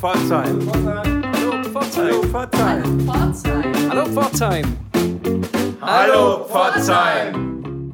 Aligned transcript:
Pforzheim. 0.00 0.58
Hallo 0.72 1.62
Pforzheim. 1.62 2.32
Hallo 3.90 4.06
Pforzheim. 4.06 4.64
Hallo 5.82 6.46
Pforzheim. 6.46 7.92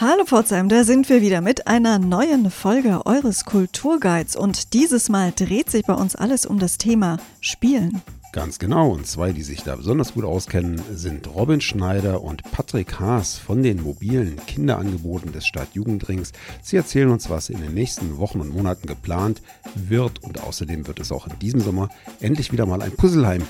Hallo 0.00 0.24
Pforzheim, 0.24 0.68
da 0.68 0.82
sind 0.82 1.08
wir 1.08 1.22
wieder 1.22 1.40
mit 1.40 1.68
einer 1.68 2.00
neuen 2.00 2.50
Folge 2.50 3.06
eures 3.06 3.44
Kulturguides 3.44 4.34
und 4.34 4.72
dieses 4.74 5.08
Mal 5.10 5.32
dreht 5.32 5.70
sich 5.70 5.84
bei 5.84 5.94
uns 5.94 6.16
alles 6.16 6.44
um 6.44 6.58
das 6.58 6.76
Thema 6.76 7.18
Spielen. 7.40 8.02
Ganz 8.32 8.58
genau. 8.58 8.90
Und 8.90 9.06
zwei, 9.06 9.32
die 9.32 9.42
sich 9.42 9.62
da 9.62 9.76
besonders 9.76 10.12
gut 10.12 10.24
auskennen, 10.24 10.80
sind 10.92 11.26
Robin 11.34 11.60
Schneider 11.60 12.22
und 12.22 12.42
Patrick 12.52 13.00
Haas 13.00 13.38
von 13.38 13.62
den 13.62 13.82
mobilen 13.82 14.36
Kinderangeboten 14.46 15.32
des 15.32 15.46
Stadtjugendrings. 15.46 16.32
Sie 16.62 16.76
erzählen 16.76 17.08
uns, 17.08 17.30
was 17.30 17.48
in 17.48 17.60
den 17.60 17.72
nächsten 17.72 18.18
Wochen 18.18 18.40
und 18.40 18.50
Monaten 18.50 18.86
geplant 18.86 19.40
wird. 19.74 20.22
Und 20.22 20.42
außerdem 20.42 20.86
wird 20.86 21.00
es 21.00 21.10
auch 21.10 21.26
in 21.26 21.38
diesem 21.38 21.60
Sommer 21.60 21.88
endlich 22.20 22.52
wieder 22.52 22.66
mal 22.66 22.82
ein 22.82 22.92
Puzzleheim 22.92 23.42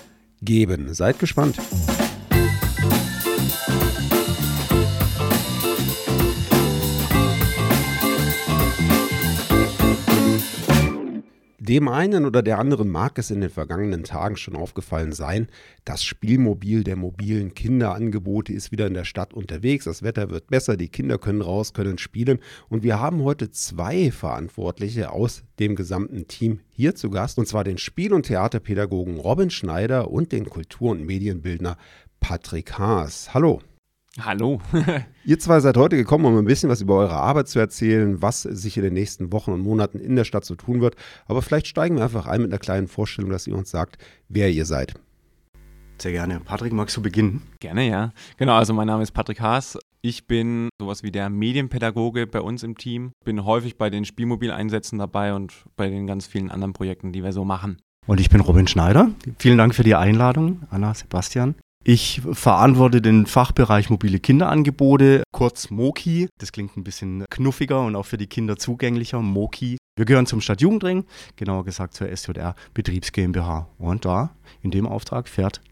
geben. 0.43 0.95
Seid 0.95 1.19
gespannt. 1.19 1.57
Dem 11.69 11.87
einen 11.87 12.25
oder 12.25 12.41
der 12.41 12.59
anderen 12.59 12.89
mag 12.89 13.19
es 13.19 13.31
in 13.31 13.43
den 13.43 13.51
vergangenen 13.51 14.03
Tagen 14.03 14.39
schon 14.39 14.57
aufgefallen 14.57 15.13
sein, 15.13 15.49
das 15.85 16.03
Spielmobil 16.03 16.83
der 16.83 16.97
mobilen 16.97 17.53
Kinderangebote 17.53 18.55
ist 18.55 18.73
wieder 18.73 18.87
in 18.87 18.95
der 18.95 19.05
Stadt 19.05 19.35
unterwegs. 19.35 19.85
Das 19.85 20.03
Wetter 20.03 20.31
wird 20.31 20.47
besser, 20.47 20.79
die 20.79 20.89
Kinder 20.89 21.19
können 21.19 21.43
raus, 21.43 21.75
können 21.75 21.99
spielen. 21.99 22.39
Und 22.71 22.85
wir 22.85 22.99
haben 23.01 23.23
heute 23.23 23.51
zwei 23.51 24.11
Verantwortliche 24.11 25.13
aus 25.13 25.43
dem 25.59 25.77
gesamten 25.77 26.27
Team 26.27 26.61
hier 26.71 26.95
zu 26.95 27.11
Gast, 27.11 27.37
und 27.37 27.47
zwar 27.47 27.65
den 27.65 27.77
Spiel- 27.77 28.15
und 28.15 28.23
Theaterpädagogen 28.23 29.19
Robin 29.19 29.51
Schneider 29.51 30.11
und 30.11 30.33
den 30.33 30.49
Kultur- 30.49 30.93
und 30.93 31.05
Medienbildner 31.05 31.77
Patrick 32.19 32.79
Haas. 32.79 33.35
Hallo. 33.35 33.61
Hallo. 34.21 34.61
Ihr 35.25 35.39
zwei 35.39 35.61
seid 35.61 35.77
heute 35.77 35.97
gekommen, 35.97 36.25
um 36.25 36.37
ein 36.39 36.45
bisschen 36.45 36.71
was 36.71 36.81
über 36.81 36.97
eure 36.97 37.17
Arbeit 37.17 37.49
zu 37.49 37.59
erzählen, 37.59 38.21
was 38.21 38.43
sich 38.43 38.77
in 38.77 38.83
den 38.83 38.95
nächsten 38.95 39.33
Wochen 39.33 39.53
und 39.53 39.61
Monaten 39.61 40.01
in 40.01 40.17
der 40.17 40.25
Stadt 40.25 40.45
so 40.45 40.55
tun 40.55 40.81
wird. 40.81 40.97
Aber 41.27 41.43
vielleicht 41.43 41.67
steigen 41.67 41.97
wir 41.97 42.05
einfach 42.05 42.27
ein 42.27 42.43
mit 42.43 42.51
einer 42.51 42.59
kleinen 42.59 42.89
Vorstellung, 42.89 43.31
dass 43.31 43.47
ihr 43.47 43.57
uns 43.57 43.71
sagt, 43.71 43.99
wer 44.29 44.51
ihr 44.51 44.65
seid. 44.65 44.95
Sehr 46.01 46.13
gerne. 46.13 46.41
Patrick, 46.41 46.73
magst 46.73 46.97
du 46.97 47.03
beginnen? 47.03 47.43
Gerne, 47.61 47.89
ja. 47.89 48.13
Genau, 48.37 48.55
also 48.55 48.73
mein 48.73 48.87
Name 48.87 49.03
ist 49.03 49.11
Patrick 49.13 49.41
Haas. 49.41 49.79
Ich 50.01 50.27
bin 50.27 50.69
sowas 50.81 51.03
wie 51.03 51.11
der 51.11 51.29
Medienpädagoge 51.29 52.27
bei 52.27 52.41
uns 52.41 52.63
im 52.63 52.77
Team. 52.77 53.11
Bin 53.25 53.45
häufig 53.45 53.79
bei 53.79 53.91
den 53.91 54.05
Spielmobileinsätzen 54.05 54.99
dabei 54.99 55.35
und 55.35 55.65
bei 55.77 55.89
den 55.89 56.07
ganz 56.07 56.27
vielen 56.27 56.51
anderen 56.51 56.73
Projekten, 56.73 57.13
die 57.13 57.25
wir 57.25 57.33
so 57.33 57.45
machen. 57.45 57.79
Und 58.07 58.21
ich 58.21 58.31
bin 58.31 58.41
Robin 58.41 58.67
Schneider. 58.67 59.11
Vielen 59.39 59.59
Dank 59.59 59.75
für 59.75 59.83
die 59.83 59.97
Einladung, 59.97 60.63
Anna, 60.71 60.95
Sebastian. 60.95 61.57
Ich 61.91 62.21
verantworte 62.21 63.01
den 63.01 63.25
Fachbereich 63.25 63.89
mobile 63.89 64.19
Kinderangebote, 64.19 65.23
kurz 65.33 65.71
MOKI. 65.71 66.29
Das 66.37 66.53
klingt 66.53 66.77
ein 66.77 66.85
bisschen 66.85 67.25
knuffiger 67.31 67.83
und 67.83 67.97
auch 67.97 68.05
für 68.05 68.19
die 68.19 68.27
Kinder 68.27 68.59
zugänglicher, 68.59 69.23
MOKI. 69.23 69.79
Wir 69.97 70.05
gehören 70.05 70.27
zum 70.27 70.43
Stadtjugendring, 70.43 71.07
genauer 71.37 71.65
gesagt 71.65 71.95
zur 71.95 72.15
SJR 72.15 72.55
Betriebs 72.75 73.11
GmbH. 73.13 73.71
Und 73.79 74.05
da, 74.05 74.37
in 74.61 74.71
dem 74.71 74.87
Auftrag, 74.87 75.31
fährt 75.31 75.63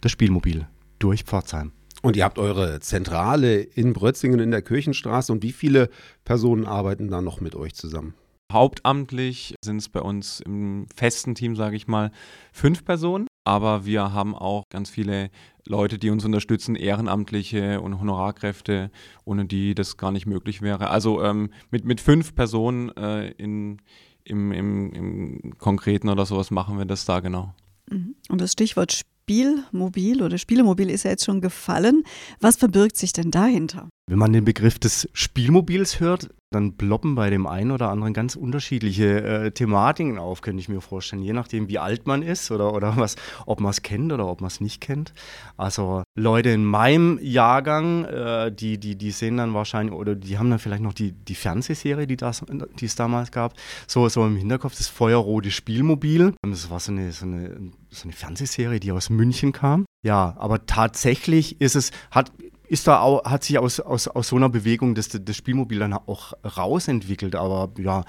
das 0.00 0.10
Spielmobil 0.10 0.66
durch 0.98 1.22
Pforzheim. 1.22 1.70
Und 2.02 2.16
ihr 2.16 2.24
habt 2.24 2.40
eure 2.40 2.80
Zentrale 2.80 3.60
in 3.60 3.92
Brötzingen 3.92 4.40
in 4.40 4.50
der 4.50 4.62
Kirchenstraße. 4.62 5.30
Und 5.30 5.44
wie 5.44 5.52
viele 5.52 5.88
Personen 6.24 6.66
arbeiten 6.66 7.12
da 7.12 7.22
noch 7.22 7.40
mit 7.40 7.54
euch 7.54 7.76
zusammen? 7.76 8.14
Hauptamtlich 8.52 9.54
sind 9.64 9.76
es 9.76 9.88
bei 9.88 10.00
uns 10.00 10.40
im 10.40 10.88
festen 10.96 11.36
Team, 11.36 11.54
sage 11.54 11.76
ich 11.76 11.86
mal, 11.86 12.10
fünf 12.52 12.84
Personen. 12.84 13.28
Aber 13.44 13.86
wir 13.86 14.12
haben 14.12 14.34
auch 14.34 14.64
ganz 14.70 14.90
viele 14.90 15.30
Leute, 15.66 15.98
die 15.98 16.10
uns 16.10 16.24
unterstützen, 16.24 16.76
Ehrenamtliche 16.76 17.80
und 17.80 17.98
Honorarkräfte, 17.98 18.90
ohne 19.24 19.46
die 19.46 19.74
das 19.74 19.96
gar 19.96 20.10
nicht 20.12 20.26
möglich 20.26 20.62
wäre. 20.62 20.90
Also 20.90 21.22
ähm, 21.22 21.50
mit, 21.70 21.84
mit 21.84 22.00
fünf 22.00 22.34
Personen 22.34 22.90
äh, 22.96 23.30
in, 23.32 23.80
im, 24.24 24.52
im, 24.52 24.92
im 24.92 25.58
Konkreten 25.58 26.08
oder 26.08 26.26
sowas 26.26 26.50
machen 26.50 26.78
wir 26.78 26.84
das 26.84 27.04
da 27.04 27.20
genau. 27.20 27.54
Mhm. 27.90 28.14
Und 28.28 28.40
das 28.40 28.52
Stichwort 28.52 28.92
Spielmobil 28.92 30.22
oder 30.22 30.38
Spielemobil 30.38 30.90
ist 30.90 31.04
ja 31.04 31.10
jetzt 31.10 31.24
schon 31.24 31.40
gefallen. 31.40 32.02
Was 32.40 32.56
verbirgt 32.56 32.96
sich 32.96 33.12
denn 33.12 33.30
dahinter? 33.30 33.88
Wenn 34.10 34.18
man 34.18 34.32
den 34.32 34.44
Begriff 34.44 34.76
des 34.80 35.08
Spielmobils 35.12 36.00
hört, 36.00 36.30
dann 36.50 36.76
ploppen 36.76 37.14
bei 37.14 37.30
dem 37.30 37.46
einen 37.46 37.70
oder 37.70 37.90
anderen 37.90 38.12
ganz 38.12 38.34
unterschiedliche 38.34 39.22
äh, 39.22 39.50
Thematiken 39.52 40.18
auf, 40.18 40.40
könnte 40.40 40.58
ich 40.58 40.68
mir 40.68 40.80
vorstellen, 40.80 41.22
je 41.22 41.32
nachdem, 41.32 41.68
wie 41.68 41.78
alt 41.78 42.08
man 42.08 42.22
ist 42.22 42.50
oder, 42.50 42.74
oder 42.74 42.94
was, 42.96 43.14
ob 43.46 43.60
man 43.60 43.70
es 43.70 43.82
kennt 43.82 44.12
oder 44.12 44.26
ob 44.26 44.40
man 44.40 44.48
es 44.48 44.60
nicht 44.60 44.80
kennt. 44.80 45.12
Also 45.56 46.02
Leute 46.18 46.50
in 46.50 46.64
meinem 46.64 47.20
Jahrgang, 47.22 48.04
äh, 48.04 48.50
die, 48.50 48.78
die, 48.78 48.96
die 48.96 49.12
sehen 49.12 49.36
dann 49.36 49.54
wahrscheinlich, 49.54 49.94
oder 49.94 50.16
die 50.16 50.38
haben 50.38 50.50
dann 50.50 50.58
vielleicht 50.58 50.82
noch 50.82 50.92
die, 50.92 51.12
die 51.12 51.36
Fernsehserie, 51.36 52.08
die, 52.08 52.16
das, 52.16 52.44
die 52.80 52.86
es 52.86 52.96
damals 52.96 53.30
gab, 53.30 53.54
so, 53.86 54.08
so 54.08 54.26
im 54.26 54.34
Hinterkopf, 54.34 54.76
das 54.76 54.88
Feuerrote 54.88 55.52
Spielmobil. 55.52 56.34
Das 56.42 56.68
war 56.68 56.80
so 56.80 56.90
eine, 56.90 57.12
so 57.12 57.26
eine, 57.26 57.70
so 57.90 58.08
eine 58.08 58.12
Fernsehserie, 58.12 58.80
die 58.80 58.90
aus 58.90 59.08
München 59.08 59.52
kam. 59.52 59.86
Ja, 60.04 60.34
aber 60.36 60.66
tatsächlich 60.66 61.60
ist 61.60 61.76
es, 61.76 61.92
hat 62.10 62.32
ist 62.70 62.86
da 62.86 63.00
auch, 63.00 63.24
hat 63.24 63.42
sich 63.42 63.58
aus, 63.58 63.80
aus, 63.80 64.06
aus 64.06 64.28
so 64.28 64.36
einer 64.36 64.48
Bewegung 64.48 64.94
das, 64.94 65.08
das 65.08 65.36
Spielmobil 65.36 65.80
dann 65.80 65.92
auch 65.92 66.32
rausentwickelt. 66.44 67.34
Aber 67.34 67.72
ja, 67.78 68.04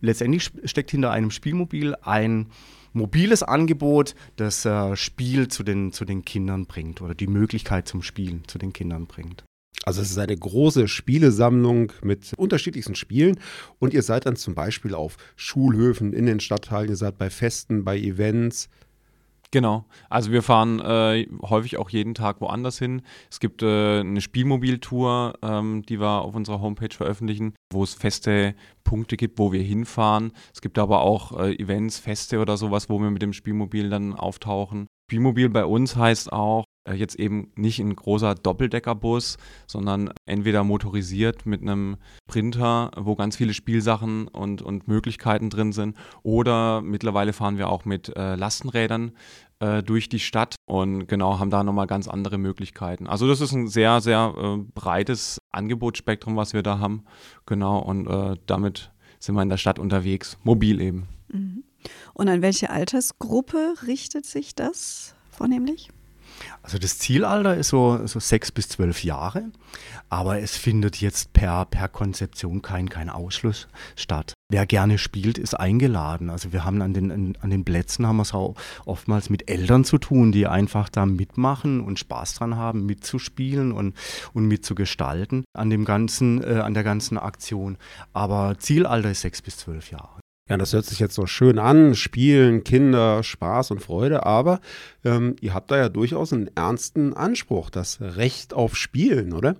letztendlich 0.00 0.50
steckt 0.64 0.90
hinter 0.90 1.12
einem 1.12 1.30
Spielmobil 1.30 1.94
ein 2.02 2.48
mobiles 2.92 3.44
Angebot, 3.44 4.16
das 4.34 4.64
äh, 4.64 4.96
Spiel 4.96 5.46
zu 5.48 5.62
den, 5.62 5.92
zu 5.92 6.04
den 6.04 6.24
Kindern 6.24 6.66
bringt 6.66 7.00
oder 7.00 7.14
die 7.14 7.28
Möglichkeit 7.28 7.86
zum 7.86 8.02
Spielen 8.02 8.42
zu 8.48 8.58
den 8.58 8.72
Kindern 8.72 9.06
bringt. 9.06 9.44
Also 9.84 10.02
es 10.02 10.10
ist 10.10 10.18
eine 10.18 10.36
große 10.36 10.88
Spielesammlung 10.88 11.92
mit 12.02 12.32
unterschiedlichsten 12.36 12.96
Spielen 12.96 13.38
und 13.78 13.94
ihr 13.94 14.02
seid 14.02 14.26
dann 14.26 14.36
zum 14.36 14.54
Beispiel 14.54 14.94
auf 14.94 15.16
Schulhöfen, 15.36 16.12
in 16.12 16.26
den 16.26 16.40
Stadtteilen, 16.40 16.90
ihr 16.90 16.96
seid 16.96 17.18
bei 17.18 17.30
Festen, 17.30 17.84
bei 17.84 17.98
Events, 17.98 18.68
Genau. 19.52 19.84
Also 20.08 20.32
wir 20.32 20.42
fahren 20.42 20.80
äh, 20.80 21.28
häufig 21.42 21.76
auch 21.76 21.90
jeden 21.90 22.14
Tag 22.14 22.40
woanders 22.40 22.78
hin. 22.78 23.02
Es 23.30 23.38
gibt 23.38 23.62
äh, 23.62 24.00
eine 24.00 24.22
Spielmobiltour, 24.22 25.34
ähm, 25.42 25.82
die 25.86 26.00
wir 26.00 26.22
auf 26.22 26.34
unserer 26.34 26.62
Homepage 26.62 26.94
veröffentlichen, 26.94 27.54
wo 27.70 27.84
es 27.84 27.92
feste 27.92 28.54
Punkte 28.82 29.18
gibt, 29.18 29.38
wo 29.38 29.52
wir 29.52 29.62
hinfahren. 29.62 30.32
Es 30.54 30.62
gibt 30.62 30.78
aber 30.78 31.02
auch 31.02 31.38
äh, 31.38 31.54
Events, 31.56 31.98
Feste 31.98 32.40
oder 32.40 32.56
sowas, 32.56 32.88
wo 32.88 32.98
wir 32.98 33.10
mit 33.10 33.20
dem 33.20 33.34
Spielmobil 33.34 33.90
dann 33.90 34.14
auftauchen. 34.14 34.86
Spielmobil 35.10 35.50
bei 35.50 35.66
uns 35.66 35.96
heißt 35.96 36.32
auch, 36.32 36.64
jetzt 36.90 37.14
eben 37.16 37.52
nicht 37.54 37.78
ein 37.78 37.94
großer 37.94 38.34
Doppeldeckerbus, 38.34 39.36
sondern 39.66 40.10
entweder 40.26 40.64
motorisiert 40.64 41.46
mit 41.46 41.62
einem 41.62 41.96
Printer, 42.26 42.90
wo 42.96 43.14
ganz 43.14 43.36
viele 43.36 43.54
Spielsachen 43.54 44.28
und, 44.28 44.62
und 44.62 44.88
Möglichkeiten 44.88 45.50
drin 45.50 45.72
sind, 45.72 45.96
oder 46.22 46.80
mittlerweile 46.82 47.32
fahren 47.32 47.58
wir 47.58 47.68
auch 47.68 47.84
mit 47.84 48.14
äh, 48.16 48.34
Lastenrädern 48.34 49.12
äh, 49.60 49.82
durch 49.82 50.08
die 50.08 50.18
Stadt 50.18 50.56
und 50.66 51.06
genau 51.06 51.38
haben 51.38 51.50
da 51.50 51.62
nochmal 51.62 51.86
ganz 51.86 52.08
andere 52.08 52.38
Möglichkeiten. 52.38 53.06
Also 53.06 53.28
das 53.28 53.40
ist 53.40 53.52
ein 53.52 53.68
sehr, 53.68 54.00
sehr 54.00 54.34
äh, 54.36 54.56
breites 54.74 55.38
Angebotsspektrum, 55.52 56.36
was 56.36 56.52
wir 56.52 56.62
da 56.62 56.78
haben. 56.78 57.04
Genau, 57.46 57.78
und 57.78 58.08
äh, 58.08 58.36
damit 58.46 58.90
sind 59.20 59.36
wir 59.36 59.42
in 59.42 59.48
der 59.48 59.56
Stadt 59.56 59.78
unterwegs, 59.78 60.36
mobil 60.42 60.80
eben. 60.80 61.06
Mhm. 61.28 61.62
Und 62.14 62.28
an 62.28 62.42
welche 62.42 62.70
Altersgruppe 62.70 63.74
richtet 63.86 64.26
sich 64.26 64.54
das 64.54 65.14
vornehmlich? 65.30 65.90
Also 66.62 66.78
das 66.78 66.98
Zielalter 66.98 67.56
ist 67.56 67.68
so, 67.68 68.06
so 68.06 68.20
sechs 68.20 68.52
bis 68.52 68.68
zwölf 68.68 69.04
Jahre, 69.04 69.44
aber 70.08 70.40
es 70.40 70.56
findet 70.56 71.00
jetzt 71.00 71.32
per, 71.32 71.64
per 71.66 71.88
Konzeption 71.88 72.62
kein, 72.62 72.88
kein 72.88 73.10
Ausschluss 73.10 73.68
statt. 73.96 74.34
Wer 74.50 74.66
gerne 74.66 74.98
spielt, 74.98 75.38
ist 75.38 75.54
eingeladen. 75.54 76.28
Also 76.28 76.52
wir 76.52 76.64
haben 76.64 76.82
an 76.82 76.92
den, 76.92 77.36
an 77.40 77.50
den 77.50 77.64
Plätzen 77.64 78.06
haben 78.06 78.16
wir 78.16 78.22
es 78.22 78.34
auch 78.34 78.54
oftmals 78.84 79.30
mit 79.30 79.50
Eltern 79.50 79.84
zu 79.84 79.98
tun, 79.98 80.30
die 80.30 80.46
einfach 80.46 80.88
da 80.88 81.06
mitmachen 81.06 81.80
und 81.80 81.98
Spaß 81.98 82.34
dran 82.34 82.56
haben, 82.56 82.84
mitzuspielen 82.84 83.72
und, 83.72 83.94
und 84.34 84.46
mitzugestalten 84.46 85.44
an 85.54 85.70
dem 85.70 85.84
ganzen, 85.84 86.44
äh, 86.44 86.60
an 86.60 86.74
der 86.74 86.84
ganzen 86.84 87.18
Aktion. 87.18 87.78
Aber 88.12 88.58
Zielalter 88.58 89.10
ist 89.10 89.22
sechs 89.22 89.40
bis 89.40 89.56
zwölf 89.56 89.90
Jahre. 89.90 90.21
Ja, 90.52 90.58
das 90.58 90.74
hört 90.74 90.84
sich 90.84 90.98
jetzt 90.98 91.14
so 91.14 91.24
schön 91.24 91.58
an, 91.58 91.94
Spielen, 91.94 92.62
Kinder, 92.62 93.22
Spaß 93.22 93.70
und 93.70 93.80
Freude, 93.80 94.26
aber 94.26 94.60
ähm, 95.02 95.34
ihr 95.40 95.54
habt 95.54 95.70
da 95.70 95.78
ja 95.78 95.88
durchaus 95.88 96.30
einen 96.30 96.50
ernsten 96.54 97.14
Anspruch, 97.14 97.70
das 97.70 98.02
Recht 98.02 98.52
auf 98.52 98.76
Spielen, 98.76 99.32
oder? 99.32 99.56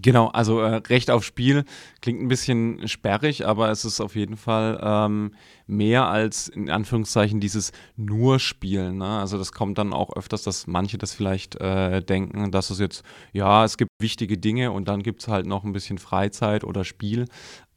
Genau, 0.00 0.28
also 0.28 0.60
äh, 0.60 0.76
Recht 0.76 1.10
auf 1.10 1.24
Spiel 1.24 1.64
klingt 2.00 2.22
ein 2.22 2.28
bisschen 2.28 2.88
sperrig, 2.88 3.46
aber 3.46 3.70
es 3.70 3.84
ist 3.84 4.00
auf 4.00 4.16
jeden 4.16 4.38
Fall 4.38 4.80
ähm, 4.82 5.34
mehr 5.70 6.06
als 6.06 6.48
in 6.48 6.68
Anführungszeichen 6.68 7.40
dieses 7.40 7.72
nur 7.96 8.38
Spielen. 8.38 8.98
Ne? 8.98 9.06
Also 9.06 9.38
das 9.38 9.52
kommt 9.52 9.78
dann 9.78 9.92
auch 9.92 10.14
öfters, 10.14 10.42
dass 10.42 10.66
manche 10.66 10.98
das 10.98 11.14
vielleicht 11.14 11.56
äh, 11.56 12.02
denken, 12.02 12.50
dass 12.50 12.70
es 12.70 12.78
jetzt, 12.78 13.04
ja, 13.32 13.64
es 13.64 13.78
gibt 13.78 13.90
wichtige 14.00 14.36
Dinge 14.36 14.72
und 14.72 14.88
dann 14.88 15.02
gibt 15.02 15.22
es 15.22 15.28
halt 15.28 15.46
noch 15.46 15.64
ein 15.64 15.72
bisschen 15.72 15.98
Freizeit 15.98 16.64
oder 16.64 16.84
Spiel. 16.84 17.26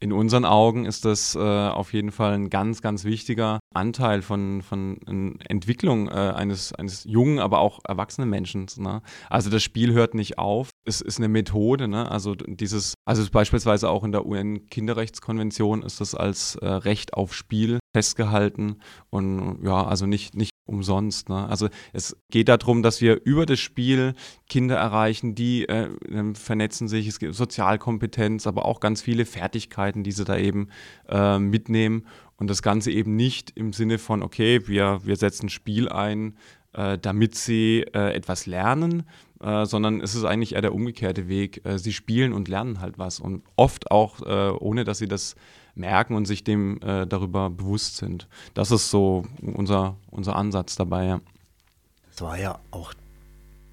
In 0.00 0.12
unseren 0.12 0.44
Augen 0.44 0.84
ist 0.84 1.04
das 1.04 1.34
äh, 1.34 1.38
auf 1.38 1.92
jeden 1.94 2.10
Fall 2.10 2.34
ein 2.34 2.50
ganz, 2.50 2.82
ganz 2.82 3.04
wichtiger 3.04 3.60
Anteil 3.72 4.20
von, 4.22 4.60
von 4.60 5.38
Entwicklung 5.48 6.08
äh, 6.08 6.12
eines, 6.12 6.74
eines 6.74 7.04
jungen, 7.04 7.38
aber 7.38 7.60
auch 7.60 7.78
erwachsenen 7.84 8.28
Menschen. 8.28 8.66
Ne? 8.76 9.00
Also 9.30 9.50
das 9.50 9.62
Spiel 9.62 9.92
hört 9.92 10.14
nicht 10.14 10.38
auf. 10.38 10.70
Es 10.84 11.00
ist 11.00 11.18
eine 11.18 11.28
Methode, 11.28 11.88
ne? 11.88 12.10
Also 12.10 12.34
dieses, 12.34 12.92
also 13.06 13.24
beispielsweise 13.30 13.88
auch 13.88 14.04
in 14.04 14.12
der 14.12 14.26
UN-Kinderrechtskonvention 14.26 15.82
ist 15.82 16.02
das 16.02 16.14
als 16.14 16.56
äh, 16.56 16.66
Recht 16.66 17.14
auf 17.14 17.32
Spiel 17.32 17.78
festgehalten 17.92 18.76
und 19.10 19.60
ja, 19.64 19.84
also 19.84 20.06
nicht, 20.06 20.34
nicht 20.34 20.50
umsonst. 20.66 21.28
Ne? 21.28 21.46
Also 21.46 21.68
es 21.92 22.16
geht 22.30 22.48
darum, 22.48 22.82
dass 22.82 23.00
wir 23.00 23.20
über 23.24 23.46
das 23.46 23.60
Spiel 23.60 24.14
Kinder 24.48 24.76
erreichen, 24.76 25.34
die 25.34 25.68
äh, 25.68 25.90
ähm, 26.08 26.34
vernetzen 26.34 26.88
sich, 26.88 27.06
es 27.06 27.18
gibt 27.18 27.34
Sozialkompetenz, 27.34 28.46
aber 28.46 28.64
auch 28.64 28.80
ganz 28.80 29.02
viele 29.02 29.26
Fertigkeiten, 29.26 30.02
die 30.02 30.12
sie 30.12 30.24
da 30.24 30.36
eben 30.36 30.68
äh, 31.08 31.38
mitnehmen 31.38 32.06
und 32.36 32.48
das 32.48 32.62
Ganze 32.62 32.90
eben 32.90 33.14
nicht 33.14 33.52
im 33.54 33.72
Sinne 33.72 33.98
von, 33.98 34.22
okay, 34.22 34.66
wir, 34.66 35.00
wir 35.04 35.16
setzen 35.16 35.48
Spiel 35.48 35.88
ein, 35.88 36.36
äh, 36.72 36.98
damit 36.98 37.36
sie 37.36 37.84
äh, 37.94 38.14
etwas 38.14 38.46
lernen, 38.46 39.04
äh, 39.40 39.64
sondern 39.66 40.00
es 40.00 40.14
ist 40.14 40.24
eigentlich 40.24 40.54
eher 40.54 40.62
der 40.62 40.74
umgekehrte 40.74 41.28
Weg. 41.28 41.64
Äh, 41.64 41.78
sie 41.78 41.92
spielen 41.92 42.32
und 42.32 42.48
lernen 42.48 42.80
halt 42.80 42.98
was 42.98 43.20
und 43.20 43.44
oft 43.56 43.90
auch, 43.90 44.20
ohne 44.60 44.84
dass 44.84 44.98
sie 44.98 45.08
das 45.08 45.36
merken 45.74 46.14
und 46.14 46.26
sich 46.26 46.44
dem 46.44 46.80
äh, 46.82 47.06
darüber 47.06 47.50
bewusst 47.50 47.96
sind. 47.96 48.28
Das 48.54 48.70
ist 48.70 48.90
so 48.90 49.24
unser, 49.40 49.96
unser 50.10 50.36
Ansatz 50.36 50.76
dabei. 50.76 51.06
Ja. 51.06 51.20
Das 52.10 52.22
war 52.22 52.38
ja 52.38 52.58
auch 52.70 52.94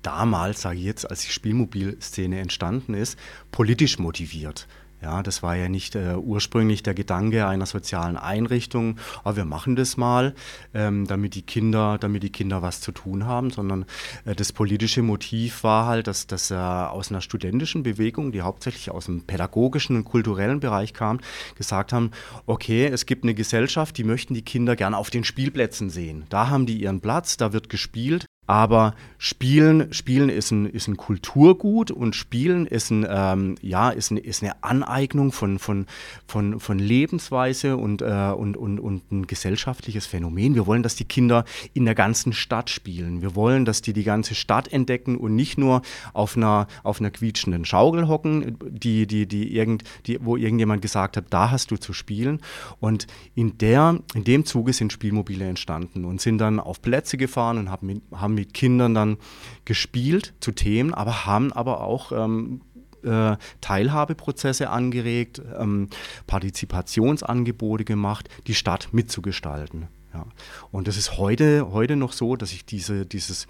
damals, 0.02 0.62
sage 0.62 0.80
ich 0.80 0.86
jetzt, 0.86 1.10
als 1.10 1.22
die 1.22 1.32
Spielmobilszene 1.32 2.40
entstanden 2.40 2.94
ist, 2.94 3.18
politisch 3.52 4.00
motiviert. 4.00 4.68
Ja, 5.02 5.24
das 5.24 5.42
war 5.42 5.56
ja 5.56 5.68
nicht 5.68 5.96
äh, 5.96 6.16
ursprünglich 6.16 6.84
der 6.84 6.94
Gedanke 6.94 7.48
einer 7.48 7.66
sozialen 7.66 8.18
Einrichtung, 8.18 8.98
aber 9.24 9.38
wir 9.38 9.46
machen 9.46 9.76
das 9.76 9.98
mal, 9.98 10.36
ähm, 10.76 11.08
damit 11.08 11.34
die 11.34 11.42
Kinder, 11.42 11.98
damit 12.00 12.22
die 12.22 12.32
Kinder 12.32 12.62
was 12.62 12.82
zu 12.82 12.92
tun 12.92 13.26
haben, 13.26 13.50
sondern 13.50 13.86
äh, 14.26 14.36
das 14.36 14.54
politische 14.54 15.02
Motiv 15.02 15.64
war 15.64 15.88
halt, 15.88 16.06
dass 16.06 16.28
das 16.28 16.52
äh, 16.52 16.56
aus 16.56 17.10
einer 17.10 17.22
studentischen 17.22 17.82
Bewegung, 17.82 18.32
die 18.32 18.44
hauptsächlich 18.44 18.92
aus 18.92 19.06
dem 19.06 19.24
pädagogischen 19.24 19.96
und 19.96 20.06
kulturellen 20.06 20.60
Bereich 20.60 20.94
kam, 20.94 21.20
gesagt 21.56 21.94
haben, 21.94 22.12
okay, 22.46 22.86
es 22.86 23.08
gibt 23.08 23.24
eine 23.24 23.34
Gesellschaft, 23.34 23.98
die 23.98 24.04
möchten 24.04 24.36
die 24.36 24.44
Kinder 24.44 24.76
gerne 24.76 24.98
auf 24.98 25.10
den 25.10 25.24
Spielplätzen 25.24 25.90
sehen. 25.90 26.26
Da 26.30 26.50
haben 26.50 26.68
die 26.68 26.80
ihren 26.80 27.02
Platz, 27.02 27.38
da 27.38 27.54
wird 27.54 27.70
gespielt 27.70 28.28
aber 28.52 28.96
Spielen, 29.18 29.94
Spielen 29.94 30.28
ist 30.28 30.52
ein, 30.52 30.66
ist 30.66 30.90
ein 30.90 30.98
Kulturgut 30.98 31.90
und 31.90 32.18
Spielen 32.18 32.66
ist, 32.66 32.90
ein, 32.90 33.08
ähm, 33.10 33.56
ja, 33.62 33.92
ist, 33.92 34.12
ein, 34.12 34.18
ist 34.18 34.44
eine 34.44 34.62
Aneignung 34.62 35.32
von, 35.32 35.58
von, 35.58 35.86
von, 36.28 36.60
von 36.60 36.78
Lebensweise 36.78 37.78
und, 37.78 38.02
äh, 38.02 38.34
und, 38.36 38.58
und, 38.58 38.80
und 38.82 39.10
ein 39.10 39.26
gesellschaftliches 39.28 40.06
Phänomen. 40.06 40.54
Wir 40.54 40.68
wollen, 40.68 40.84
dass 40.84 40.98
die 40.98 41.06
Kinder 41.06 41.46
in 41.74 41.86
der 41.86 41.96
ganzen 41.96 42.34
Stadt 42.34 42.70
spielen. 42.70 43.22
Wir 43.22 43.36
wollen, 43.36 43.64
dass 43.64 43.82
die 43.82 43.94
die 43.94 44.04
ganze 44.04 44.36
Stadt 44.36 44.74
entdecken 44.74 45.16
und 45.16 45.34
nicht 45.34 45.58
nur 45.58 45.82
auf 46.12 46.36
einer, 46.36 46.68
auf 46.84 47.00
einer 47.00 47.12
quietschenden 47.12 47.64
Schaukel 47.64 48.10
hocken, 48.10 48.58
die, 48.68 49.08
die, 49.08 49.28
die 49.28 49.56
irgend, 49.56 49.86
die, 50.08 50.18
wo 50.26 50.36
irgendjemand 50.36 50.82
gesagt 50.82 51.16
hat, 51.16 51.26
da 51.30 51.52
hast 51.52 51.72
du 51.72 51.78
zu 51.78 51.94
spielen. 51.94 52.42
Und 52.82 53.08
in, 53.34 53.58
der, 53.60 54.00
in 54.14 54.26
dem 54.26 54.44
Zuge 54.44 54.74
sind 54.74 54.92
Spielmobile 54.92 55.48
entstanden 55.48 56.04
und 56.04 56.20
sind 56.20 56.40
dann 56.40 56.60
auf 56.60 56.82
Plätze 56.82 57.16
gefahren 57.16 57.58
und 57.58 57.72
haben, 57.72 58.02
haben 58.12 58.41
mit 58.42 58.54
Kindern 58.54 58.94
dann 58.94 59.18
gespielt 59.66 60.34
zu 60.40 60.52
Themen, 60.52 60.94
aber 60.94 61.26
haben 61.26 61.54
aber 61.54 61.82
auch 61.82 62.12
ähm, 62.12 62.62
äh, 63.04 63.38
Teilhabeprozesse 63.62 64.70
angeregt, 64.70 65.42
ähm, 65.58 65.90
Partizipationsangebote 66.28 67.86
gemacht, 67.86 68.30
die 68.48 68.56
Stadt 68.56 68.90
mitzugestalten. 68.92 69.88
Ja. 70.14 70.26
Und 70.72 70.88
das 70.88 70.98
ist 70.98 71.18
heute, 71.18 71.72
heute 71.72 71.96
noch 71.96 72.14
so, 72.14 72.36
dass 72.36 72.52
ich 72.52 72.66
diese, 72.66 73.06
dieses 73.06 73.48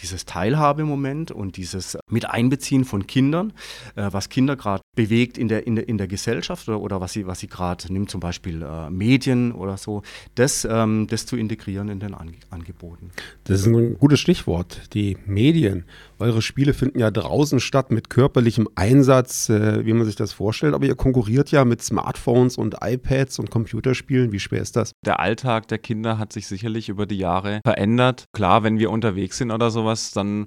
dieses 0.00 0.24
Teilhabemoment 0.24 1.30
und 1.30 1.56
dieses 1.56 1.98
Miteinbeziehen 2.10 2.84
von 2.84 3.06
Kindern, 3.06 3.52
äh, 3.96 4.08
was 4.10 4.28
Kinder 4.28 4.56
gerade 4.56 4.82
bewegt 4.96 5.38
in 5.38 5.48
der, 5.48 5.66
in 5.66 5.76
der, 5.76 5.88
in 5.88 5.98
der 5.98 6.08
Gesellschaft 6.08 6.68
oder, 6.68 6.80
oder 6.80 7.00
was 7.00 7.12
sie, 7.12 7.26
was 7.26 7.40
sie 7.40 7.48
gerade 7.48 7.92
nimmt, 7.92 8.10
zum 8.10 8.20
Beispiel 8.20 8.62
äh, 8.62 8.90
Medien 8.90 9.52
oder 9.52 9.76
so, 9.76 10.02
das, 10.34 10.66
ähm, 10.70 11.06
das 11.08 11.26
zu 11.26 11.36
integrieren 11.36 11.88
in 11.88 12.00
den 12.00 12.14
An 12.14 12.34
Angeboten. 12.50 13.10
Das 13.44 13.60
ist 13.60 13.66
ein 13.66 13.98
gutes 13.98 14.20
Stichwort, 14.20 14.94
die 14.94 15.16
Medien. 15.26 15.84
Eure 16.18 16.42
Spiele 16.42 16.74
finden 16.74 17.00
ja 17.00 17.10
draußen 17.10 17.60
statt 17.60 17.90
mit 17.90 18.08
körperlichem 18.10 18.68
Einsatz, 18.76 19.48
äh, 19.48 19.84
wie 19.84 19.92
man 19.92 20.06
sich 20.06 20.16
das 20.16 20.32
vorstellt, 20.32 20.74
aber 20.74 20.86
ihr 20.86 20.94
konkurriert 20.94 21.50
ja 21.50 21.64
mit 21.64 21.82
Smartphones 21.82 22.56
und 22.56 22.76
iPads 22.80 23.38
und 23.38 23.50
Computerspielen. 23.50 24.32
Wie 24.32 24.40
schwer 24.40 24.62
ist 24.62 24.76
das? 24.76 24.92
Der 25.04 25.20
Alltag 25.20 25.68
der 25.68 25.78
Kinder 25.78 26.18
hat 26.18 26.32
sich 26.32 26.46
sicherlich 26.46 26.88
über 26.88 27.06
die 27.06 27.18
Jahre 27.18 27.60
verändert. 27.64 28.24
Klar, 28.32 28.62
wenn 28.62 28.78
wir 28.78 28.90
unterwegs 28.90 29.38
sind 29.38 29.50
oder 29.50 29.70
sowas, 29.84 30.12
dann 30.12 30.46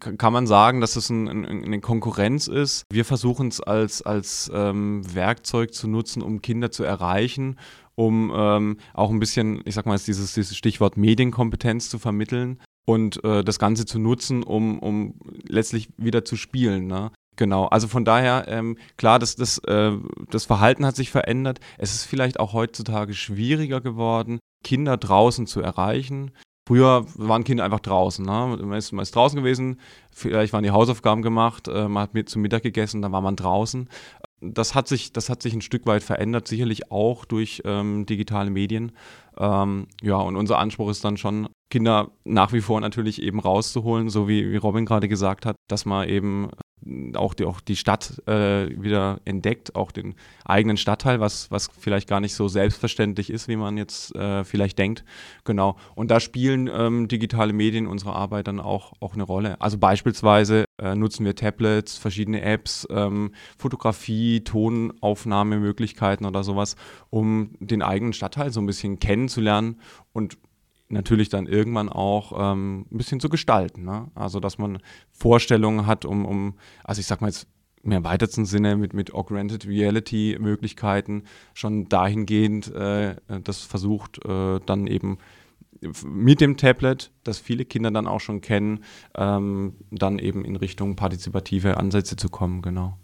kann 0.00 0.32
man 0.32 0.46
sagen, 0.46 0.80
dass 0.80 0.96
es 0.96 1.10
ein, 1.10 1.28
ein, 1.28 1.64
eine 1.64 1.80
Konkurrenz 1.80 2.46
ist. 2.46 2.84
Wir 2.90 3.04
versuchen 3.04 3.48
es 3.48 3.60
als, 3.60 4.02
als 4.02 4.50
ähm, 4.54 5.02
Werkzeug 5.14 5.74
zu 5.74 5.88
nutzen, 5.88 6.22
um 6.22 6.42
Kinder 6.42 6.70
zu 6.70 6.84
erreichen 6.84 7.56
um 7.98 8.30
ähm, 8.36 8.76
auch 8.92 9.10
ein 9.10 9.18
bisschen, 9.18 9.62
ich 9.64 9.74
sag 9.74 9.86
mal, 9.86 9.98
dieses, 9.98 10.34
dieses 10.34 10.54
Stichwort 10.54 10.98
Medienkompetenz 10.98 11.88
zu 11.88 11.98
vermitteln 11.98 12.60
und 12.86 13.24
äh, 13.24 13.42
das 13.42 13.58
Ganze 13.58 13.86
zu 13.86 13.98
nutzen, 13.98 14.42
um, 14.42 14.78
um 14.78 15.14
letztlich 15.48 15.88
wieder 15.96 16.22
zu 16.22 16.36
spielen. 16.36 16.86
Ne? 16.86 17.10
Genau, 17.36 17.66
also 17.66 17.88
von 17.88 18.04
daher, 18.04 18.46
ähm, 18.48 18.76
klar, 18.96 19.18
das, 19.18 19.36
das, 19.36 19.58
äh, 19.58 19.92
das 20.30 20.44
Verhalten 20.44 20.84
hat 20.84 20.94
sich 20.94 21.10
verändert. 21.10 21.60
Es 21.78 21.94
ist 21.94 22.04
vielleicht 22.04 22.38
auch 22.38 22.52
heutzutage 22.52 23.14
schwieriger 23.14 23.80
geworden, 23.80 24.40
Kinder 24.62 24.96
draußen 24.96 25.46
zu 25.46 25.60
erreichen. 25.60 26.32
Früher 26.66 27.06
waren 27.14 27.44
Kinder 27.44 27.64
einfach 27.64 27.80
draußen. 27.80 28.24
Ne? 28.24 28.56
Man, 28.60 28.72
ist, 28.72 28.90
man 28.90 29.04
ist 29.04 29.14
draußen 29.14 29.38
gewesen, 29.38 29.78
vielleicht 30.10 30.52
waren 30.52 30.64
die 30.64 30.72
Hausaufgaben 30.72 31.22
gemacht, 31.22 31.68
äh, 31.68 31.86
man 31.88 32.02
hat 32.02 32.14
mit 32.14 32.28
zum 32.28 32.42
Mittag 32.42 32.64
gegessen, 32.64 33.02
dann 33.02 33.12
war 33.12 33.20
man 33.20 33.36
draußen. 33.36 33.88
Das 34.40 34.74
hat 34.74 34.88
sich, 34.88 35.12
das 35.12 35.28
hat 35.28 35.42
sich 35.42 35.54
ein 35.54 35.60
Stück 35.60 35.86
weit 35.86 36.02
verändert, 36.02 36.48
sicherlich 36.48 36.90
auch 36.90 37.24
durch 37.24 37.62
ähm, 37.64 38.04
digitale 38.04 38.50
Medien. 38.50 38.92
Ähm, 39.38 39.86
ja, 40.02 40.16
und 40.16 40.34
unser 40.34 40.58
Anspruch 40.58 40.90
ist 40.90 41.04
dann 41.04 41.16
schon, 41.16 41.48
Kinder 41.70 42.10
nach 42.24 42.52
wie 42.52 42.60
vor 42.60 42.80
natürlich 42.80 43.22
eben 43.22 43.40
rauszuholen, 43.40 44.08
so 44.08 44.28
wie, 44.28 44.50
wie 44.52 44.56
Robin 44.56 44.86
gerade 44.86 45.08
gesagt 45.08 45.46
hat, 45.46 45.56
dass 45.68 45.84
man 45.84 46.08
eben 46.08 46.50
auch 47.14 47.34
die, 47.34 47.44
auch 47.44 47.60
die 47.60 47.76
Stadt 47.76 48.22
äh, 48.26 48.68
wieder 48.80 49.20
entdeckt, 49.24 49.74
auch 49.74 49.90
den 49.90 50.14
eigenen 50.44 50.76
Stadtteil, 50.76 51.20
was, 51.20 51.50
was 51.50 51.68
vielleicht 51.78 52.08
gar 52.08 52.20
nicht 52.20 52.34
so 52.34 52.48
selbstverständlich 52.48 53.30
ist, 53.30 53.48
wie 53.48 53.56
man 53.56 53.76
jetzt 53.76 54.14
äh, 54.14 54.44
vielleicht 54.44 54.78
denkt. 54.78 55.04
Genau. 55.44 55.76
Und 55.94 56.10
da 56.10 56.20
spielen 56.20 56.70
ähm, 56.72 57.08
digitale 57.08 57.52
Medien 57.52 57.86
unserer 57.86 58.14
Arbeit 58.14 58.46
dann 58.46 58.60
auch, 58.60 58.92
auch 59.00 59.14
eine 59.14 59.24
Rolle. 59.24 59.60
Also 59.60 59.78
beispielsweise 59.78 60.64
äh, 60.80 60.94
nutzen 60.94 61.24
wir 61.24 61.34
Tablets, 61.34 61.96
verschiedene 61.96 62.42
Apps, 62.42 62.86
ähm, 62.90 63.32
Fotografie, 63.58 64.44
Tonaufnahmemöglichkeiten 64.44 66.26
oder 66.26 66.44
sowas, 66.44 66.76
um 67.10 67.56
den 67.58 67.82
eigenen 67.82 68.12
Stadtteil 68.12 68.52
so 68.52 68.60
ein 68.60 68.66
bisschen 68.66 69.00
kennenzulernen 69.00 69.80
und 70.12 70.38
natürlich 70.88 71.28
dann 71.28 71.46
irgendwann 71.46 71.88
auch 71.88 72.32
ähm, 72.36 72.86
ein 72.90 72.98
bisschen 72.98 73.20
zu 73.20 73.28
gestalten. 73.28 73.84
Ne? 73.84 74.10
Also, 74.14 74.40
dass 74.40 74.58
man 74.58 74.78
Vorstellungen 75.10 75.86
hat, 75.86 76.04
um, 76.04 76.24
um, 76.24 76.54
also 76.84 77.00
ich 77.00 77.06
sag 77.06 77.20
mal 77.20 77.28
jetzt 77.28 77.48
im 77.82 77.92
erweiterten 77.92 78.44
Sinne 78.44 78.76
mit, 78.76 78.94
mit 78.94 79.14
Augmented 79.14 79.66
Reality 79.66 80.36
Möglichkeiten 80.40 81.22
schon 81.54 81.88
dahingehend 81.88 82.72
äh, 82.74 83.16
das 83.44 83.62
versucht, 83.62 84.24
äh, 84.24 84.60
dann 84.66 84.86
eben 84.86 85.18
mit 86.04 86.40
dem 86.40 86.56
Tablet, 86.56 87.12
das 87.22 87.38
viele 87.38 87.64
Kinder 87.64 87.90
dann 87.90 88.06
auch 88.06 88.20
schon 88.20 88.40
kennen, 88.40 88.80
ähm, 89.14 89.74
dann 89.90 90.18
eben 90.18 90.44
in 90.44 90.56
Richtung 90.56 90.96
partizipative 90.96 91.76
Ansätze 91.76 92.16
zu 92.16 92.28
kommen, 92.28 92.62
genau. 92.62 92.96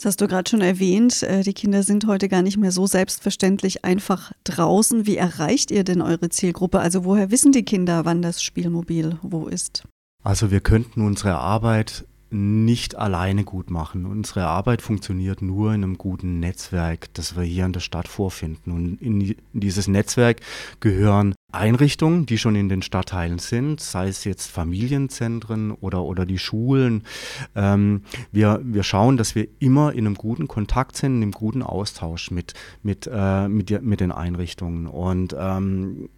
Das 0.00 0.12
hast 0.12 0.22
du 0.22 0.28
gerade 0.28 0.48
schon 0.48 0.62
erwähnt. 0.62 1.22
Äh, 1.22 1.42
die 1.42 1.52
Kinder 1.52 1.82
sind 1.82 2.06
heute 2.06 2.30
gar 2.30 2.40
nicht 2.40 2.56
mehr 2.56 2.72
so 2.72 2.86
selbstverständlich 2.86 3.84
einfach 3.84 4.32
draußen. 4.44 5.04
Wie 5.04 5.18
erreicht 5.18 5.70
ihr 5.70 5.84
denn 5.84 6.00
eure 6.00 6.30
Zielgruppe? 6.30 6.80
Also 6.80 7.04
woher 7.04 7.30
wissen 7.30 7.52
die 7.52 7.66
Kinder, 7.66 8.06
wann 8.06 8.22
das 8.22 8.42
Spielmobil 8.42 9.18
wo 9.20 9.46
ist? 9.46 9.84
Also 10.24 10.50
wir 10.50 10.60
könnten 10.60 11.02
unsere 11.02 11.36
Arbeit 11.36 12.06
nicht 12.30 12.96
alleine 12.96 13.44
gut 13.44 13.70
machen. 13.70 14.06
Unsere 14.06 14.46
Arbeit 14.46 14.82
funktioniert 14.82 15.42
nur 15.42 15.74
in 15.74 15.82
einem 15.82 15.98
guten 15.98 16.38
Netzwerk, 16.40 17.12
das 17.14 17.36
wir 17.36 17.42
hier 17.42 17.64
in 17.64 17.72
der 17.72 17.80
Stadt 17.80 18.08
vorfinden. 18.08 18.72
Und 18.72 19.02
in 19.02 19.34
dieses 19.52 19.88
Netzwerk 19.88 20.40
gehören 20.78 21.34
Einrichtungen, 21.52 22.26
die 22.26 22.38
schon 22.38 22.54
in 22.54 22.68
den 22.68 22.82
Stadtteilen 22.82 23.38
sind, 23.38 23.80
sei 23.80 24.08
es 24.08 24.24
jetzt 24.24 24.50
Familienzentren 24.50 25.72
oder, 25.72 26.02
oder 26.04 26.24
die 26.24 26.38
Schulen. 26.38 27.02
Ähm, 27.56 28.02
wir, 28.30 28.60
wir 28.62 28.84
schauen, 28.84 29.16
dass 29.16 29.34
wir 29.34 29.48
immer 29.58 29.92
in 29.92 30.06
einem 30.06 30.14
guten 30.14 30.46
Kontakt 30.46 30.96
sind, 30.96 31.16
in 31.16 31.22
einem 31.22 31.32
guten 31.32 31.62
Austausch 31.62 32.30
mit, 32.30 32.54
mit, 32.82 33.10
äh, 33.12 33.48
mit, 33.48 33.82
mit 33.82 34.00
den 34.00 34.12
Einrichtungen. 34.12 34.86
Und 34.86 35.34
ähm, 35.38 36.08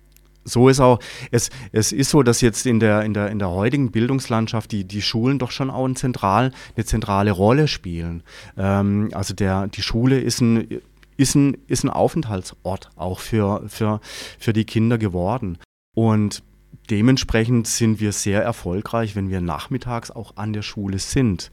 so 0.45 0.69
ist 0.69 0.81
auch, 0.81 0.99
es, 1.31 1.51
es 1.73 1.93
ist 1.93 2.11
so, 2.11 2.23
dass 2.23 2.41
jetzt 2.41 2.67
in 2.67 2.81
der, 2.81 3.03
in 3.03 3.15
der, 3.15 3.31
in 3.31 3.39
der 3.39 3.51
heutigen 3.51 3.91
Bildungslandschaft 3.91 4.73
die, 4.73 4.85
die 4.85 5.03
Schulen 5.03 5.39
doch 5.39 5.51
schon 5.51 5.71
auch 5.71 5.85
ein 5.85 5.97
zentral, 5.97 6.53
eine 6.77 6.85
zentrale 6.85 7.31
Rolle 7.31 7.69
spielen. 7.69 8.23
Ähm, 8.57 9.11
also 9.13 9.35
der, 9.35 9.69
die 9.69 9.83
Schule 9.83 10.21
ist 10.21 10.41
ein, 10.41 10.81
ist 11.17 11.35
ein, 11.35 11.57
ist 11.69 11.85
ein 11.85 11.91
Aufenthaltsort 11.91 12.91
auch 12.97 13.21
für, 13.21 13.63
für, 13.69 14.01
für 14.39 14.53
die 14.53 14.65
Kinder 14.65 14.99
geworden. 14.99 15.59
Und 15.95 16.43
dementsprechend 16.91 17.67
sind 17.67 18.01
wir 18.01 18.13
sehr 18.13 18.43
erfolgreich, 18.43 19.15
wenn 19.15 19.31
wir 19.31 19.41
nachmittags 19.41 20.11
auch 20.11 20.37
an 20.37 20.53
der 20.53 20.63
Schule 20.63 20.99
sind. 20.99 21.51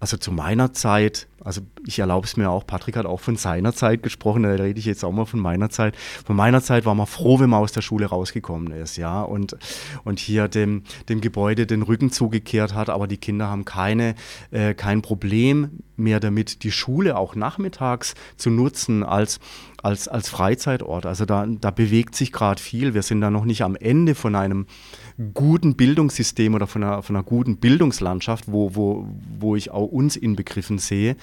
Also 0.00 0.16
zu 0.16 0.30
meiner 0.30 0.72
Zeit, 0.72 1.26
also 1.42 1.60
ich 1.84 1.98
erlaube 1.98 2.24
es 2.24 2.36
mir 2.36 2.50
auch, 2.50 2.64
Patrick 2.66 2.96
hat 2.96 3.06
auch 3.06 3.18
von 3.18 3.36
seiner 3.36 3.72
Zeit 3.72 4.02
gesprochen, 4.02 4.44
da 4.44 4.50
rede 4.50 4.78
ich 4.78 4.84
jetzt 4.84 5.04
auch 5.04 5.10
mal 5.10 5.24
von 5.24 5.40
meiner 5.40 5.70
Zeit. 5.70 5.96
Von 6.24 6.36
meiner 6.36 6.62
Zeit 6.62 6.84
war 6.84 6.94
man 6.94 7.06
froh, 7.06 7.40
wenn 7.40 7.50
man 7.50 7.60
aus 7.60 7.72
der 7.72 7.82
Schule 7.82 8.06
rausgekommen 8.06 8.72
ist, 8.72 8.96
ja, 8.96 9.22
und, 9.22 9.56
und 10.04 10.20
hier 10.20 10.46
dem, 10.46 10.84
dem 11.08 11.20
Gebäude 11.20 11.66
den 11.66 11.82
Rücken 11.82 12.12
zugekehrt 12.12 12.74
hat, 12.74 12.90
aber 12.90 13.08
die 13.08 13.16
Kinder 13.16 13.48
haben 13.48 13.64
keine, 13.64 14.14
äh, 14.52 14.74
kein 14.74 15.02
Problem 15.02 15.82
mehr 15.96 16.20
damit, 16.20 16.62
die 16.62 16.70
Schule 16.70 17.16
auch 17.16 17.34
nachmittags 17.34 18.14
zu 18.36 18.50
nutzen 18.50 19.02
als, 19.02 19.40
als, 19.82 20.06
als 20.06 20.28
Freizeitort. 20.28 21.06
Also 21.06 21.24
da, 21.24 21.44
da 21.46 21.70
bewegt 21.72 22.14
sich 22.14 22.32
gerade 22.32 22.62
viel. 22.62 22.94
Wir 22.94 23.02
sind 23.02 23.20
da 23.20 23.30
noch 23.30 23.44
nicht 23.44 23.62
am 23.62 23.74
Ende 23.74 24.14
von 24.14 24.36
einem 24.36 24.66
guten 25.34 25.74
Bildungssystem 25.74 26.54
oder 26.54 26.66
von 26.66 26.82
einer, 26.82 27.02
von 27.02 27.16
einer 27.16 27.24
guten 27.24 27.56
Bildungslandschaft, 27.56 28.44
wo, 28.46 28.74
wo, 28.74 29.08
wo 29.38 29.56
ich 29.56 29.70
auch 29.70 29.86
uns 29.86 30.16
inbegriffen 30.16 30.78
sehe. 30.78 31.16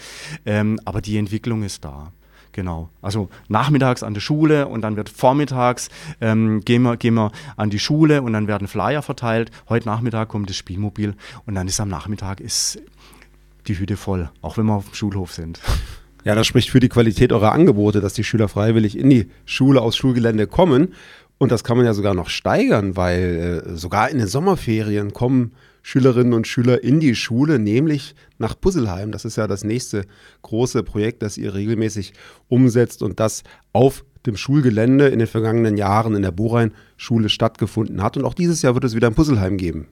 Ähm, 0.46 0.80
aber 0.86 1.02
die 1.02 1.18
Entwicklung 1.18 1.64
ist 1.64 1.86
da. 1.86 2.12
Genau. 2.52 2.90
Also 3.02 3.30
nachmittags 3.50 4.02
an 4.02 4.14
der 4.14 4.22
Schule 4.22 4.68
und 4.68 4.82
dann 4.82 4.96
wird 4.96 5.10
vormittags 5.10 5.90
ähm, 6.22 6.62
gehen, 6.62 6.84
wir, 6.84 6.96
gehen 6.96 7.16
wir 7.16 7.32
an 7.58 7.70
die 7.70 7.80
Schule 7.80 8.22
und 8.22 8.32
dann 8.32 8.48
werden 8.48 8.70
Flyer 8.70 9.02
verteilt. 9.02 9.52
Heute 9.68 9.90
Nachmittag 9.90 10.30
kommt 10.30 10.50
das 10.50 10.56
Spielmobil 10.56 11.16
und 11.46 11.56
dann 11.56 11.68
ist 11.68 11.82
am 11.82 11.90
Nachmittag 11.90 12.40
ist 12.40 12.80
die 13.68 13.78
Hütte 13.78 13.98
voll, 13.98 14.30
auch 14.42 14.58
wenn 14.58 14.68
wir 14.68 14.76
auf 14.76 14.86
dem 14.86 14.94
Schulhof 14.94 15.34
sind. 15.34 15.60
Ja, 16.24 16.34
das 16.34 16.48
spricht 16.48 16.70
für 16.70 16.80
die 16.80 16.90
Qualität 16.90 17.32
eurer 17.32 17.52
Angebote, 17.52 18.02
dass 18.02 18.14
die 18.14 18.24
Schüler 18.24 18.48
freiwillig 18.48 18.98
in 18.98 19.10
die 19.10 19.30
Schule 19.46 19.82
aus 19.82 19.96
Schulgelände 19.96 20.48
kommen. 20.48 20.94
Und 21.38 21.52
das 21.52 21.64
kann 21.64 21.78
man 21.78 21.86
ja 21.86 21.94
sogar 21.94 22.14
noch 22.14 22.30
steigern, 22.30 22.96
weil 22.96 23.64
äh, 23.66 23.76
sogar 23.76 24.10
in 24.10 24.20
den 24.20 24.28
Sommerferien 24.28 25.14
kommen 25.14 25.54
Schülerinnen 25.82 26.34
und 26.34 26.48
Schüler 26.48 26.84
in 26.84 27.00
die 27.00 27.14
Schule, 27.14 27.60
nämlich 27.60 28.16
nach 28.38 28.60
Puzzleheim. 28.60 29.12
Das 29.12 29.26
ist 29.26 29.36
ja 29.36 29.46
das 29.46 29.64
nächste 29.64 30.06
große 30.42 30.82
Projekt, 30.84 31.22
das 31.22 31.38
ihr 31.38 31.54
regelmäßig 31.54 32.14
umsetzt 32.48 33.04
und 33.04 33.20
das 33.20 33.44
auf 33.74 34.04
dem 34.26 34.38
Schulgelände 34.38 35.10
in 35.10 35.20
den 35.20 35.28
vergangenen 35.28 35.78
Jahren 35.78 36.16
in 36.16 36.24
der 36.24 36.32
Borein-Schule 36.32 37.30
stattgefunden 37.30 38.02
hat. 38.02 38.18
Und 38.18 38.26
auch 38.26 38.34
dieses 38.34 38.62
Jahr 38.62 38.74
wird 38.74 38.84
es 38.84 38.96
wieder 38.96 39.08
ein 39.08 39.14
Puzzleheim 39.14 39.58
geben. 39.58 39.88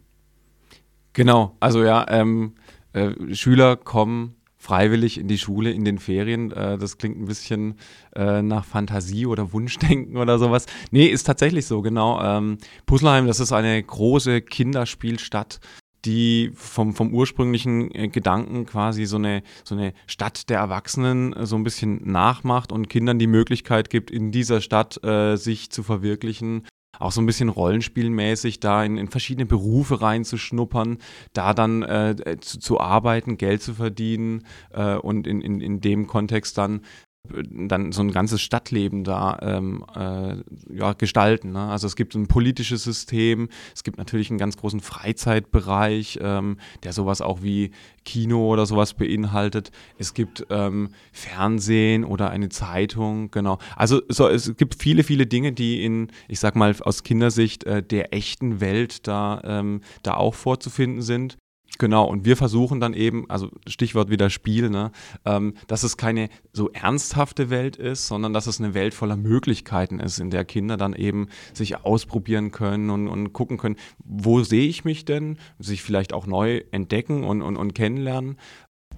Genau, 1.14 1.56
also 1.60 1.84
ja, 1.84 2.06
ähm, 2.10 2.54
äh, 2.94 3.12
Schüler 3.36 3.76
kommen 3.76 4.36
freiwillig 4.64 5.20
in 5.20 5.28
die 5.28 5.38
Schule 5.38 5.72
in 5.72 5.84
den 5.84 6.00
Ferien. 6.00 6.52
Äh, 6.52 6.78
das 6.78 6.98
klingt 6.98 7.20
ein 7.20 7.26
bisschen 7.26 7.76
äh, 8.16 8.42
nach 8.42 8.64
Fantasie 8.64 9.26
oder 9.26 9.52
Wunschdenken 9.52 10.18
oder 10.18 10.40
sowas. 10.40 10.66
Nee, 10.92 11.08
ist 11.08 11.26
tatsächlich 11.26 11.66
so, 11.66 11.82
genau. 11.82 12.22
Ähm, 12.22 12.58
Puzzleheim, 12.86 13.28
das 13.28 13.40
ist 13.40 13.52
eine 13.52 13.82
große 13.84 14.42
Kinderspielstadt 14.42 15.60
die 16.06 16.52
vom, 16.54 16.94
vom 16.94 17.14
ursprünglichen 17.14 17.94
äh, 17.96 18.10
Gedanken 18.10 18.66
quasi 18.66 19.06
so 19.06 19.16
eine, 19.16 19.42
so 19.64 19.76
eine 19.76 19.94
Stadt 20.06 20.50
der 20.50 20.60
Erwachsenen 20.60 21.34
äh, 21.34 21.46
so 21.46 21.56
ein 21.56 21.64
bisschen 21.64 22.02
nachmacht 22.12 22.72
und 22.72 22.90
Kindern 22.90 23.20
die 23.20 23.28
Möglichkeit 23.28 23.90
gibt, 23.90 24.12
in 24.12 24.32
dieser 24.32 24.60
Stadt 24.60 25.02
äh, 25.04 25.38
sich 25.38 25.70
zu 25.70 25.82
verwirklichen 25.82 26.64
auch 27.00 27.12
so 27.12 27.22
ein 27.22 27.26
bisschen 27.26 27.50
rollenspielmäßig 27.50 28.60
da 28.60 28.84
in, 28.84 28.98
in 28.98 29.08
verschiedene 29.08 29.46
Berufe 29.46 30.02
reinzuschnuppern, 30.02 31.00
da 31.34 31.54
dann 31.54 31.82
äh, 31.84 32.38
zu, 32.40 32.60
zu, 32.60 32.80
arbeiten, 32.80 33.38
Geld 33.38 33.62
zu 33.62 33.74
verdienen 33.74 34.46
äh, 34.72 34.96
und 34.96 35.28
in, 35.28 35.42
in, 35.42 35.60
in 35.60 35.82
dem 35.82 36.08
Kontext 36.08 36.58
dann 36.58 36.82
dann 37.30 37.94
so 37.94 38.02
ein 38.02 38.12
ganzes 38.12 38.42
Stadtleben 38.42 39.06
da 39.06 39.40
ähm, 39.42 39.86
äh, 39.96 40.36
ja, 40.76 40.92
gestalten. 40.94 41.54
Ne? 41.54 41.62
Also 41.70 41.88
es 41.88 41.96
gibt 41.96 42.16
ein 42.16 42.28
politisches 42.28 42.84
System, 42.84 43.48
es 43.74 43.84
gibt 43.84 43.98
natürlich 43.98 44.30
einen 44.30 44.40
ganz 44.40 44.58
großen 44.58 44.82
Freizeitbereich, 44.82 46.20
ähm, 46.22 46.58
der 46.84 46.92
sowas 46.92 47.22
auch 47.22 47.42
wie 47.42 47.72
Kino 48.04 48.52
oder 48.52 48.66
sowas 48.66 48.94
beinhaltet. 48.94 49.72
Es 49.98 50.14
gibt 50.14 50.46
ähm, 50.50 50.90
Fernsehen 51.14 52.04
oder 52.04 52.30
eine 52.30 52.50
Zeitung, 52.50 53.32
genau. 53.32 53.58
Also 53.78 54.02
so, 54.10 54.28
es 54.28 54.58
gibt 54.58 54.76
viele, 54.76 55.04
viele 55.04 55.26
Dinge, 55.26 55.54
die 55.54 55.86
in, 55.86 56.10
ich 56.28 56.42
sag 56.42 56.58
mal, 56.58 56.76
aus 56.82 57.04
Kindersicht 57.04 57.64
äh, 57.64 57.82
der 57.82 58.14
echten 58.14 58.60
Welt 58.60 59.08
da, 59.08 59.42
ähm, 59.46 59.80
da 60.04 60.16
auch 60.16 60.36
vorzufinden 60.36 61.02
sind. 61.02 61.38
Genau, 61.80 62.06
und 62.06 62.24
wir 62.24 62.38
versuchen 62.38 62.80
dann 62.80 62.94
eben, 62.94 63.28
also 63.30 63.50
Stichwort 63.68 64.10
wieder 64.12 64.30
Spiel, 64.30 64.70
ne, 64.70 64.92
ähm, 65.26 65.56
dass 65.68 65.82
es 65.82 65.98
keine 65.98 66.30
so 66.52 66.70
ernsthafte 66.70 67.50
Welt 67.50 67.78
ist, 67.78 68.08
sondern 68.08 68.32
dass 68.32 68.46
es 68.46 68.60
eine 68.60 68.76
Welt 68.76 68.94
voller 68.94 69.18
Möglichkeiten 69.18 70.00
ist, 70.00 70.20
in 70.20 70.30
der 70.30 70.46
Kinder 70.46 70.78
dann 70.78 70.94
eben 70.94 71.30
sich 71.54 71.84
ausprobieren 71.84 72.52
können 72.52 72.92
und, 72.92 73.08
und 73.08 73.34
gucken 73.34 73.58
können, 73.58 73.78
wo 74.04 74.44
sehe 74.44 74.68
ich 74.68 74.86
mich 74.86 75.06
denn, 75.06 75.40
sich 75.58 75.82
vielleicht 75.82 76.14
auch 76.14 76.28
neu 76.28 76.62
entdecken 76.72 77.24
und, 77.24 77.42
und, 77.42 77.58
und 77.58 77.74
kennenlernen 77.74 78.38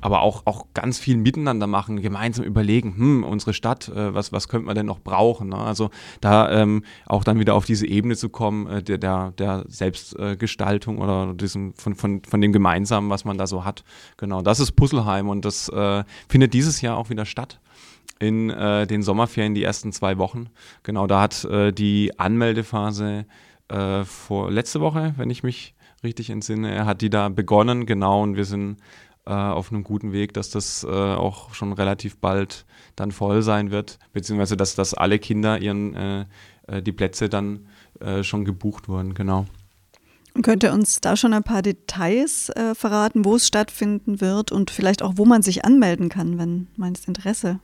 aber 0.01 0.21
auch, 0.21 0.43
auch 0.45 0.67
ganz 0.73 0.99
viel 0.99 1.17
miteinander 1.17 1.67
machen, 1.67 2.01
gemeinsam 2.01 2.45
überlegen, 2.45 2.95
hm, 2.95 3.23
unsere 3.23 3.53
Stadt, 3.53 3.89
äh, 3.89 4.13
was, 4.13 4.31
was 4.31 4.47
könnte 4.47 4.67
man 4.67 4.75
denn 4.75 4.85
noch 4.85 4.99
brauchen? 4.99 5.49
Ne? 5.49 5.57
Also 5.57 5.89
da 6.21 6.51
ähm, 6.51 6.83
auch 7.05 7.23
dann 7.23 7.39
wieder 7.39 7.55
auf 7.55 7.65
diese 7.65 7.87
Ebene 7.87 8.15
zu 8.15 8.29
kommen, 8.29 8.67
äh, 8.67 8.83
der, 8.83 8.97
der, 8.97 9.31
der 9.31 9.65
Selbstgestaltung 9.67 10.97
äh, 10.97 11.01
oder 11.01 11.33
diesem, 11.33 11.73
von, 11.73 11.95
von, 11.95 12.21
von 12.23 12.41
dem 12.41 12.53
Gemeinsamen, 12.53 13.09
was 13.09 13.25
man 13.25 13.37
da 13.37 13.47
so 13.47 13.65
hat. 13.65 13.83
Genau, 14.17 14.41
das 14.41 14.59
ist 14.59 14.73
Puzzleheim 14.73 15.29
und 15.29 15.45
das 15.45 15.69
äh, 15.69 16.03
findet 16.29 16.53
dieses 16.53 16.81
Jahr 16.81 16.97
auch 16.97 17.09
wieder 17.09 17.25
statt 17.25 17.59
in 18.19 18.49
äh, 18.49 18.87
den 18.87 19.01
Sommerferien, 19.01 19.55
die 19.55 19.63
ersten 19.63 19.91
zwei 19.91 20.17
Wochen. 20.17 20.47
Genau, 20.83 21.07
da 21.07 21.21
hat 21.21 21.43
äh, 21.45 21.71
die 21.71 22.17
Anmeldephase 22.17 23.25
vor 24.03 24.51
letzte 24.51 24.79
Woche, 24.79 25.15
wenn 25.17 25.31
ich 25.31 25.41
mich 25.41 25.73
richtig 26.03 26.29
entsinne, 26.29 26.85
hat 26.85 27.01
die 27.01 27.09
da 27.09 27.29
begonnen, 27.29 27.87
genau, 27.87 28.21
und 28.21 28.35
wir 28.35 28.45
sind 28.45 28.77
auf 29.29 29.71
einem 29.71 29.83
guten 29.83 30.11
Weg, 30.11 30.33
dass 30.33 30.49
das 30.49 30.83
äh, 30.83 30.87
auch 30.87 31.53
schon 31.53 31.73
relativ 31.73 32.17
bald 32.17 32.65
dann 32.95 33.11
voll 33.11 33.41
sein 33.41 33.71
wird, 33.71 33.99
beziehungsweise 34.13 34.55
dass, 34.55 34.75
dass 34.75 34.93
alle 34.93 35.19
Kinder 35.19 35.59
ihren 35.59 35.95
äh, 35.95 36.25
äh 36.67 36.81
die 36.81 36.91
Plätze 36.91 37.29
dann 37.29 37.67
äh, 37.99 38.23
schon 38.23 38.45
gebucht 38.45 38.87
wurden, 38.87 39.13
genau. 39.13 39.45
Könnt 40.41 40.63
ihr 40.63 40.73
uns 40.73 40.99
da 40.99 41.15
schon 41.15 41.33
ein 41.33 41.43
paar 41.43 41.61
Details 41.61 42.49
äh, 42.49 42.75
verraten, 42.75 43.23
wo 43.23 43.35
es 43.35 43.47
stattfinden 43.47 44.19
wird 44.19 44.51
und 44.51 44.69
vielleicht 44.69 45.01
auch, 45.01 45.13
wo 45.15 45.25
man 45.25 45.41
sich 45.41 45.63
anmelden 45.63 46.09
kann, 46.09 46.37
wenn 46.37 46.67
man 46.75 46.93
das 46.93 47.05
Interesse 47.05 47.59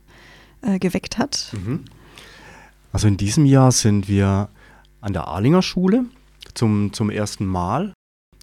geweckt 0.78 1.18
hat? 1.18 1.52
Mhm. 1.52 1.84
Also 2.92 3.08
in 3.08 3.16
diesem 3.16 3.46
Jahr 3.46 3.72
sind 3.72 4.08
wir 4.08 4.48
an 5.00 5.12
der 5.12 5.26
Arlinger 5.26 5.62
Schule 5.62 6.04
zum, 6.54 6.92
zum 6.92 7.10
ersten 7.10 7.46
Mal 7.46 7.92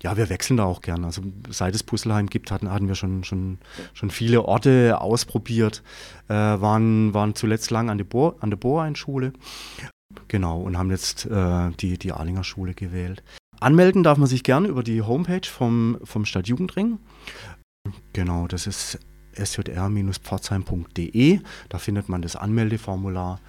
ja, 0.02 0.18
wir 0.18 0.30
wechseln 0.30 0.58
da 0.58 0.66
auch 0.66 0.82
gern. 0.82 1.04
Also 1.04 1.22
seit 1.50 1.76
es 1.76 1.84
Puzzleheim 1.84 2.28
gibt, 2.28 2.52
hatten, 2.52 2.72
hatten 2.72 2.88
wir 2.88 2.96
schon, 2.96 3.24
schon, 3.24 3.60
schon 3.94 4.12
viele 4.12 4.46
Orte 4.46 5.02
ausprobiert, 5.02 5.84
äh, 6.28 6.34
waren, 6.34 7.14
waren 7.14 7.36
zuletzt 7.36 7.72
lang 7.72 7.90
an 7.90 7.98
der, 7.98 8.06
Bo 8.06 8.80
an. 8.80 8.96
Genau, 10.28 10.62
und 10.62 10.78
haben 10.78 10.92
jetzt 10.92 11.26
äh, 11.26 11.72
die, 11.80 11.98
die 11.98 12.12
Arlinger 12.12 12.44
Schule 12.44 12.74
gewählt. 12.74 13.24
Anmelden 13.60 14.04
darf 14.04 14.18
man 14.18 14.28
sich 14.28 14.44
gern 14.44 14.66
über 14.66 14.84
die 14.84 15.02
Homepage 15.02 15.48
vom, 15.48 15.98
vom 16.04 16.26
Stadtjugendring. 16.26 17.00
Genau, 18.14 18.48
das 18.48 18.68
ist 18.68 19.00
sjr-pforzheim.de. 19.36 21.40
Da 21.70 21.78
findet 21.78 22.10
man 22.10 22.22
das 22.22 22.36
Anmeldeformular. 22.36 23.40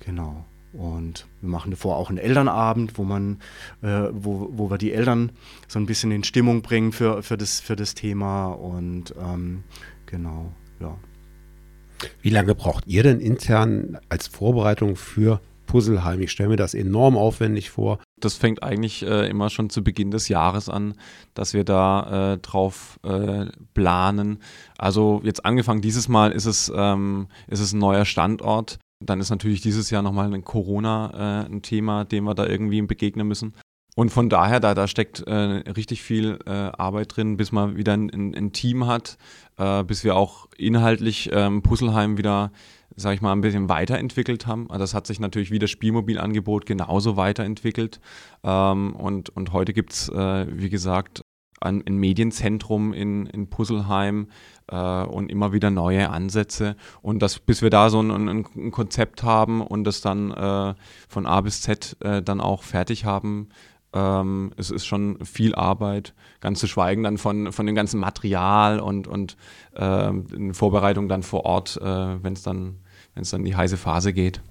Genau. 0.00 0.44
Und 0.72 1.26
wir 1.40 1.48
machen 1.48 1.70
davor 1.70 1.96
auch 1.96 2.10
einen 2.10 2.18
Elternabend, 2.18 2.98
wo 2.98 3.04
man, 3.04 3.38
äh, 3.82 4.08
wo, 4.12 4.50
wo 4.52 4.70
wir 4.70 4.78
die 4.78 4.92
Eltern 4.92 5.32
so 5.66 5.78
ein 5.78 5.86
bisschen 5.86 6.10
in 6.10 6.24
Stimmung 6.24 6.62
bringen 6.62 6.92
für, 6.92 7.22
für, 7.22 7.38
das, 7.38 7.60
für 7.60 7.76
das 7.76 7.94
Thema. 7.94 8.48
Und 8.48 9.14
ähm, 9.18 9.64
genau, 10.06 10.52
ja. 10.80 10.96
Wie 12.20 12.30
lange 12.30 12.54
braucht 12.54 12.86
ihr 12.86 13.02
denn 13.02 13.20
intern 13.20 13.98
als 14.08 14.28
Vorbereitung 14.28 14.94
für 14.94 15.40
Puzzleheim? 15.66 16.20
Ich 16.20 16.30
stelle 16.30 16.50
mir 16.50 16.56
das 16.56 16.74
enorm 16.74 17.16
aufwendig 17.16 17.70
vor. 17.70 17.98
Das 18.20 18.34
fängt 18.34 18.62
eigentlich 18.62 19.04
äh, 19.04 19.28
immer 19.28 19.50
schon 19.50 19.70
zu 19.70 19.82
Beginn 19.82 20.10
des 20.10 20.28
Jahres 20.28 20.68
an, 20.68 20.94
dass 21.34 21.54
wir 21.54 21.64
da 21.64 22.34
äh, 22.34 22.38
drauf 22.38 23.00
äh, 23.04 23.46
planen. 23.74 24.38
Also 24.76 25.20
jetzt 25.24 25.44
angefangen 25.44 25.80
dieses 25.80 26.08
Mal 26.08 26.32
ist 26.32 26.46
es, 26.46 26.70
ähm, 26.74 27.28
ist 27.48 27.60
es 27.60 27.72
ein 27.72 27.78
neuer 27.78 28.04
Standort. 28.04 28.78
Dann 29.00 29.20
ist 29.20 29.30
natürlich 29.30 29.60
dieses 29.60 29.90
Jahr 29.90 30.02
nochmal 30.02 30.32
ein 30.32 30.44
Corona 30.44 31.44
äh, 31.44 31.46
ein 31.46 31.62
Thema, 31.62 32.04
dem 32.04 32.24
wir 32.24 32.34
da 32.34 32.46
irgendwie 32.46 32.82
begegnen 32.82 33.28
müssen. 33.28 33.54
Und 33.98 34.10
von 34.10 34.28
daher, 34.28 34.60
da, 34.60 34.74
da 34.74 34.86
steckt 34.86 35.22
äh, 35.26 35.32
richtig 35.32 36.02
viel 36.02 36.38
äh, 36.46 36.50
Arbeit 36.50 37.16
drin, 37.16 37.36
bis 37.36 37.50
man 37.50 37.76
wieder 37.76 37.94
ein, 37.94 38.08
ein, 38.10 38.32
ein 38.32 38.52
Team 38.52 38.86
hat, 38.86 39.18
äh, 39.56 39.82
bis 39.82 40.04
wir 40.04 40.14
auch 40.14 40.46
inhaltlich 40.56 41.30
ähm, 41.32 41.62
Puzzleheim 41.62 42.16
wieder, 42.16 42.52
sag 42.94 43.14
ich 43.14 43.22
mal, 43.22 43.32
ein 43.32 43.40
bisschen 43.40 43.68
weiterentwickelt 43.68 44.46
haben. 44.46 44.70
Also 44.70 44.84
das 44.84 44.94
hat 44.94 45.08
sich 45.08 45.18
natürlich 45.18 45.50
wie 45.50 45.58
das 45.58 45.70
Spielmobilangebot 45.70 46.64
genauso 46.64 47.16
weiterentwickelt. 47.16 47.98
Ähm, 48.44 48.94
und, 48.94 49.30
und 49.30 49.52
heute 49.52 49.72
gibt 49.72 49.92
es, 49.92 50.08
äh, 50.10 50.46
wie 50.48 50.70
gesagt, 50.70 51.22
ein, 51.60 51.82
ein 51.84 51.96
Medienzentrum 51.96 52.92
in, 52.92 53.26
in 53.26 53.50
Puzzleheim 53.50 54.28
und 54.76 55.30
immer 55.30 55.52
wieder 55.52 55.70
neue 55.70 56.10
Ansätze. 56.10 56.76
Und 57.02 57.20
das, 57.20 57.38
bis 57.38 57.62
wir 57.62 57.70
da 57.70 57.90
so 57.90 58.00
ein, 58.00 58.10
ein, 58.10 58.46
ein 58.56 58.70
Konzept 58.70 59.22
haben 59.22 59.60
und 59.62 59.84
das 59.84 60.00
dann 60.00 60.30
äh, 60.30 60.74
von 61.08 61.26
A 61.26 61.40
bis 61.40 61.62
Z 61.62 61.96
äh, 62.00 62.22
dann 62.22 62.40
auch 62.40 62.62
fertig 62.62 63.04
haben, 63.04 63.48
ähm, 63.92 64.52
es 64.56 64.70
ist 64.70 64.86
schon 64.86 65.24
viel 65.24 65.54
Arbeit, 65.54 66.14
ganz 66.40 66.60
zu 66.60 66.66
schweigen 66.66 67.02
dann 67.02 67.18
von, 67.18 67.52
von 67.52 67.66
dem 67.66 67.74
ganzen 67.74 68.00
Material 68.00 68.80
und, 68.80 69.08
und 69.08 69.36
äh, 69.74 70.12
Vorbereitung 70.52 71.08
dann 71.08 71.22
vor 71.22 71.44
Ort, 71.44 71.78
äh, 71.78 72.22
wenn 72.22 72.34
es 72.34 72.42
dann, 72.42 72.76
dann 73.14 73.24
in 73.40 73.44
die 73.44 73.56
heiße 73.56 73.76
Phase 73.76 74.12
geht. 74.12 74.42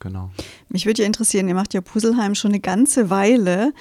Genau. 0.00 0.30
Mich 0.68 0.84
würde 0.84 1.02
ja 1.02 1.06
interessieren, 1.06 1.46
ihr 1.46 1.54
macht 1.54 1.74
ja 1.74 1.80
Puzzleheim 1.80 2.34
schon 2.34 2.50
eine 2.50 2.60
ganze 2.60 3.08
Weile. 3.08 3.72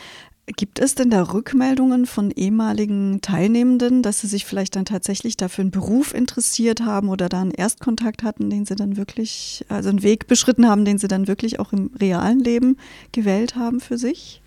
Gibt 0.55 0.79
es 0.79 0.95
denn 0.95 1.09
da 1.09 1.21
Rückmeldungen 1.21 2.05
von 2.05 2.31
ehemaligen 2.31 3.21
Teilnehmenden, 3.21 4.01
dass 4.01 4.21
sie 4.21 4.27
sich 4.27 4.45
vielleicht 4.45 4.75
dann 4.75 4.85
tatsächlich 4.85 5.37
dafür 5.37 5.63
einen 5.63 5.71
Beruf 5.71 6.13
interessiert 6.13 6.81
haben 6.81 7.09
oder 7.09 7.29
da 7.29 7.41
einen 7.41 7.51
Erstkontakt 7.51 8.23
hatten, 8.23 8.49
den 8.49 8.65
sie 8.65 8.75
dann 8.75 8.97
wirklich, 8.97 9.65
also 9.69 9.89
einen 9.89 10.03
Weg 10.03 10.27
beschritten 10.27 10.67
haben, 10.67 10.85
den 10.85 10.97
sie 10.97 11.07
dann 11.07 11.27
wirklich 11.27 11.59
auch 11.59 11.73
im 11.73 11.91
realen 11.99 12.39
Leben 12.39 12.77
gewählt 13.11 13.55
haben 13.55 13.79
für 13.79 13.97
sich? 13.97 14.41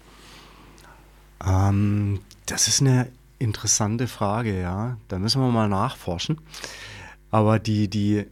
Ähm, 1.47 2.21
das 2.47 2.69
ist 2.69 2.81
eine 2.81 3.09
interessante 3.39 4.07
Frage, 4.07 4.61
ja. 4.61 4.97
Da 5.09 5.19
müssen 5.19 5.41
wir 5.41 5.51
mal 5.51 5.69
nachforschen. 5.69 6.39
Aber 7.31 7.59
die, 7.59 7.89
die, 7.89 8.25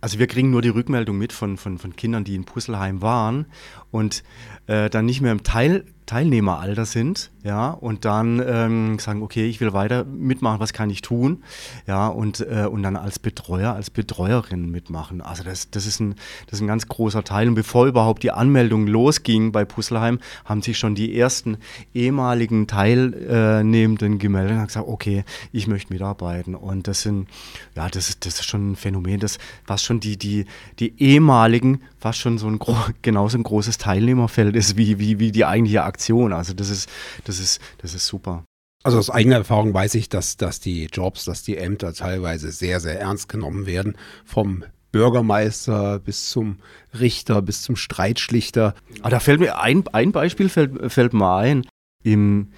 also 0.00 0.18
wir 0.18 0.26
kriegen 0.26 0.50
nur 0.50 0.62
die 0.62 0.68
Rückmeldung 0.68 1.18
mit 1.18 1.32
von, 1.32 1.56
von, 1.56 1.78
von 1.78 1.96
Kindern, 1.96 2.24
die 2.24 2.34
in 2.34 2.44
Puzzleheim 2.44 3.02
waren 3.02 3.46
und 3.90 4.22
äh, 4.66 4.90
dann 4.90 5.06
nicht 5.06 5.20
mehr 5.20 5.32
im 5.32 5.42
Teil, 5.42 5.84
Teilnehmeralter 6.06 6.84
sind, 6.84 7.30
ja, 7.44 7.70
und 7.70 8.04
dann 8.04 8.42
ähm, 8.46 8.98
sagen, 8.98 9.22
okay, 9.22 9.46
ich 9.46 9.60
will 9.60 9.72
weiter 9.72 10.04
mitmachen, 10.04 10.60
was 10.60 10.72
kann 10.72 10.88
ich 10.88 11.02
tun, 11.02 11.42
ja, 11.86 12.08
und, 12.08 12.40
äh, 12.40 12.66
und 12.70 12.82
dann 12.82 12.96
als 12.96 13.18
Betreuer, 13.18 13.74
als 13.74 13.90
Betreuerin 13.90 14.70
mitmachen. 14.70 15.20
Also 15.20 15.44
das, 15.44 15.70
das, 15.70 15.86
ist 15.86 16.00
ein, 16.00 16.14
das 16.46 16.54
ist 16.54 16.60
ein 16.62 16.66
ganz 16.66 16.88
großer 16.88 17.24
Teil. 17.24 17.48
Und 17.48 17.54
bevor 17.54 17.86
überhaupt 17.86 18.22
die 18.22 18.30
Anmeldung 18.30 18.86
losging 18.86 19.52
bei 19.52 19.64
Puzzleheim, 19.64 20.20
haben 20.44 20.62
sich 20.62 20.78
schon 20.78 20.94
die 20.94 21.18
ersten 21.18 21.58
ehemaligen 21.94 22.66
Teilnehmenden 22.66 24.18
gemeldet 24.18 24.52
und 24.52 24.58
haben 24.58 24.66
gesagt, 24.66 24.88
okay, 24.88 25.24
ich 25.52 25.66
möchte 25.66 25.92
mitarbeiten. 25.92 26.54
Und 26.54 26.88
das 26.88 27.02
sind, 27.02 27.28
ja, 27.76 27.88
das 27.88 28.08
ist, 28.08 28.26
das 28.26 28.40
ist 28.40 28.44
schon 28.44 28.72
ein 28.72 28.76
Phänomen, 28.76 29.20
das 29.20 29.38
fast 29.64 29.84
schon 29.84 30.00
die, 30.00 30.16
die, 30.16 30.46
die 30.78 30.94
ehemaligen, 30.98 31.80
fast 31.98 32.18
schon 32.18 32.38
so 32.38 32.46
ein 32.46 32.58
genauso 33.02 33.38
ein 33.38 33.42
großes 33.42 33.78
Teilnehmerfeld 33.78 34.56
ist 34.56 34.76
wie, 34.76 34.98
wie, 34.98 35.18
wie 35.18 35.32
die 35.32 35.44
eigentliche 35.44 35.84
Aktion. 35.94 36.32
Also 36.32 36.52
das 36.54 36.70
ist, 36.70 36.90
das 37.24 37.38
ist, 37.38 37.60
das 37.78 37.94
ist 37.94 38.06
super. 38.06 38.44
Also 38.82 38.98
aus 38.98 39.08
eigener 39.08 39.36
Erfahrung 39.36 39.72
weiß 39.72 39.94
ich, 39.94 40.10
dass, 40.10 40.36
dass 40.36 40.60
die 40.60 40.86
Jobs, 40.92 41.24
dass 41.24 41.42
die 41.42 41.56
Ämter 41.56 41.94
teilweise 41.94 42.52
sehr, 42.52 42.80
sehr 42.80 43.00
ernst 43.00 43.30
genommen 43.30 43.64
werden. 43.64 43.96
Vom 44.26 44.64
Bürgermeister 44.92 45.98
bis 46.00 46.28
zum 46.28 46.58
Richter, 47.00 47.40
bis 47.40 47.62
zum 47.62 47.76
Streitschlichter. 47.76 48.74
Aber 48.98 49.06
ah, 49.06 49.08
da 49.10 49.20
fällt 49.20 49.40
mir 49.40 49.58
ein, 49.58 49.84
ein 49.92 50.12
Beispiel 50.12 50.48
fällt, 50.48 50.92
fällt 50.92 51.14
mir 51.14 51.34
ein. 51.34 51.66
Im, 52.02 52.50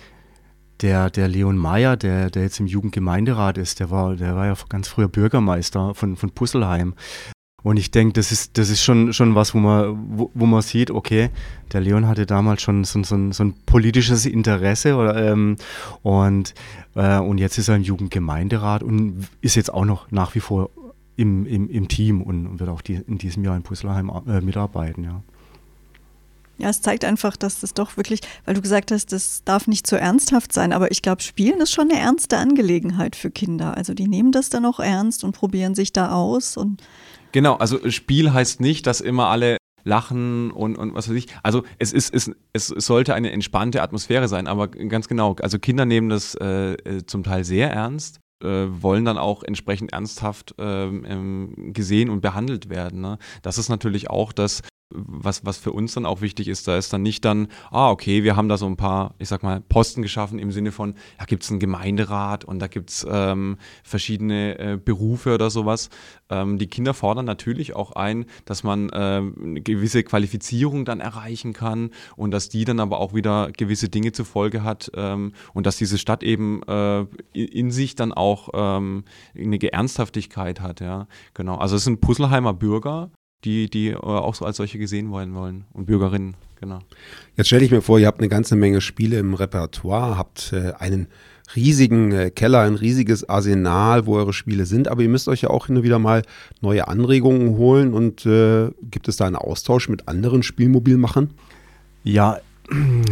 der, 0.82 1.10
der 1.10 1.28
Leon 1.28 1.56
Mayer, 1.56 1.96
der, 1.96 2.28
der 2.30 2.42
jetzt 2.42 2.58
im 2.58 2.66
Jugendgemeinderat 2.66 3.56
ist, 3.56 3.78
der 3.78 3.90
war, 3.90 4.16
der 4.16 4.34
war 4.34 4.46
ja 4.46 4.54
ganz 4.68 4.88
früher 4.88 5.08
Bürgermeister 5.08 5.94
von, 5.94 6.16
von 6.16 6.30
Pusselheim. 6.30 6.94
Und 7.66 7.78
ich 7.78 7.90
denke, 7.90 8.12
das 8.12 8.30
ist, 8.30 8.58
das 8.58 8.70
ist 8.70 8.84
schon, 8.84 9.12
schon 9.12 9.34
was, 9.34 9.52
wo 9.52 9.58
man, 9.58 9.98
wo, 10.10 10.30
wo 10.34 10.46
man 10.46 10.62
sieht, 10.62 10.92
okay, 10.92 11.30
der 11.72 11.80
Leon 11.80 12.06
hatte 12.06 12.24
damals 12.24 12.62
schon 12.62 12.84
so, 12.84 13.02
so, 13.02 13.32
so 13.32 13.42
ein 13.42 13.54
politisches 13.66 14.24
Interesse 14.24 14.94
oder, 14.94 15.16
ähm, 15.16 15.56
und, 16.04 16.54
äh, 16.94 17.18
und 17.18 17.38
jetzt 17.38 17.58
ist 17.58 17.66
er 17.66 17.74
im 17.74 17.82
Jugendgemeinderat 17.82 18.84
und 18.84 19.26
ist 19.40 19.56
jetzt 19.56 19.74
auch 19.74 19.84
noch 19.84 20.08
nach 20.12 20.36
wie 20.36 20.38
vor 20.38 20.70
im, 21.16 21.44
im, 21.44 21.68
im 21.68 21.88
Team 21.88 22.22
und 22.22 22.60
wird 22.60 22.70
auch 22.70 22.82
die, 22.82 23.00
in 23.04 23.18
diesem 23.18 23.42
Jahr 23.42 23.56
in 23.56 23.64
Pusselheim 23.64 24.12
äh, 24.28 24.40
mitarbeiten, 24.40 25.02
ja. 25.02 25.20
Ja, 26.58 26.68
es 26.68 26.80
zeigt 26.80 27.04
einfach, 27.04 27.36
dass 27.36 27.60
das 27.60 27.74
doch 27.74 27.96
wirklich, 27.96 28.20
weil 28.44 28.54
du 28.54 28.62
gesagt 28.62 28.92
hast, 28.92 29.12
das 29.12 29.42
darf 29.44 29.66
nicht 29.66 29.88
zu 29.88 29.98
ernsthaft 29.98 30.52
sein, 30.52 30.72
aber 30.72 30.92
ich 30.92 31.02
glaube, 31.02 31.20
Spielen 31.20 31.60
ist 31.60 31.72
schon 31.72 31.90
eine 31.90 31.98
ernste 31.98 32.38
Angelegenheit 32.38 33.16
für 33.16 33.30
Kinder. 33.30 33.76
Also 33.76 33.92
die 33.92 34.06
nehmen 34.06 34.30
das 34.30 34.50
dann 34.50 34.64
auch 34.64 34.78
ernst 34.78 35.24
und 35.24 35.32
probieren 35.32 35.74
sich 35.74 35.92
da 35.92 36.12
aus 36.12 36.56
und 36.56 36.80
Genau, 37.36 37.56
also 37.56 37.90
Spiel 37.90 38.32
heißt 38.32 38.62
nicht, 38.62 38.86
dass 38.86 39.02
immer 39.02 39.26
alle 39.26 39.58
lachen 39.84 40.50
und, 40.50 40.78
und 40.78 40.94
was 40.94 41.10
weiß 41.10 41.16
ich. 41.16 41.26
Also 41.42 41.64
es 41.78 41.92
ist, 41.92 42.14
es, 42.14 42.34
es 42.54 42.68
sollte 42.68 43.12
eine 43.12 43.30
entspannte 43.30 43.82
Atmosphäre 43.82 44.26
sein, 44.26 44.46
aber 44.46 44.68
ganz 44.68 45.06
genau, 45.06 45.36
also 45.42 45.58
Kinder 45.58 45.84
nehmen 45.84 46.08
das 46.08 46.34
äh, 46.36 46.72
äh 46.76 47.04
zum 47.04 47.24
Teil 47.24 47.44
sehr 47.44 47.70
ernst. 47.70 48.20
Äh, 48.42 48.68
wollen 48.80 49.04
dann 49.04 49.18
auch 49.18 49.42
entsprechend 49.42 49.92
ernsthaft 49.92 50.54
ähm, 50.56 51.74
gesehen 51.74 52.08
und 52.08 52.22
behandelt 52.22 52.70
werden. 52.70 53.02
Ne? 53.02 53.18
Das 53.42 53.58
ist 53.58 53.68
natürlich 53.68 54.08
auch 54.08 54.32
das, 54.32 54.62
was, 54.90 55.44
was 55.44 55.58
für 55.58 55.72
uns 55.72 55.94
dann 55.94 56.06
auch 56.06 56.20
wichtig 56.20 56.46
ist, 56.46 56.68
da 56.68 56.76
ist 56.76 56.92
dann 56.92 57.02
nicht 57.02 57.24
dann, 57.24 57.48
ah, 57.70 57.90
okay, 57.90 58.22
wir 58.22 58.36
haben 58.36 58.48
da 58.48 58.56
so 58.56 58.66
ein 58.66 58.76
paar, 58.76 59.14
ich 59.18 59.28
sag 59.28 59.42
mal, 59.42 59.60
Posten 59.60 60.00
geschaffen 60.00 60.38
im 60.38 60.52
Sinne 60.52 60.70
von, 60.70 60.94
da 61.18 61.24
gibt 61.24 61.42
es 61.42 61.50
einen 61.50 61.58
Gemeinderat 61.58 62.44
und 62.44 62.60
da 62.60 62.68
gibt 62.68 62.90
es 62.90 63.06
ähm, 63.10 63.56
verschiedene 63.82 64.58
äh, 64.58 64.78
Berufe 64.82 65.34
oder 65.34 65.50
sowas. 65.50 65.90
Ähm, 66.30 66.58
die 66.58 66.68
Kinder 66.68 66.94
fordern 66.94 67.24
natürlich 67.24 67.74
auch 67.74 67.92
ein, 67.92 68.26
dass 68.44 68.62
man 68.62 68.90
ähm, 68.92 69.34
eine 69.42 69.60
gewisse 69.60 70.04
Qualifizierung 70.04 70.84
dann 70.84 71.00
erreichen 71.00 71.52
kann 71.52 71.90
und 72.16 72.30
dass 72.30 72.48
die 72.48 72.64
dann 72.64 72.78
aber 72.78 73.00
auch 73.00 73.12
wieder 73.12 73.50
gewisse 73.56 73.88
Dinge 73.88 74.12
zur 74.12 74.24
Folge 74.24 74.62
hat 74.62 74.90
ähm, 74.94 75.32
und 75.52 75.66
dass 75.66 75.76
diese 75.76 75.98
Stadt 75.98 76.22
eben 76.22 76.62
äh, 76.62 77.06
in 77.32 77.72
sich 77.72 77.96
dann 77.96 78.12
auch 78.12 78.50
ähm, 78.54 79.04
eine 79.36 79.56
Ernsthaftigkeit 79.72 80.60
hat, 80.60 80.80
ja. 80.80 81.08
Genau. 81.34 81.56
Also 81.56 81.76
es 81.76 81.84
sind 81.84 82.00
Puzzleheimer 82.00 82.54
Bürger, 82.54 83.10
die, 83.44 83.68
die 83.70 83.88
äh, 83.88 83.96
auch 83.96 84.34
so 84.34 84.44
als 84.44 84.56
solche 84.56 84.78
gesehen 84.78 85.12
werden 85.12 85.34
wollen 85.34 85.64
und 85.72 85.86
Bürgerinnen, 85.86 86.34
genau. 86.60 86.80
Jetzt 87.36 87.46
stelle 87.48 87.64
ich 87.64 87.70
mir 87.70 87.82
vor, 87.82 87.98
ihr 87.98 88.06
habt 88.06 88.20
eine 88.20 88.28
ganze 88.28 88.56
Menge 88.56 88.80
Spiele 88.80 89.18
im 89.18 89.34
Repertoire, 89.34 90.18
habt 90.18 90.52
äh, 90.52 90.72
einen 90.78 91.08
riesigen 91.54 92.12
äh, 92.12 92.30
Keller, 92.30 92.60
ein 92.62 92.74
riesiges 92.74 93.28
Arsenal, 93.28 94.06
wo 94.06 94.16
eure 94.16 94.32
Spiele 94.32 94.66
sind, 94.66 94.88
aber 94.88 95.02
ihr 95.02 95.08
müsst 95.08 95.28
euch 95.28 95.42
ja 95.42 95.50
auch 95.50 95.66
hin 95.66 95.76
und 95.76 95.82
wieder 95.84 95.98
mal 95.98 96.22
neue 96.60 96.88
Anregungen 96.88 97.56
holen 97.56 97.94
und 97.94 98.26
äh, 98.26 98.70
gibt 98.82 99.08
es 99.08 99.16
da 99.16 99.26
einen 99.26 99.36
Austausch 99.36 99.88
mit 99.88 100.08
anderen 100.08 100.42
Spielmobilmachern? 100.42 101.30
Ja, 102.02 102.38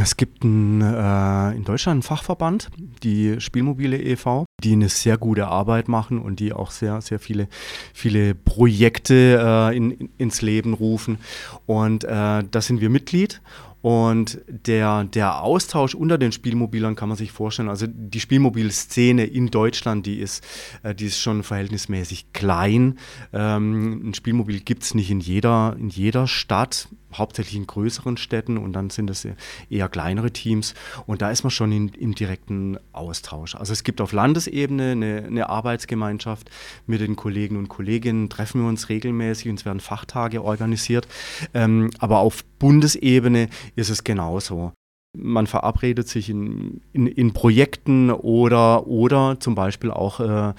es 0.00 0.16
gibt 0.16 0.42
ein, 0.42 0.80
äh, 0.80 1.52
in 1.52 1.64
Deutschland 1.64 1.96
einen 1.96 2.02
Fachverband, 2.02 2.70
die 3.02 3.40
Spielmobile 3.40 4.00
e.V., 4.00 4.46
die 4.62 4.72
eine 4.72 4.88
sehr 4.88 5.16
gute 5.16 5.46
Arbeit 5.46 5.88
machen 5.88 6.18
und 6.18 6.40
die 6.40 6.52
auch 6.52 6.70
sehr, 6.70 7.00
sehr 7.00 7.18
viele, 7.18 7.48
viele 7.92 8.34
Projekte 8.34 9.38
äh, 9.40 9.76
in, 9.76 9.92
in, 9.92 10.10
ins 10.18 10.42
Leben 10.42 10.74
rufen. 10.74 11.18
Und 11.66 12.04
äh, 12.04 12.08
da 12.08 12.60
sind 12.60 12.80
wir 12.80 12.90
Mitglied. 12.90 13.40
Und 13.84 14.40
der, 14.48 15.04
der 15.04 15.42
Austausch 15.42 15.94
unter 15.94 16.16
den 16.16 16.32
Spielmobilern 16.32 16.96
kann 16.96 17.10
man 17.10 17.18
sich 17.18 17.32
vorstellen, 17.32 17.68
also 17.68 17.86
die 17.86 18.18
Spielmobilszene 18.18 19.26
in 19.26 19.50
Deutschland, 19.50 20.06
die 20.06 20.20
ist, 20.20 20.42
äh, 20.82 20.94
die 20.94 21.04
ist 21.04 21.20
schon 21.20 21.42
verhältnismäßig 21.42 22.32
klein. 22.32 22.98
Ähm, 23.34 24.08
ein 24.08 24.14
Spielmobil 24.14 24.60
gibt 24.60 24.84
es 24.84 24.94
nicht 24.94 25.10
in 25.10 25.20
jeder, 25.20 25.76
in 25.78 25.90
jeder 25.90 26.26
Stadt 26.26 26.88
hauptsächlich 27.14 27.56
in 27.56 27.66
größeren 27.66 28.16
Städten 28.16 28.58
und 28.58 28.72
dann 28.72 28.90
sind 28.90 29.10
es 29.10 29.26
eher 29.70 29.88
kleinere 29.88 30.30
Teams 30.30 30.74
und 31.06 31.22
da 31.22 31.30
ist 31.30 31.42
man 31.42 31.50
schon 31.50 31.72
in, 31.72 31.88
im 31.88 32.14
direkten 32.14 32.78
Austausch. 32.92 33.54
Also 33.54 33.72
es 33.72 33.84
gibt 33.84 34.00
auf 34.00 34.12
Landesebene 34.12 34.92
eine, 34.92 35.24
eine 35.26 35.48
Arbeitsgemeinschaft 35.48 36.50
mit 36.86 37.00
den 37.00 37.16
Kollegen 37.16 37.56
und 37.56 37.68
Kolleginnen, 37.68 38.28
treffen 38.28 38.62
wir 38.62 38.68
uns 38.68 38.88
regelmäßig 38.88 39.48
und 39.48 39.60
es 39.60 39.64
werden 39.64 39.80
Fachtage 39.80 40.42
organisiert, 40.42 41.08
ähm, 41.54 41.90
aber 41.98 42.18
auf 42.18 42.44
Bundesebene 42.58 43.48
ist 43.76 43.90
es 43.90 44.04
genauso. 44.04 44.72
Man 45.16 45.46
verabredet 45.46 46.08
sich 46.08 46.28
in, 46.28 46.80
in, 46.92 47.06
in 47.06 47.32
Projekten 47.32 48.10
oder, 48.10 48.86
oder 48.88 49.38
zum 49.38 49.54
Beispiel 49.54 49.92
auch 49.92 50.18
äh, 50.18 50.54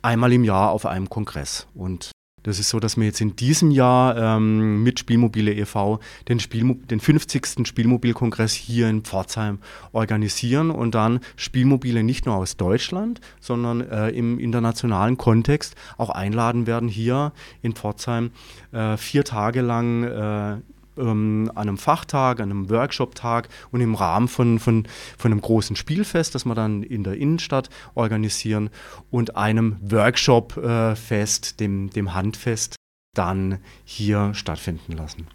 einmal 0.00 0.32
im 0.32 0.44
Jahr 0.44 0.70
auf 0.70 0.86
einem 0.86 1.08
Kongress. 1.08 1.66
Und 1.74 2.10
das 2.42 2.58
ist 2.58 2.68
so, 2.68 2.80
dass 2.80 2.96
wir 2.96 3.04
jetzt 3.04 3.20
in 3.20 3.36
diesem 3.36 3.70
Jahr 3.70 4.16
ähm, 4.16 4.82
mit 4.82 4.98
Spielmobile 4.98 5.52
e.V. 5.52 6.00
Den, 6.28 6.40
Spielmo 6.40 6.74
den 6.74 7.00
50. 7.00 7.66
Spielmobilkongress 7.66 8.52
hier 8.52 8.88
in 8.88 9.02
Pforzheim 9.02 9.58
organisieren 9.92 10.70
und 10.70 10.94
dann 10.94 11.20
Spielmobile 11.36 12.02
nicht 12.02 12.26
nur 12.26 12.36
aus 12.36 12.56
Deutschland, 12.56 13.20
sondern 13.40 13.80
äh, 13.80 14.10
im 14.10 14.38
internationalen 14.38 15.16
Kontext 15.16 15.74
auch 15.98 16.10
einladen 16.10 16.66
werden, 16.66 16.88
hier 16.88 17.32
in 17.62 17.74
Pforzheim 17.74 18.30
äh, 18.72 18.96
vier 18.96 19.24
Tage 19.24 19.60
lang 19.60 20.04
äh, 20.04 20.56
ähm, 20.96 21.50
an 21.54 21.68
einem 21.68 21.78
Fachtag, 21.78 22.40
an 22.40 22.50
einem 22.50 22.70
Workshop-Tag 22.70 23.48
und 23.70 23.80
im 23.80 23.94
Rahmen 23.94 24.28
von, 24.28 24.58
von, 24.58 24.86
von 25.18 25.32
einem 25.32 25.40
großen 25.40 25.76
Spielfest, 25.76 26.34
das 26.34 26.44
wir 26.44 26.54
dann 26.54 26.82
in 26.82 27.04
der 27.04 27.14
Innenstadt 27.14 27.70
organisieren 27.94 28.70
und 29.10 29.36
einem 29.36 29.76
Workshop-Fest, 29.82 31.60
dem, 31.60 31.90
dem 31.90 32.14
Handfest, 32.14 32.76
dann 33.14 33.58
hier 33.84 34.34
stattfinden 34.34 34.92
lassen. 34.92 35.26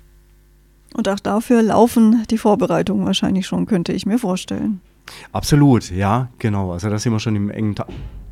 Und 0.95 1.07
auch 1.09 1.19
dafür 1.19 1.61
laufen 1.61 2.25
die 2.29 2.37
Vorbereitungen 2.37 3.05
wahrscheinlich 3.05 3.45
schon, 3.45 3.65
könnte 3.65 3.93
ich 3.93 4.05
mir 4.05 4.17
vorstellen. 4.17 4.81
Absolut, 5.31 5.91
ja, 5.91 6.29
genau. 6.39 6.71
Also 6.71 6.89
da 6.89 6.97
sind 6.97 7.11
wir 7.11 7.19
schon 7.19 7.35
im 7.35 7.49
engen, 7.49 7.75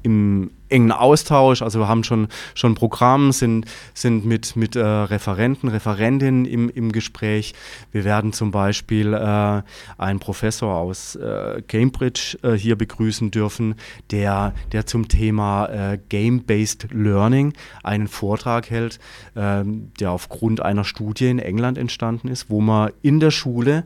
im 0.03 0.51
engen 0.69 0.91
Austausch. 0.91 1.61
Also 1.61 1.79
wir 1.79 1.87
haben 1.87 2.03
schon, 2.03 2.27
schon 2.53 2.75
Programm, 2.75 3.31
sind, 3.31 3.65
sind 3.93 4.25
mit, 4.25 4.55
mit 4.55 4.75
äh, 4.75 4.83
Referenten, 4.83 5.69
Referentinnen 5.69 6.45
im, 6.45 6.69
im 6.69 6.91
Gespräch. 6.91 7.53
Wir 7.91 8.03
werden 8.03 8.33
zum 8.33 8.51
Beispiel 8.51 9.13
äh, 9.13 9.61
einen 9.97 10.19
Professor 10.19 10.75
aus 10.75 11.15
äh, 11.15 11.61
Cambridge 11.67 12.37
äh, 12.43 12.53
hier 12.53 12.77
begrüßen 12.77 13.31
dürfen, 13.31 13.75
der, 14.11 14.53
der 14.71 14.85
zum 14.85 15.07
Thema 15.07 15.67
äh, 15.67 15.99
Game-Based 16.09 16.87
Learning 16.91 17.53
einen 17.83 18.07
Vortrag 18.07 18.69
hält, 18.69 18.99
ähm, 19.35 19.91
der 19.99 20.11
aufgrund 20.11 20.61
einer 20.61 20.83
Studie 20.83 21.29
in 21.29 21.39
England 21.39 21.77
entstanden 21.77 22.27
ist, 22.27 22.49
wo 22.49 22.61
man 22.61 22.91
in 23.01 23.19
der 23.19 23.31
Schule 23.31 23.83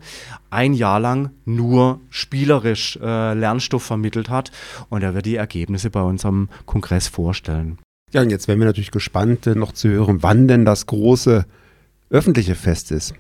ein 0.50 0.74
Jahr 0.74 1.00
lang 1.00 1.32
nur 1.46 2.00
spielerisch 2.10 2.98
äh, 3.02 3.34
Lernstoff 3.34 3.84
vermittelt 3.84 4.30
hat 4.30 4.52
und 4.90 5.04
er 5.04 5.14
wird 5.14 5.26
die 5.26 5.36
Ergebnisse 5.36 5.90
bei 5.90 6.02
unserem 6.02 6.50
Kongress 6.70 7.08
vorstellen. 7.08 7.80
Ja, 8.14 8.22
und 8.22 8.30
jetzt 8.30 8.48
wären 8.48 8.60
wir 8.60 8.68
natürlich 8.68 8.92
gespannt, 8.92 9.48
äh, 9.48 9.56
noch 9.56 9.72
zu 9.72 9.90
hören, 9.90 10.22
wann 10.22 10.48
denn 10.48 10.66
das 10.66 10.86
große 10.86 11.46
öffentliche 12.12 12.54
Fest 12.54 12.92
ist. 12.92 13.16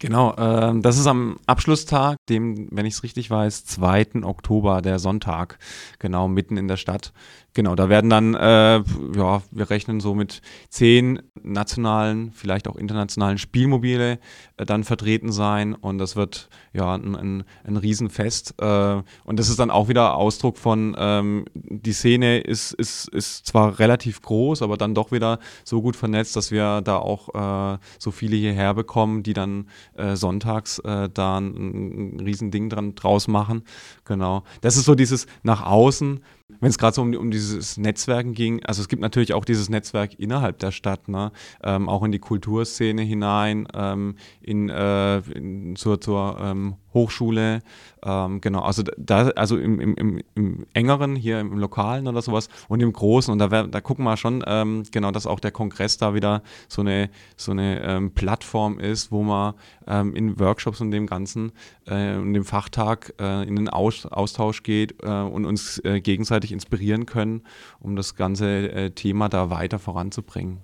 Genau, 0.00 0.32
äh, 0.34 0.80
das 0.80 0.96
ist 0.96 1.08
am 1.08 1.40
Abschlusstag, 1.46 2.18
dem, 2.28 2.68
wenn 2.70 2.86
ich 2.86 2.94
es 2.94 3.02
richtig 3.02 3.30
weiß, 3.30 3.64
2. 3.64 4.22
Oktober, 4.22 4.80
der 4.80 5.00
Sonntag, 5.00 5.58
genau 5.98 6.28
mitten 6.28 6.56
in 6.56 6.68
der 6.68 6.76
Stadt. 6.76 7.12
Genau, 7.54 7.74
da 7.74 7.88
werden 7.88 8.10
dann, 8.10 8.34
äh, 8.34 8.82
ja, 9.16 9.42
wir 9.50 9.70
rechnen 9.70 10.00
so 10.00 10.14
mit 10.14 10.42
zehn 10.68 11.22
nationalen, 11.42 12.30
vielleicht 12.32 12.68
auch 12.68 12.76
internationalen 12.76 13.38
Spielmobile 13.38 14.20
äh, 14.58 14.64
dann 14.64 14.84
vertreten 14.84 15.32
sein 15.32 15.74
und 15.74 15.98
das 15.98 16.14
wird 16.14 16.50
ja 16.72 16.94
ein, 16.94 17.16
ein, 17.16 17.44
ein 17.64 17.76
Riesenfest. 17.76 18.54
Äh, 18.60 19.02
und 19.24 19.38
das 19.38 19.48
ist 19.48 19.58
dann 19.58 19.70
auch 19.70 19.88
wieder 19.88 20.14
Ausdruck 20.14 20.58
von, 20.58 20.94
ähm, 20.98 21.46
die 21.54 21.92
Szene 21.92 22.38
ist, 22.38 22.72
ist, 22.74 23.08
ist 23.08 23.46
zwar 23.46 23.78
relativ 23.78 24.22
groß, 24.22 24.62
aber 24.62 24.76
dann 24.76 24.94
doch 24.94 25.10
wieder 25.10 25.38
so 25.64 25.82
gut 25.82 25.96
vernetzt, 25.96 26.36
dass 26.36 26.50
wir 26.50 26.82
da 26.82 26.98
auch 26.98 27.74
äh, 27.74 27.78
so 27.98 28.10
viele 28.10 28.36
hierher 28.36 28.74
bekommen, 28.74 29.22
die 29.22 29.32
dann 29.32 29.68
äh, 29.96 30.14
sonntags 30.16 30.78
äh, 30.80 31.08
da 31.12 31.38
ein, 31.38 32.14
ein 32.14 32.20
Riesending 32.20 32.68
dran 32.68 32.94
draus 32.94 33.26
machen. 33.26 33.62
Genau. 34.04 34.44
Das 34.60 34.76
ist 34.76 34.84
so 34.84 34.94
dieses 34.94 35.26
nach 35.42 35.64
außen 35.64 36.20
wenn 36.60 36.70
es 36.70 36.78
gerade 36.78 36.94
so 36.94 37.02
um, 37.02 37.14
um, 37.14 37.30
dieses 37.30 37.76
Netzwerken 37.76 38.32
ging, 38.32 38.64
also 38.64 38.80
es 38.80 38.88
gibt 38.88 39.02
natürlich 39.02 39.34
auch 39.34 39.44
dieses 39.44 39.68
Netzwerk 39.68 40.18
innerhalb 40.18 40.58
der 40.58 40.72
Stadt, 40.72 41.08
ne? 41.08 41.30
Ähm, 41.62 41.88
auch 41.88 42.02
in 42.02 42.12
die 42.12 42.18
Kulturszene 42.18 43.02
hinein, 43.02 43.68
ähm, 43.74 44.16
in, 44.40 44.70
äh, 44.70 45.18
in, 45.18 45.76
zur, 45.76 46.00
zur 46.00 46.38
ähm, 46.40 46.76
Hochschule, 46.94 47.60
ähm, 48.02 48.40
genau, 48.40 48.62
also 48.62 48.82
da, 48.96 49.28
also 49.30 49.58
im, 49.58 49.78
im, 49.78 50.22
im, 50.34 50.66
engeren, 50.72 51.16
hier 51.16 51.38
im 51.38 51.58
Lokalen 51.58 52.08
oder 52.08 52.22
sowas 52.22 52.48
und 52.68 52.80
im 52.80 52.92
Großen 52.92 53.30
und 53.30 53.38
da, 53.38 53.64
da 53.64 53.80
gucken 53.80 54.04
wir 54.04 54.16
schon, 54.16 54.42
ähm, 54.46 54.84
genau, 54.90 55.10
dass 55.10 55.26
auch 55.26 55.40
der 55.40 55.50
Kongress 55.50 55.98
da 55.98 56.14
wieder 56.14 56.42
so 56.68 56.80
eine, 56.80 57.10
so 57.36 57.52
eine 57.52 57.82
ähm, 57.82 58.12
Plattform 58.12 58.78
ist, 58.78 59.12
wo 59.12 59.22
man 59.22 59.54
in 59.86 60.38
Workshops 60.38 60.82
und 60.82 60.90
dem 60.90 61.06
Ganzen 61.06 61.52
äh, 61.86 62.14
und 62.16 62.34
dem 62.34 62.44
Fachtag 62.44 63.14
äh, 63.18 63.48
in 63.48 63.56
den 63.56 63.70
Aus 63.70 64.04
Austausch 64.04 64.62
geht 64.62 65.02
äh, 65.02 65.08
und 65.08 65.46
uns 65.46 65.78
äh, 65.78 66.02
gegenseitig 66.38 66.52
inspirieren 66.52 67.06
können, 67.06 67.42
um 67.80 67.96
das 67.96 68.14
ganze 68.14 68.70
äh, 68.70 68.90
Thema 68.90 69.28
da 69.28 69.50
weiter 69.50 69.78
voranzubringen. 69.78 70.58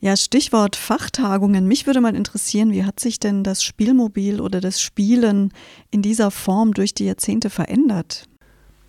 Ja, 0.00 0.16
Stichwort 0.16 0.76
Fachtagungen. 0.76 1.66
Mich 1.66 1.86
würde 1.86 2.00
mal 2.00 2.16
interessieren, 2.16 2.72
wie 2.72 2.84
hat 2.84 3.00
sich 3.00 3.20
denn 3.20 3.44
das 3.44 3.62
Spielmobil 3.62 4.40
oder 4.40 4.60
das 4.60 4.80
Spielen 4.80 5.52
in 5.90 6.00
dieser 6.00 6.30
Form 6.30 6.72
durch 6.72 6.94
die 6.94 7.04
Jahrzehnte 7.04 7.50
verändert? 7.50 8.24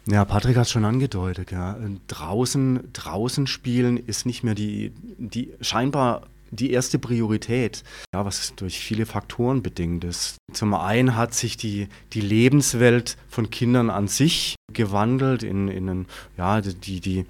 Ja, 0.08 0.24
Patrick 0.26 0.56
hat 0.56 0.66
es 0.66 0.72
schon 0.72 0.86
angedeutet. 0.86 1.52
Ja. 1.52 1.78
Draußen, 2.08 2.90
draußen 2.94 3.46
spielen 3.46 3.98
ist 3.98 4.26
nicht 4.26 4.44
mehr 4.44 4.56
die, 4.56 4.94
die 5.18 5.54
scheinbar 5.60 6.24
die 6.52 6.72
erste 6.72 7.00
Priorität, 7.00 7.84
ja, 8.14 8.26
was 8.26 8.54
durch 8.56 8.80
viele 8.80 9.06
Faktoren 9.06 9.64
bedingt 9.64 10.04
ist. 10.04 10.38
Zum 10.52 10.74
einen 10.74 11.16
hat 11.16 11.34
sich 11.34 11.58
die, 11.58 11.88
die 12.14 12.22
Lebenswelt 12.22 13.18
von 13.30 13.50
Kindern 13.50 13.90
an 13.90 14.08
sich 14.08 14.56
gewandelt 14.74 15.44
in, 15.44 15.68
in 15.68 15.90
einen, 15.90 16.06
ja, 16.38 16.62
die, 16.62 17.00
die, 17.00 17.26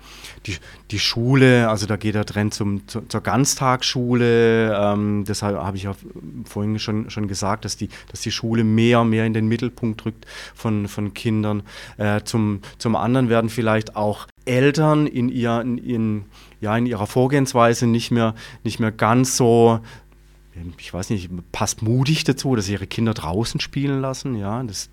die, 0.45 0.57
die 0.91 0.99
Schule, 0.99 1.69
also 1.69 1.85
da 1.85 1.97
geht 1.97 2.15
der 2.15 2.25
Trend 2.25 2.53
zum, 2.53 2.87
zur, 2.87 3.07
zur 3.09 3.21
Ganztagsschule, 3.21 4.75
ähm, 4.75 5.23
deshalb 5.27 5.57
habe 5.57 5.77
ich 5.77 5.83
ja 5.83 5.95
vorhin 6.45 6.79
schon, 6.79 7.09
schon 7.09 7.27
gesagt, 7.27 7.65
dass 7.65 7.77
die, 7.77 7.89
dass 8.09 8.21
die 8.21 8.31
Schule 8.31 8.63
mehr 8.63 9.01
und 9.01 9.09
mehr 9.09 9.25
in 9.25 9.33
den 9.33 9.47
Mittelpunkt 9.47 10.05
rückt 10.05 10.25
von, 10.53 10.87
von 10.87 11.13
Kindern. 11.13 11.63
Äh, 11.97 12.21
zum, 12.23 12.61
zum 12.77 12.95
anderen 12.95 13.29
werden 13.29 13.49
vielleicht 13.49 13.95
auch 13.95 14.27
Eltern 14.45 15.07
in, 15.07 15.29
ihr, 15.29 15.61
in, 15.61 15.77
in, 15.77 16.25
ja, 16.61 16.77
in 16.77 16.85
ihrer 16.85 17.07
Vorgehensweise 17.07 17.87
nicht 17.87 18.11
mehr, 18.11 18.35
nicht 18.63 18.79
mehr 18.79 18.91
ganz 18.91 19.35
so, 19.35 19.79
ich 20.77 20.93
weiß 20.93 21.09
nicht, 21.09 21.29
passt 21.51 21.81
mutig 21.81 22.23
dazu, 22.23 22.55
dass 22.55 22.65
sie 22.65 22.73
ihre 22.73 22.87
Kinder 22.87 23.13
draußen 23.13 23.59
spielen 23.59 23.99
lassen. 23.99 24.35
Ja, 24.35 24.63
das, 24.63 24.89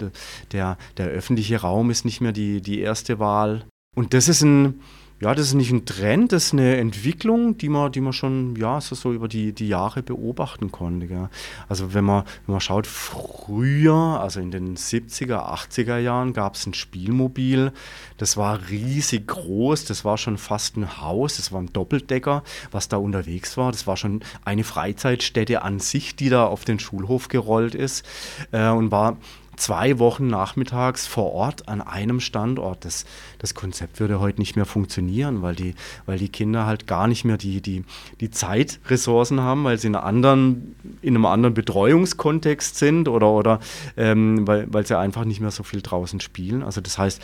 der, 0.53 0.79
der 0.97 1.07
öffentliche 1.07 1.61
Raum 1.61 1.91
ist 1.91 2.05
nicht 2.05 2.21
mehr 2.21 2.33
die, 2.33 2.61
die 2.63 2.81
erste 2.81 3.19
Wahl. 3.19 3.65
Und 3.95 4.15
das 4.15 4.29
ist 4.29 4.43
ein, 4.43 4.81
ja, 5.21 5.35
das 5.35 5.49
ist 5.49 5.55
nicht 5.55 5.73
ein 5.73 5.85
Trend, 5.85 6.31
das 6.31 6.47
ist 6.47 6.53
eine 6.53 6.77
Entwicklung, 6.77 7.59
die 7.59 7.69
man, 7.69 7.91
die 7.91 8.01
man 8.01 8.13
schon 8.13 8.55
ja, 8.55 8.81
so, 8.81 8.95
so 8.95 9.13
über 9.13 9.27
die, 9.27 9.53
die 9.53 9.67
Jahre 9.67 10.03
beobachten 10.03 10.71
konnte. 10.71 11.09
Gell. 11.09 11.29
Also 11.69 11.93
wenn 11.93 12.05
man, 12.05 12.25
wenn 12.47 12.53
man 12.53 12.61
schaut, 12.61 12.87
früher, 12.87 13.95
also 13.95 14.39
in 14.39 14.53
den 14.53 14.77
70er, 14.77 15.53
80er 15.53 15.99
Jahren, 15.99 16.33
gab 16.33 16.55
es 16.55 16.67
ein 16.67 16.75
Spielmobil, 16.75 17.73
das 18.17 18.37
war 18.37 18.61
riesig 18.71 19.27
groß, 19.27 19.87
das 19.87 20.05
war 20.05 20.19
schon 20.19 20.39
fast 20.39 20.77
ein 20.77 21.01
Haus, 21.01 21.37
das 21.37 21.51
war 21.51 21.61
ein 21.61 21.73
Doppeldecker, 21.73 22.45
was 22.71 22.89
da 22.89 22.97
unterwegs 22.97 23.57
war. 23.57 23.73
Das 23.73 23.89
war 23.89 23.97
schon 23.97 24.23
eine 24.45 24.63
Freizeitstätte 24.63 25.63
an 25.63 25.81
sich, 25.81 26.15
die 26.15 26.29
da 26.29 26.47
auf 26.47 26.65
den 26.65 26.79
Schulhof 26.79 27.27
gerollt 27.27 27.75
ist 27.75 28.05
äh, 28.53 28.69
und 28.69 28.93
war 28.93 29.17
zwei 29.59 29.99
Wochen 29.99 30.27
nachmittags 30.29 31.07
vor 31.07 31.33
Ort 31.33 31.69
an 31.69 31.81
einem 31.81 32.21
Standort. 32.21 32.85
Das, 32.85 33.05
das 33.39 33.55
Konzept 33.55 34.01
würde 34.01 34.21
heute 34.21 34.41
nicht 34.41 34.57
mehr 34.57 34.65
funktionieren, 34.65 35.43
weil 35.43 35.55
die, 35.55 35.75
weil 36.07 36.19
die 36.19 36.29
Kinder 36.29 36.67
halt 36.67 36.87
gar 36.87 37.07
nicht 37.07 37.25
mehr 37.25 37.37
die, 37.37 37.61
die, 37.61 37.85
die 38.21 38.31
Zeitressourcen 38.31 39.41
haben, 39.41 39.65
weil 39.65 39.79
sie 39.79 39.89
in, 39.89 39.95
anderen, 39.95 40.75
in 41.03 41.15
einem 41.15 41.27
anderen 41.27 41.55
Betreuungskontext 41.55 42.77
sind 42.77 43.09
oder, 43.09 43.29
oder 43.29 43.61
ähm, 43.97 44.47
weil, 44.47 44.67
weil 44.73 44.87
sie 44.87 44.97
einfach 44.97 45.25
nicht 45.25 45.41
mehr 45.41 45.51
so 45.51 45.63
viel 45.63 45.83
draußen 45.83 46.21
spielen. 46.21 46.63
Also 46.63 46.81
das 46.81 46.99
heißt, 46.99 47.21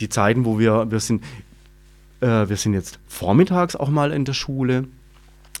die 0.00 0.08
Zeiten, 0.08 0.44
wo 0.44 0.58
wir, 0.58 0.90
wir 0.90 1.00
sind, 1.00 1.22
äh, 2.20 2.48
wir 2.48 2.56
sind 2.56 2.74
jetzt 2.74 2.98
vormittags 3.06 3.76
auch 3.76 3.88
mal 3.88 4.12
in 4.12 4.24
der 4.24 4.32
Schule, 4.32 4.88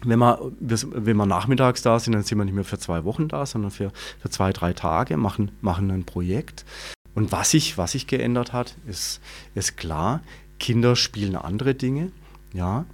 wenn 0.04 0.18
wir, 0.18 0.52
wenn 0.60 1.16
wir 1.16 1.26
nachmittags 1.26 1.82
da 1.82 1.98
sind, 1.98 2.14
dann 2.14 2.22
sind 2.22 2.38
wir 2.38 2.44
nicht 2.44 2.54
mehr 2.54 2.64
für 2.64 2.78
zwei 2.78 3.04
Wochen 3.04 3.28
da, 3.28 3.44
sondern 3.46 3.70
für, 3.70 3.92
für 4.20 4.30
zwei, 4.30 4.52
drei 4.52 4.72
Tage, 4.72 5.16
machen, 5.16 5.52
machen 5.60 5.90
ein 5.90 6.04
Projekt. 6.04 6.64
Und 7.14 7.32
was 7.32 7.50
sich 7.50 7.76
was 7.76 7.92
sich 7.92 8.06
geändert 8.06 8.52
hat, 8.52 8.76
ist, 8.86 9.20
ist 9.54 9.76
klar, 9.76 10.22
Kinder 10.58 10.96
spielen 10.96 11.36
andere 11.36 11.74
Dinge. 11.74 12.12
Ja. 12.52 12.84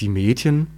Die 0.00 0.08
Medien 0.08 0.68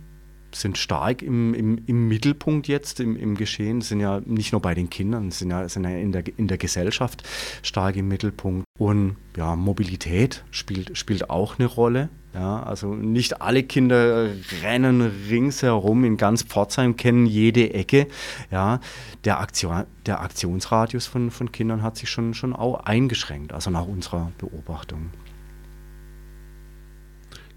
sind 0.53 0.79
stark 0.79 1.23
im, 1.23 1.55
im, 1.55 1.81
im 1.87 2.09
Mittelpunkt 2.09 2.69
jetzt, 2.69 3.01
im, 3.01 3.17
im 3.17 3.37
Geschehen, 3.37 3.81
sind 3.81 4.01
ja 4.01 4.21
nicht 4.25 4.53
nur 4.53 4.63
bei 4.63 4.75
den 4.75 4.91
Kindern, 4.91 5.31
sind 5.31 5.51
ja, 5.51 5.69
sind 5.69 5.85
ja 5.85 5.91
in, 5.91 6.13
der, 6.13 6.25
in 6.37 6.49
der 6.49 6.59
Gesellschaft 6.59 7.23
stark 7.63 7.97
im 7.97 8.09
Mittelpunkt. 8.09 8.65
Und 8.79 9.17
ja, 9.37 9.57
Mobilität 9.57 10.45
spielt, 10.51 10.97
spielt 10.97 11.31
auch 11.31 11.59
eine 11.59 11.67
Rolle. 11.67 12.09
Ja, 12.35 12.63
also 12.63 12.95
nicht 12.95 13.41
alle 13.41 13.63
Kinder 13.63 14.29
rennen 14.63 15.01
ringsherum 15.29 16.05
in 16.05 16.17
ganz 16.17 16.43
Pforzheim, 16.43 16.97
kennen 16.97 17.27
jede 17.27 17.73
Ecke. 17.75 18.07
Ja, 18.51 18.81
der, 19.25 19.41
Aktion, 19.41 19.85
der 20.07 20.21
Aktionsradius 20.21 21.07
von, 21.07 21.31
von 21.31 21.51
Kindern 21.53 21.83
hat 21.83 21.97
sich 21.97 22.11
schon, 22.11 22.35
schon 22.35 22.55
auch 22.55 22.85
eingeschränkt, 22.85 23.53
also 23.53 23.71
nach 23.71 23.87
unserer 23.87 24.31
Beobachtung. 24.39 25.11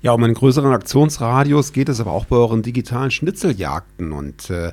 Ja, 0.04 0.14
um 0.14 0.24
einen 0.24 0.34
größeren 0.34 0.74
Aktionsradius 0.74 1.74
geht 1.74 1.88
es 1.88 2.00
aber 2.00 2.12
auch 2.12 2.26
bei 2.26 2.36
euren 2.36 2.64
digitalen 2.64 3.12
Schnitzeljagden 3.12 4.14
und 4.14 4.50
äh, 4.50 4.72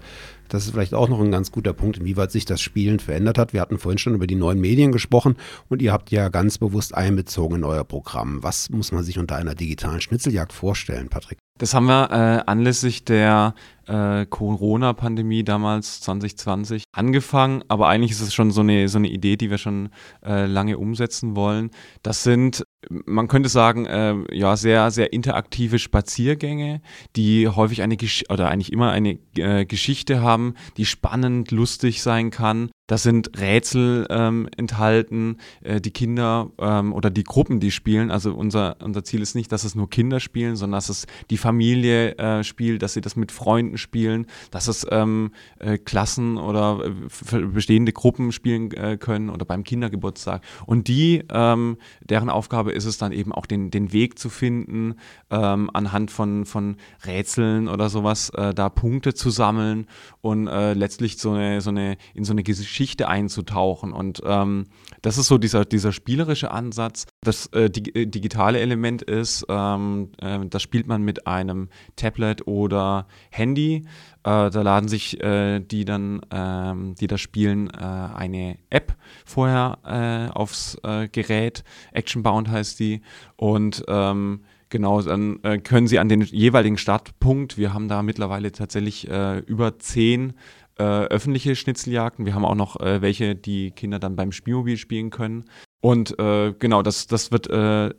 das 0.49 0.65
ist 0.65 0.71
vielleicht 0.71 0.95
auch 0.95 1.11
noch 1.11 1.21
ein 1.21 1.31
ganz 1.31 1.53
guter 1.53 1.75
Punkt, 1.75 1.99
inwieweit 1.99 2.33
sich 2.33 2.47
das 2.47 2.63
Spielen 2.63 2.99
verändert 2.99 3.37
hat. 3.37 3.53
Wir 3.53 3.61
hatten 3.61 3.79
vorhin 3.79 3.99
schon 3.99 4.15
über 4.15 4.27
die 4.27 4.37
neuen 4.37 4.59
Medien 4.59 4.91
gesprochen 4.91 5.37
und 5.69 5.83
ihr 5.83 5.93
habt 5.93 6.11
ja 6.11 6.31
ganz 6.31 6.57
bewusst 6.57 6.95
einbezogen 6.95 7.57
in 7.57 7.65
euer 7.65 7.85
Programm. 7.85 8.43
Was 8.43 8.71
muss 8.71 8.91
man 8.91 9.05
sich 9.05 9.19
unter 9.19 9.37
einer 9.37 9.55
digitalen 9.55 10.01
Schnitzeljagd 10.01 10.55
vorstellen, 10.55 11.11
Patrick? 11.11 11.37
Das 11.59 11.75
haben 11.75 11.87
wir 11.87 12.11
äh, 12.11 12.51
anlässlich 12.51 13.05
der 13.05 13.55
äh, 13.87 14.25
Corona-Pandemie 14.25 15.45
damals 15.45 16.01
2020 16.01 16.85
angefangen, 16.93 17.65
aber 17.69 17.89
eigentlich 17.89 18.13
ist 18.13 18.23
es 18.23 18.33
schon 18.33 18.51
so 18.51 18.63
eine, 18.63 18.89
so 18.89 18.97
eine 18.97 19.09
Idee, 19.09 19.37
die 19.37 19.51
wir 19.51 19.59
schon 19.59 19.91
äh, 20.25 20.47
lange 20.47 20.79
umsetzen 20.79 21.37
wollen. 21.37 21.71
Das 22.03 22.23
sind 22.23 22.65
man 22.89 23.29
könnte 23.29 23.49
sagen, 23.49 23.87
äh, 23.87 24.15
ja, 24.33 24.57
sehr, 24.57 24.91
sehr 24.91 25.13
interaktive 25.13 25.79
Spaziergänge, 25.79 26.81
die 27.17 27.49
häufig 27.49 27.83
eine 27.83 27.97
Gesch 27.97 28.25
oder 28.29 28.49
eigentlich 28.49 28.73
immer 28.73 28.91
eine 28.91 29.19
äh, 29.37 29.67
Geschichte 29.67 30.23
haben, 30.23 30.55
die 30.77 30.87
spannend, 30.87 31.51
lustig 31.51 32.03
sein 32.03 32.31
kann, 32.31 32.71
da 32.89 32.97
sind 32.97 33.39
Rätsel 33.39 34.07
ähm, 34.11 34.49
enthalten, 34.57 35.37
äh, 35.63 35.81
die 35.81 35.91
Kinder 35.91 36.51
ähm, 36.59 36.93
oder 36.93 37.11
die 37.11 37.23
Gruppen, 37.23 37.61
die 37.61 37.71
spielen. 37.71 38.11
Also 38.11 38.35
unser, 38.35 38.77
unser 38.83 39.05
Ziel 39.05 39.21
ist 39.21 39.35
nicht, 39.35 39.53
dass 39.53 39.63
es 39.65 39.75
nur 39.75 39.91
Kinder 39.91 40.21
spielen, 40.21 40.57
sondern 40.57 40.79
dass 40.79 40.89
es 40.89 41.07
die 41.31 41.37
Familie 41.37 42.17
äh, 42.17 42.43
spielt, 42.43 42.83
dass 42.83 42.95
sie 42.95 43.03
das 43.03 43.15
mit 43.15 43.31
Freunden 43.31 43.77
spielen, 43.77 44.27
dass 44.51 44.69
es 44.69 44.87
ähm, 44.91 45.33
äh, 45.59 45.77
Klassen 45.77 46.39
oder 46.39 46.81
äh, 46.83 47.39
bestehende 47.41 47.93
Gruppen 47.93 48.33
spielen 48.33 48.73
äh, 48.73 48.97
können 48.97 49.29
oder 49.29 49.45
beim 49.45 49.65
Kindergeburtstag. 49.65 50.43
Und 50.65 50.89
die, 50.89 51.23
ähm, 51.31 51.77
deren 52.01 52.31
Aufgabe 52.31 52.73
ist 52.73 52.87
es 52.87 52.97
dann 52.97 53.13
eben 53.13 53.33
auch 53.33 53.45
den, 53.45 53.71
den 53.71 53.93
Weg 53.93 54.19
zu 54.19 54.31
finden, 54.31 54.95
ähm, 55.29 55.69
anhand 55.75 56.11
von, 56.11 56.47
von 56.47 56.77
Rätseln 57.05 57.69
oder 57.69 57.91
sowas, 57.91 58.31
äh, 58.31 58.55
da 58.55 58.71
Punkte 58.71 59.13
zu 59.13 59.29
sammeln 59.29 59.87
und 60.23 60.47
letztlich 60.47 61.19
so 61.19 61.33
eine, 61.33 61.61
so 61.61 61.71
eine, 61.71 61.97
in 62.15 62.25
so 62.25 62.33
eine 62.33 62.43
Geschichte 62.43 62.78
Geschichte 62.79 63.09
einzutauchen. 63.09 63.93
Und 63.93 64.23
ähm, 64.25 64.67
das 65.03 65.19
ist 65.19 65.27
so 65.27 65.37
dieser, 65.37 65.65
dieser 65.65 65.91
spielerische 65.91 66.53
Ansatz. 66.53 67.07
Das 67.23 67.47
äh, 67.47 67.65
äh, 67.65 68.07
digitale 68.07 68.61
Element 68.61 69.03
ist, 69.03 69.45
ähm, 69.49 70.13
äh, 70.21 70.39
das 70.47 70.63
spielt 70.63 70.87
man 70.87 71.03
mit 71.03 71.27
einem 71.27 71.71
Tablet 71.97 72.47
oder 72.47 73.09
Handy. 73.31 73.85
Äh, 74.23 74.51
da 74.51 74.63
laden 74.63 74.89
sich 74.89 75.21
äh, 75.21 75.59
die 75.59 75.85
dann, 75.85 76.21
ähm, 76.31 76.95
die 76.95 77.09
das 77.09 77.21
spielen, 77.21 77.69
äh, 77.69 77.83
eine 77.83 78.59
App 78.71 78.97
vorher 79.25 80.31
aufs 80.35 80.79
Gerät. 81.13 81.65
Actionbound 81.93 82.49
heißt 82.49 82.79
die. 82.79 83.03
Und 83.37 83.85
ähm, 83.89 84.41
Genau, 84.71 85.01
dann 85.01 85.43
äh, 85.45 85.59
können 85.59 85.87
Sie 85.87 85.99
an 85.99 86.11
den 86.11 86.21
jeweiligen 86.21 86.77
Startpunkt, 86.77 87.57
wir 87.57 87.73
haben 87.73 87.89
da 87.89 88.03
mittlerweile 88.03 88.53
tatsächlich 88.53 89.09
äh, 89.09 89.39
über 89.39 89.79
zehn 89.79 90.35
äh, 90.79 90.83
öffentliche 90.83 91.57
Schnitzeljagden. 91.57 92.25
Wir 92.25 92.35
haben 92.35 92.45
auch 92.45 92.55
noch 92.55 92.81
äh, 92.81 93.03
welche, 93.03 93.35
die 93.35 93.71
Kinder 93.73 93.99
dann 93.99 94.17
beim 94.17 94.33
Spielmobil 94.33 94.77
spielen 94.77 95.11
können. 95.11 95.45
Und 95.81 96.19
äh, 96.19 96.55
genau, 96.59 96.83
das, 96.83 97.07
das 97.07 97.31
wird 97.31 97.49
äh, 97.49 97.91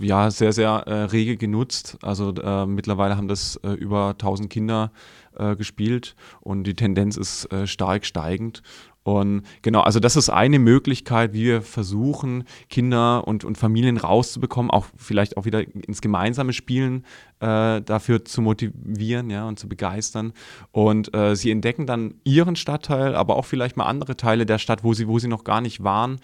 ja 0.00 0.30
sehr, 0.30 0.52
sehr 0.52 0.70
äh, 0.86 1.04
rege 1.04 1.36
genutzt. 1.36 1.96
Also 2.02 2.34
äh, 2.34 2.66
mittlerweile 2.66 3.16
haben 3.16 3.28
das 3.28 3.56
äh, 3.62 3.70
über 3.70 4.10
1000 4.10 4.50
Kinder 4.50 4.90
äh, 5.36 5.54
gespielt 5.54 6.16
und 6.40 6.64
die 6.64 6.74
Tendenz 6.74 7.16
ist 7.16 7.52
äh, 7.52 7.68
stark 7.68 8.04
steigend. 8.04 8.62
Und 9.02 9.42
genau, 9.62 9.80
also 9.80 9.98
das 9.98 10.16
ist 10.16 10.28
eine 10.28 10.58
Möglichkeit, 10.58 11.32
wie 11.32 11.44
wir 11.44 11.62
versuchen, 11.62 12.44
Kinder 12.68 13.26
und, 13.26 13.44
und 13.44 13.56
Familien 13.56 13.96
rauszubekommen, 13.96 14.70
auch 14.70 14.86
vielleicht 14.96 15.36
auch 15.36 15.46
wieder 15.46 15.62
ins 15.74 16.02
gemeinsame 16.02 16.52
Spielen 16.52 17.06
äh, 17.40 17.80
dafür 17.80 18.24
zu 18.24 18.42
motivieren 18.42 19.30
ja, 19.30 19.48
und 19.48 19.58
zu 19.58 19.68
begeistern. 19.68 20.32
Und 20.70 21.14
äh, 21.14 21.34
sie 21.34 21.50
entdecken 21.50 21.86
dann 21.86 22.14
ihren 22.24 22.56
Stadtteil, 22.56 23.14
aber 23.14 23.36
auch 23.36 23.46
vielleicht 23.46 23.76
mal 23.76 23.86
andere 23.86 24.16
Teile 24.16 24.44
der 24.44 24.58
Stadt, 24.58 24.84
wo 24.84 24.92
sie, 24.92 25.08
wo 25.08 25.18
sie 25.18 25.28
noch 25.28 25.44
gar 25.44 25.60
nicht 25.62 25.82
waren 25.82 26.20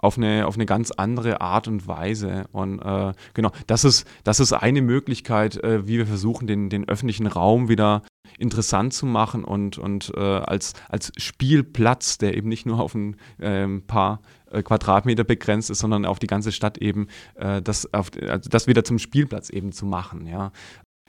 auf 0.00 0.16
eine, 0.16 0.46
auf 0.46 0.54
eine 0.54 0.66
ganz 0.66 0.90
andere 0.90 1.40
Art 1.40 1.68
und 1.68 1.86
Weise. 1.86 2.44
Und 2.52 2.80
äh, 2.80 3.12
genau, 3.34 3.50
das 3.66 3.84
ist, 3.84 4.06
das 4.24 4.40
ist 4.40 4.52
eine 4.52 4.82
Möglichkeit, 4.82 5.56
äh, 5.62 5.86
wie 5.86 5.98
wir 5.98 6.06
versuchen, 6.06 6.46
den, 6.46 6.70
den 6.70 6.88
öffentlichen 6.88 7.26
Raum 7.26 7.68
wieder 7.68 8.02
interessant 8.38 8.94
zu 8.94 9.06
machen 9.06 9.44
und, 9.44 9.78
und 9.78 10.12
äh, 10.16 10.20
als, 10.20 10.74
als 10.88 11.12
Spielplatz, 11.16 12.18
der 12.18 12.36
eben 12.36 12.48
nicht 12.48 12.66
nur 12.66 12.80
auf 12.80 12.94
ein 12.94 13.16
äh, 13.38 13.66
paar 13.80 14.20
äh, 14.50 14.62
Quadratmeter 14.62 15.24
begrenzt 15.24 15.70
ist, 15.70 15.80
sondern 15.80 16.04
auf 16.04 16.18
die 16.18 16.26
ganze 16.26 16.52
Stadt 16.52 16.78
eben, 16.78 17.08
äh, 17.34 17.60
das, 17.60 17.92
auf, 17.92 18.10
also 18.28 18.48
das 18.48 18.66
wieder 18.66 18.84
zum 18.84 18.98
Spielplatz 18.98 19.50
eben 19.50 19.72
zu 19.72 19.84
machen. 19.86 20.26
Ja. 20.26 20.52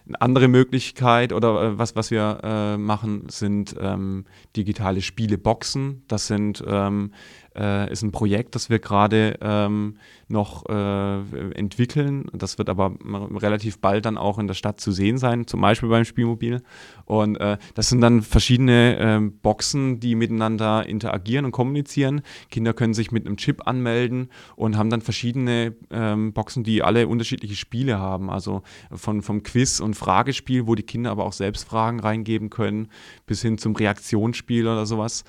Eine 0.07 0.21
andere 0.21 0.47
Möglichkeit 0.47 1.31
oder 1.31 1.61
äh, 1.61 1.77
was, 1.77 1.95
was 1.95 2.11
wir 2.11 2.39
äh, 2.43 2.77
machen, 2.77 3.29
sind 3.29 3.75
ähm, 3.79 4.25
digitale 4.55 5.01
Spieleboxen. 5.01 6.03
Das 6.07 6.27
sind 6.27 6.63
ähm, 6.67 7.13
äh, 7.55 7.91
ist 7.91 8.01
ein 8.01 8.11
Projekt, 8.11 8.55
das 8.55 8.69
wir 8.69 8.79
gerade 8.79 9.37
ähm, 9.41 9.97
noch 10.27 10.65
äh, 10.69 11.51
entwickeln. 11.53 12.25
Das 12.33 12.57
wird 12.57 12.69
aber 12.69 12.93
relativ 13.35 13.79
bald 13.79 14.05
dann 14.05 14.17
auch 14.17 14.39
in 14.39 14.47
der 14.47 14.53
Stadt 14.53 14.79
zu 14.79 14.91
sehen 14.91 15.17
sein, 15.17 15.47
zum 15.47 15.61
Beispiel 15.61 15.89
beim 15.89 16.05
Spielmobil. 16.05 16.61
Und 17.05 17.35
äh, 17.37 17.57
das 17.73 17.89
sind 17.89 18.01
dann 18.01 18.21
verschiedene 18.21 18.97
ähm, 18.99 19.37
Boxen, 19.39 19.99
die 19.99 20.15
miteinander 20.15 20.85
interagieren 20.85 21.45
und 21.45 21.51
kommunizieren. 21.51 22.21
Kinder 22.49 22.73
können 22.73 22.93
sich 22.93 23.11
mit 23.11 23.25
einem 23.25 23.37
Chip 23.37 23.67
anmelden 23.67 24.29
und 24.55 24.77
haben 24.77 24.89
dann 24.89 25.01
verschiedene 25.01 25.75
ähm, 25.89 26.33
Boxen, 26.33 26.63
die 26.63 26.83
alle 26.83 27.07
unterschiedliche 27.07 27.55
Spiele 27.55 27.99
haben. 27.99 28.29
Also 28.29 28.63
von, 28.91 29.21
vom 29.21 29.43
Quiz 29.43 29.79
und 29.79 29.95
Fragespiel, 29.95 30.67
wo 30.67 30.75
die 30.75 30.83
Kinder 30.83 31.11
aber 31.11 31.25
auch 31.25 31.33
selbst 31.33 31.67
Fragen 31.67 31.99
reingeben 31.99 32.49
können, 32.49 32.87
bis 33.25 33.41
hin 33.41 33.57
zum 33.57 33.75
Reaktionsspiel 33.75 34.67
oder 34.67 34.85
sowas. 34.85 35.23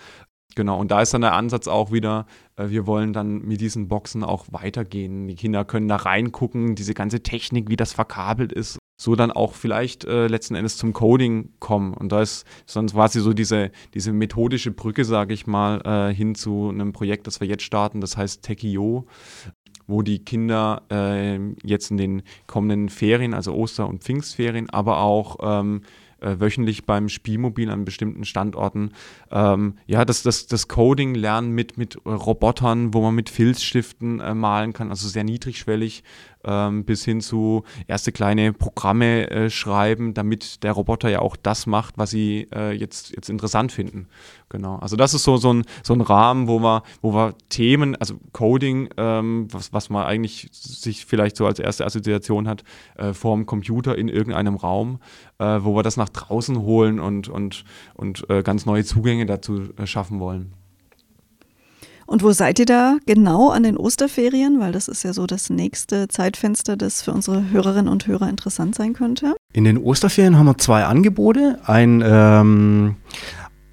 Genau, 0.54 0.78
und 0.78 0.90
da 0.90 1.00
ist 1.00 1.14
dann 1.14 1.22
der 1.22 1.34
Ansatz 1.34 1.68
auch 1.68 1.92
wieder, 1.92 2.26
äh, 2.56 2.68
wir 2.68 2.86
wollen 2.86 3.12
dann 3.12 3.42
mit 3.42 3.60
diesen 3.60 3.88
Boxen 3.88 4.24
auch 4.24 4.46
weitergehen. 4.50 5.26
Die 5.28 5.34
Kinder 5.34 5.64
können 5.64 5.88
da 5.88 5.96
reingucken, 5.96 6.74
diese 6.74 6.94
ganze 6.94 7.22
Technik, 7.22 7.68
wie 7.70 7.76
das 7.76 7.92
verkabelt 7.92 8.52
ist, 8.52 8.78
so 9.00 9.16
dann 9.16 9.30
auch 9.30 9.54
vielleicht 9.54 10.04
äh, 10.04 10.26
letzten 10.26 10.54
Endes 10.54 10.76
zum 10.76 10.92
Coding 10.92 11.54
kommen. 11.58 11.94
Und 11.94 12.12
da 12.12 12.22
ist 12.22 12.46
sonst 12.66 12.92
quasi 12.92 13.20
so 13.20 13.32
diese, 13.32 13.70
diese 13.94 14.12
methodische 14.12 14.70
Brücke, 14.70 15.04
sage 15.04 15.34
ich 15.34 15.46
mal, 15.46 15.80
äh, 15.84 16.14
hin 16.14 16.34
zu 16.34 16.68
einem 16.68 16.92
Projekt, 16.92 17.26
das 17.26 17.40
wir 17.40 17.48
jetzt 17.48 17.64
starten, 17.64 18.00
das 18.00 18.16
heißt 18.16 18.42
Techio 18.42 19.06
wo 19.86 20.02
die 20.02 20.24
Kinder 20.24 20.82
äh, 20.90 21.38
jetzt 21.64 21.90
in 21.90 21.96
den 21.96 22.22
kommenden 22.46 22.88
Ferien, 22.88 23.34
also 23.34 23.52
Oster- 23.54 23.88
und 23.88 24.02
Pfingstferien, 24.04 24.70
aber 24.70 24.98
auch 24.98 25.36
ähm, 25.42 25.82
äh, 26.22 26.40
wöchentlich 26.40 26.87
beim 26.87 27.08
Spielmobil 27.08 27.70
an 27.70 27.85
bestimmten 27.85 28.24
Standorten. 28.24 28.92
Ähm, 29.30 29.74
ja, 29.87 30.04
das, 30.04 30.22
das, 30.22 30.46
das 30.46 30.68
Coding 30.68 31.14
lernen 31.14 31.52
mit, 31.52 31.76
mit 31.76 32.04
Robotern, 32.06 32.94
wo 32.94 33.02
man 33.02 33.14
mit 33.14 33.28
Filzstiften 33.28 34.20
äh, 34.20 34.35
malen 34.35 34.72
kann, 34.72 34.90
also 34.90 35.08
sehr 35.08 35.24
niedrigschwellig 35.24 36.02
ähm, 36.44 36.85
bis 36.85 37.05
hin 37.05 37.20
zu 37.20 37.64
erste 37.87 38.12
kleine 38.12 38.52
Programme 38.52 39.31
äh, 39.31 39.50
schreiben, 39.50 40.14
damit 40.14 40.62
der 40.62 40.72
Roboter 40.72 41.09
ja 41.09 41.20
auch 41.20 41.37
das 41.37 41.66
macht, 41.66 41.98
was 41.98 42.11
sie 42.11 42.48
äh, 42.55 42.72
jetzt, 42.72 43.11
jetzt 43.14 43.31
interessant 43.31 43.72
finden. 43.72 44.09
Genau. 44.48 44.76
Also 44.76 44.96
das 44.96 45.14
ist 45.14 45.24
so, 45.24 45.38
so, 45.38 45.52
ein, 45.52 45.64
so 45.83 45.94
ein 45.94 46.02
Rahmen, 46.02 46.46
wo 46.46 46.61
wir, 46.61 46.83
wo 47.00 47.14
wir 47.14 47.35
Themen, 47.48 47.96
also 47.96 48.16
Coding, 48.33 48.90
ähm, 48.98 49.48
was, 49.50 49.72
was 49.72 49.88
man 49.88 50.05
eigentlich 50.05 50.48
sich 50.52 51.07
vielleicht 51.07 51.37
so 51.37 51.46
als 51.46 51.59
erste 51.59 51.87
Assoziation 51.87 52.46
hat, 52.46 52.62
äh, 52.96 53.14
vorm 53.14 53.46
Computer 53.46 53.96
in 53.96 54.09
irgendeinem 54.09 54.57
Raum, 54.57 55.00
äh, 55.38 55.59
wo 55.61 55.74
wir 55.74 55.83
das 55.83 55.96
nach 55.96 56.11
draußen 56.11 56.59
holen 56.59 57.00
und, 57.00 57.28
und, 57.28 57.64
und 57.94 58.28
äh, 58.28 58.42
ganz 58.42 58.66
neue 58.66 58.85
Zugänge 58.85 59.24
dazu 59.24 59.70
äh, 59.78 59.87
schaffen 59.87 60.20
wollen. 60.20 60.52
Und 62.12 62.22
wo 62.22 62.33
seid 62.33 62.59
ihr 62.59 62.66
da 62.66 62.98
genau 63.07 63.48
an 63.48 63.62
den 63.62 63.79
Osterferien? 63.79 64.61
Weil 64.61 64.70
das 64.70 64.87
ist 64.87 65.03
ja 65.03 65.14
so 65.14 65.27
das 65.27 65.48
nächste 65.48 66.09
Zeitfenster, 66.09 66.77
das 66.77 67.01
für 67.01 67.11
unsere 67.11 67.48
Hörerinnen 67.48 67.88
und 67.88 68.07
Hörer 68.07 68.29
interessant 68.29 68.75
sein 68.75 68.92
könnte. 68.92 69.35
In 69.55 69.64
den 69.64 69.79
Osterferien 69.79 70.37
haben 70.37 70.44
wir 70.44 70.59
zwei 70.59 70.85
Angebote. 70.85 71.59
Ein, 71.64 72.05
ähm, 72.05 72.96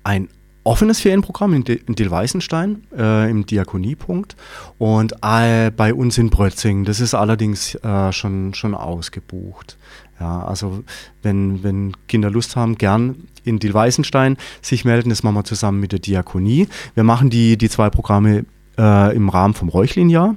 ein 0.05 0.29
offenes 0.63 0.99
Ferienprogramm 0.99 1.53
in, 1.53 1.63
in 1.63 1.95
Dilweißenstein 1.95 2.83
äh, 2.97 3.29
im 3.29 3.45
Diakoniepunkt 3.45 4.35
und 4.77 5.13
äh, 5.23 5.71
bei 5.71 5.93
uns 5.93 6.17
in 6.17 6.29
Brötzing. 6.29 6.85
Das 6.85 6.99
ist 6.99 7.13
allerdings 7.13 7.75
äh, 7.75 8.11
schon, 8.11 8.53
schon 8.53 8.75
ausgebucht. 8.75 9.77
Ja, 10.19 10.43
also 10.43 10.83
wenn, 11.21 11.63
wenn 11.63 11.93
Kinder 12.07 12.29
Lust 12.29 12.55
haben, 12.57 12.77
gern 12.77 13.27
in 13.43 13.59
Dilweißenstein 13.59 14.37
sich 14.61 14.85
melden. 14.85 15.09
Das 15.09 15.23
machen 15.23 15.35
wir 15.35 15.43
zusammen 15.43 15.79
mit 15.79 15.91
der 15.91 15.99
Diakonie. 15.99 16.67
Wir 16.93 17.03
machen 17.03 17.29
die, 17.29 17.57
die 17.57 17.69
zwei 17.69 17.89
Programme 17.89 18.45
äh, 18.77 19.15
im 19.15 19.29
Rahmen 19.29 19.53
vom 19.53 19.69
Räuchlin-Jahr. 19.69 20.35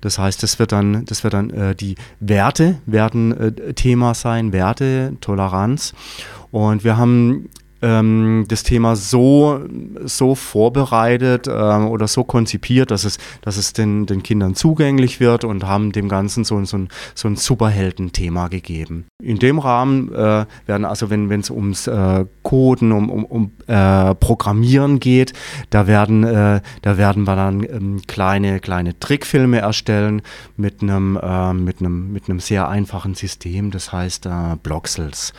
Das 0.00 0.18
heißt, 0.18 0.42
das 0.42 0.58
wird 0.58 0.72
dann, 0.72 1.04
das 1.04 1.24
wird 1.24 1.34
dann 1.34 1.50
äh, 1.50 1.74
die 1.74 1.96
Werte 2.20 2.78
werden 2.86 3.36
äh, 3.36 3.74
Thema 3.74 4.14
sein, 4.14 4.52
Werte, 4.52 5.16
Toleranz. 5.20 5.94
Und 6.50 6.84
wir 6.84 6.96
haben 6.96 7.48
ähm, 7.82 8.44
das 8.48 8.62
Thema 8.62 8.96
so, 8.96 9.60
so 10.04 10.34
vorbereitet 10.34 11.48
ähm, 11.48 11.88
oder 11.88 12.08
so 12.08 12.24
konzipiert, 12.24 12.90
dass 12.90 13.04
es, 13.04 13.18
dass 13.42 13.56
es 13.56 13.72
den, 13.72 14.06
den 14.06 14.22
Kindern 14.22 14.54
zugänglich 14.54 15.20
wird 15.20 15.44
und 15.44 15.64
haben 15.64 15.92
dem 15.92 16.08
Ganzen 16.08 16.44
so, 16.44 16.62
so 16.64 16.78
ein, 16.78 16.88
so 17.14 17.28
ein 17.28 17.36
Superhelden-Thema 17.36 18.48
gegeben. 18.48 19.06
In 19.22 19.38
dem 19.38 19.58
Rahmen 19.58 20.12
äh, 20.12 20.46
werden 20.66 20.84
also, 20.84 21.10
wenn 21.10 21.30
es 21.30 21.50
ums 21.50 21.86
äh, 21.86 22.24
Coden, 22.42 22.92
um, 22.92 23.10
um, 23.10 23.24
um 23.24 23.52
äh, 23.66 24.14
Programmieren 24.14 25.00
geht, 25.00 25.32
da 25.70 25.86
werden, 25.86 26.24
äh, 26.24 26.60
da 26.82 26.98
werden 26.98 27.24
wir 27.24 27.36
dann 27.36 27.62
ähm, 27.62 28.02
kleine, 28.06 28.60
kleine 28.60 28.98
Trickfilme 28.98 29.58
erstellen 29.58 30.22
mit 30.56 30.82
einem, 30.82 31.18
äh, 31.20 31.52
mit 31.52 31.80
einem, 31.80 32.12
mit 32.12 32.24
sehr 32.40 32.68
einfachen 32.68 33.14
System, 33.14 33.70
das 33.70 33.92
heißt 33.92 34.26
äh, 34.26 34.56
Bloxels. 34.62 35.32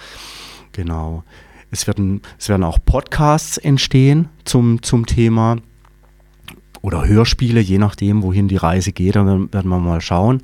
Genau. 0.71 1.23
Es 1.71 1.87
werden, 1.87 2.21
es 2.39 2.49
werden 2.49 2.63
auch 2.63 2.79
Podcasts 2.83 3.57
entstehen 3.57 4.29
zum, 4.45 4.81
zum 4.81 5.05
Thema. 5.05 5.57
oder 6.81 7.05
Hörspiele, 7.05 7.59
je 7.59 7.79
nachdem, 7.79 8.23
wohin 8.23 8.47
die 8.47 8.55
Reise 8.55 8.91
geht, 8.93 9.15
dann 9.15 9.51
werden 9.51 9.69
wir 9.69 9.79
mal 9.79 9.99
schauen. 9.99 10.41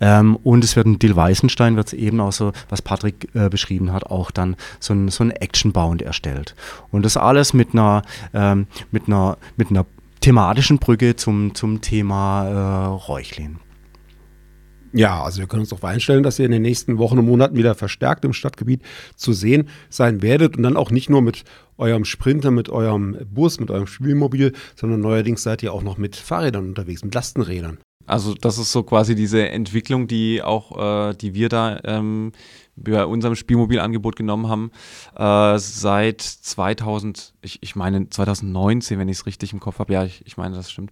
Ähm, 0.00 0.36
und 0.42 0.64
es 0.64 0.74
wird 0.74 0.86
ein 0.86 0.98
Dill 0.98 1.14
Weißenstein, 1.14 1.76
wird 1.76 1.88
es 1.88 1.92
eben 1.92 2.20
auch 2.20 2.32
so, 2.32 2.52
was 2.68 2.82
Patrick 2.82 3.28
äh, 3.34 3.48
beschrieben 3.48 3.92
hat, 3.92 4.04
auch 4.06 4.30
dann 4.30 4.56
so 4.80 4.92
ein, 4.94 5.08
so 5.08 5.22
ein 5.22 5.30
Action-Bound 5.30 6.02
erstellt. 6.02 6.56
Und 6.90 7.04
das 7.04 7.16
alles 7.16 7.52
mit 7.52 7.74
einer, 7.74 8.02
ähm, 8.32 8.66
mit 8.90 9.06
einer, 9.06 9.36
mit 9.56 9.70
einer 9.70 9.86
thematischen 10.20 10.78
Brücke 10.78 11.16
zum, 11.16 11.54
zum 11.54 11.80
Thema 11.82 12.46
äh, 12.46 12.86
Räuchlin. 12.86 13.58
Ja, 14.96 15.24
also 15.24 15.40
wir 15.40 15.48
können 15.48 15.62
uns 15.62 15.70
darauf 15.70 15.82
einstellen, 15.82 16.22
dass 16.22 16.38
ihr 16.38 16.44
in 16.44 16.52
den 16.52 16.62
nächsten 16.62 16.98
Wochen 16.98 17.18
und 17.18 17.26
Monaten 17.26 17.56
wieder 17.56 17.74
verstärkt 17.74 18.24
im 18.24 18.32
Stadtgebiet 18.32 18.80
zu 19.16 19.32
sehen 19.32 19.68
sein 19.90 20.22
werdet 20.22 20.56
und 20.56 20.62
dann 20.62 20.76
auch 20.76 20.92
nicht 20.92 21.10
nur 21.10 21.20
mit 21.20 21.42
eurem 21.78 22.04
Sprinter, 22.04 22.52
mit 22.52 22.68
eurem 22.68 23.16
Bus, 23.28 23.58
mit 23.58 23.72
eurem 23.72 23.88
Spielmobil, 23.88 24.52
sondern 24.76 25.00
neuerdings 25.00 25.42
seid 25.42 25.64
ihr 25.64 25.72
auch 25.72 25.82
noch 25.82 25.98
mit 25.98 26.14
Fahrrädern 26.14 26.68
unterwegs, 26.68 27.02
mit 27.02 27.12
Lastenrädern. 27.12 27.78
Also 28.06 28.34
das 28.34 28.58
ist 28.58 28.72
so 28.72 28.82
quasi 28.82 29.14
diese 29.14 29.48
Entwicklung, 29.48 30.06
die 30.06 30.42
auch, 30.42 31.10
äh, 31.10 31.14
die 31.14 31.34
wir 31.34 31.48
da 31.48 31.78
ähm, 31.84 32.32
bei 32.76 33.04
unserem 33.04 33.36
Spielmobilangebot 33.36 34.16
genommen 34.16 34.48
haben, 34.48 34.70
äh, 35.16 35.58
seit 35.58 36.20
2000, 36.20 37.34
ich, 37.42 37.62
ich 37.62 37.76
meine 37.76 38.08
2019, 38.08 38.98
wenn 38.98 39.08
ich 39.08 39.18
es 39.18 39.26
richtig 39.26 39.52
im 39.52 39.60
Kopf 39.60 39.78
habe, 39.78 39.92
ja, 39.92 40.04
ich, 40.04 40.26
ich 40.26 40.36
meine, 40.36 40.56
das 40.56 40.70
stimmt, 40.70 40.90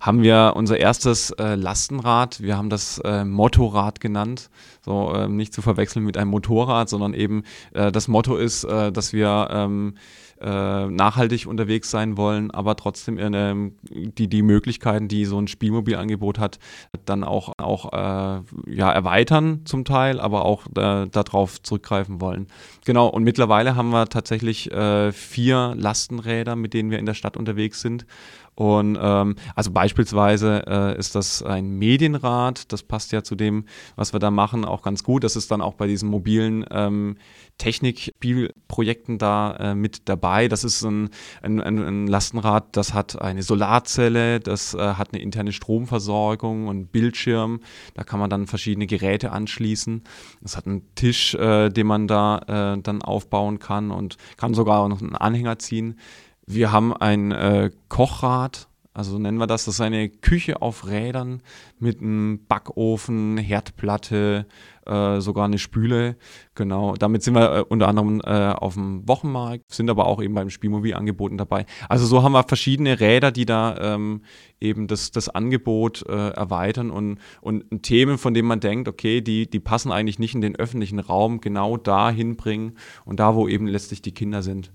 haben 0.00 0.22
wir 0.22 0.52
unser 0.54 0.78
erstes 0.78 1.30
äh, 1.30 1.54
Lastenrad, 1.54 2.40
wir 2.40 2.56
haben 2.56 2.70
das 2.70 2.98
äh, 2.98 3.24
Motorrad 3.24 4.00
genannt, 4.00 4.50
so 4.84 5.12
äh, 5.14 5.28
nicht 5.28 5.52
zu 5.52 5.62
verwechseln 5.62 6.04
mit 6.04 6.16
einem 6.16 6.30
Motorrad, 6.30 6.88
sondern 6.88 7.14
eben 7.14 7.44
äh, 7.72 7.90
das 7.90 8.08
Motto 8.08 8.36
ist, 8.36 8.64
äh, 8.64 8.92
dass 8.92 9.12
wir 9.12 9.48
ähm, 9.50 9.94
äh, 10.40 10.86
nachhaltig 10.86 11.46
unterwegs 11.46 11.90
sein 11.90 12.16
wollen, 12.16 12.50
aber 12.50 12.76
trotzdem 12.76 13.18
äh, 13.18 13.70
die, 13.90 14.28
die 14.28 14.42
Möglichkeiten, 14.42 15.08
die 15.08 15.24
so 15.24 15.38
ein 15.38 15.48
Spielmobilangebot 15.48 16.38
hat, 16.38 16.58
dann 17.04 17.24
auch, 17.24 17.52
auch 17.58 17.92
äh, 17.92 18.42
ja, 18.66 18.92
erweitern 18.92 19.62
zum 19.64 19.84
Teil, 19.84 20.20
aber 20.20 20.44
auch 20.44 20.66
äh, 20.76 21.06
darauf 21.06 21.62
zurückgreifen 21.62 22.20
wollen. 22.20 22.46
Genau, 22.84 23.08
und 23.08 23.24
mittlerweile 23.24 23.76
haben 23.76 23.90
wir 23.90 24.08
tatsächlich 24.08 24.70
äh, 24.70 25.12
vier 25.12 25.74
Lastenräder, 25.76 26.56
mit 26.56 26.74
denen 26.74 26.90
wir 26.90 26.98
in 26.98 27.06
der 27.06 27.14
Stadt 27.14 27.36
unterwegs 27.36 27.80
sind. 27.80 28.06
Und 28.54 28.96
ähm, 29.00 29.36
also 29.54 29.70
beispielsweise 29.72 30.64
äh, 30.66 30.98
ist 30.98 31.14
das 31.14 31.42
ein 31.42 31.70
Medienrat, 31.70 32.72
das 32.72 32.82
passt 32.82 33.12
ja 33.12 33.22
zu 33.22 33.34
dem, 33.34 33.64
was 33.96 34.12
wir 34.12 34.20
da 34.20 34.30
machen, 34.30 34.64
auch 34.64 34.82
ganz 34.82 35.02
gut. 35.02 35.24
Das 35.24 35.36
ist 35.36 35.50
dann 35.50 35.60
auch 35.60 35.74
bei 35.74 35.86
diesen 35.86 36.08
mobilen 36.08 36.64
ähm, 36.70 37.16
Technikspielprojekten 37.58 39.18
da 39.18 39.56
äh, 39.56 39.74
mit 39.74 40.08
dabei. 40.08 40.48
Das 40.48 40.64
ist 40.64 40.82
ein, 40.82 41.10
ein, 41.42 41.60
ein, 41.60 42.06
Lastenrad, 42.06 42.76
das 42.76 42.94
hat 42.94 43.20
eine 43.20 43.42
Solarzelle, 43.42 44.40
das 44.40 44.74
äh, 44.74 44.78
hat 44.78 45.12
eine 45.12 45.22
interne 45.22 45.52
Stromversorgung 45.52 46.68
und 46.68 46.92
Bildschirm. 46.92 47.60
Da 47.94 48.04
kann 48.04 48.20
man 48.20 48.30
dann 48.30 48.46
verschiedene 48.46 48.86
Geräte 48.86 49.32
anschließen. 49.32 50.02
Es 50.44 50.56
hat 50.56 50.66
einen 50.66 50.94
Tisch, 50.94 51.34
äh, 51.34 51.70
den 51.70 51.86
man 51.86 52.06
da 52.06 52.74
äh, 52.74 52.80
dann 52.80 53.02
aufbauen 53.02 53.58
kann 53.58 53.90
und 53.90 54.16
kann 54.36 54.54
sogar 54.54 54.88
noch 54.88 55.00
einen 55.00 55.16
Anhänger 55.16 55.58
ziehen. 55.58 55.98
Wir 56.46 56.72
haben 56.72 56.94
ein 56.94 57.32
äh, 57.32 57.70
Kochrad, 57.88 58.68
also 58.96 59.18
nennen 59.18 59.38
wir 59.38 59.48
das. 59.48 59.64
Das 59.64 59.74
ist 59.74 59.80
eine 59.80 60.08
Küche 60.08 60.62
auf 60.62 60.86
Rädern 60.86 61.42
mit 61.80 62.00
einem 62.00 62.46
Backofen, 62.46 63.38
Herdplatte, 63.38 64.46
äh, 64.86 65.20
sogar 65.20 65.46
eine 65.46 65.58
Spüle. 65.58 66.16
Genau, 66.54 66.94
damit 66.94 67.24
sind 67.24 67.34
wir 67.34 67.56
äh, 67.56 67.60
unter 67.62 67.88
anderem 67.88 68.20
äh, 68.20 68.52
auf 68.52 68.74
dem 68.74 69.06
Wochenmarkt, 69.08 69.64
sind 69.72 69.90
aber 69.90 70.06
auch 70.06 70.22
eben 70.22 70.34
beim 70.34 70.48
Spielmobil 70.48 70.94
angeboten 70.94 71.38
dabei. 71.38 71.66
Also 71.88 72.06
so 72.06 72.22
haben 72.22 72.32
wir 72.32 72.44
verschiedene 72.44 73.00
Räder, 73.00 73.32
die 73.32 73.46
da 73.46 73.76
ähm, 73.94 74.22
eben 74.60 74.86
das, 74.86 75.10
das 75.10 75.28
Angebot 75.28 76.06
äh, 76.08 76.28
erweitern 76.30 76.92
und, 76.92 77.18
und 77.40 77.82
Themen, 77.82 78.16
von 78.16 78.32
denen 78.32 78.46
man 78.46 78.60
denkt, 78.60 78.86
okay, 78.86 79.22
die, 79.22 79.50
die 79.50 79.60
passen 79.60 79.90
eigentlich 79.90 80.20
nicht 80.20 80.36
in 80.36 80.40
den 80.40 80.54
öffentlichen 80.54 81.00
Raum, 81.00 81.40
genau 81.40 81.76
da 81.76 82.10
hinbringen 82.10 82.78
und 83.04 83.18
da, 83.18 83.34
wo 83.34 83.48
eben 83.48 83.66
letztlich 83.66 84.02
die 84.02 84.12
Kinder 84.12 84.42
sind. 84.42 84.70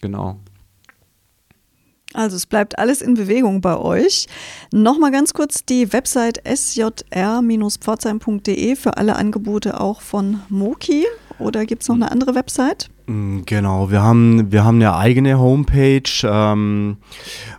Genau. 0.00 0.40
Also 2.14 2.36
es 2.36 2.46
bleibt 2.46 2.78
alles 2.78 3.02
in 3.02 3.12
Bewegung 3.14 3.60
bei 3.60 3.76
euch. 3.76 4.28
Nochmal 4.72 5.12
ganz 5.12 5.34
kurz 5.34 5.66
die 5.66 5.92
Website 5.92 6.40
sjr-pforzheim.de 6.46 8.76
für 8.76 8.96
alle 8.96 9.16
Angebote 9.16 9.78
auch 9.78 10.00
von 10.00 10.40
Moki. 10.48 11.04
Oder 11.38 11.66
gibt 11.66 11.82
es 11.82 11.88
noch 11.88 11.96
eine 11.96 12.10
andere 12.10 12.34
Website? 12.34 12.88
Mm, 13.06 13.42
genau, 13.46 13.90
wir 13.90 14.02
haben, 14.02 14.50
wir 14.50 14.64
haben 14.64 14.76
eine 14.76 14.96
eigene 14.96 15.38
Homepage, 15.38 16.02
ähm, 16.24 16.96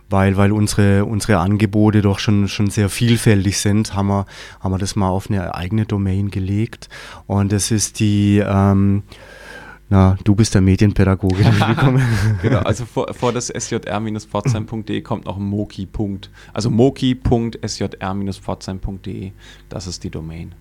weil, 0.08 0.36
weil 0.36 0.50
unsere, 0.52 1.04
unsere 1.04 1.38
Angebote 1.38 2.02
doch 2.02 2.18
schon, 2.18 2.48
schon 2.48 2.70
sehr 2.70 2.88
vielfältig 2.88 3.58
sind, 3.58 3.94
haben 3.94 4.08
wir, 4.08 4.26
haben 4.60 4.72
wir 4.72 4.78
das 4.78 4.96
mal 4.96 5.08
auf 5.08 5.30
eine 5.30 5.54
eigene 5.54 5.86
Domain 5.86 6.30
gelegt. 6.30 6.88
Und 7.26 7.52
das 7.52 7.70
ist 7.70 8.00
die 8.00 8.42
ähm, 8.44 9.04
na, 9.90 10.16
du 10.22 10.36
bist 10.36 10.54
der 10.54 10.60
Medienpädagoge. 10.60 11.34
genau, 12.42 12.60
also 12.60 12.86
vor, 12.86 13.12
vor 13.12 13.32
das 13.32 13.48
sjr-pforzheim.de 13.48 15.00
kommt 15.02 15.24
noch 15.24 15.36
Moki. 15.36 15.88
Also 16.52 16.70
moki.sjr-pforzheim.de. 16.70 19.32
Das 19.68 19.88
ist 19.88 20.04
die 20.04 20.10
Domain. 20.10 20.54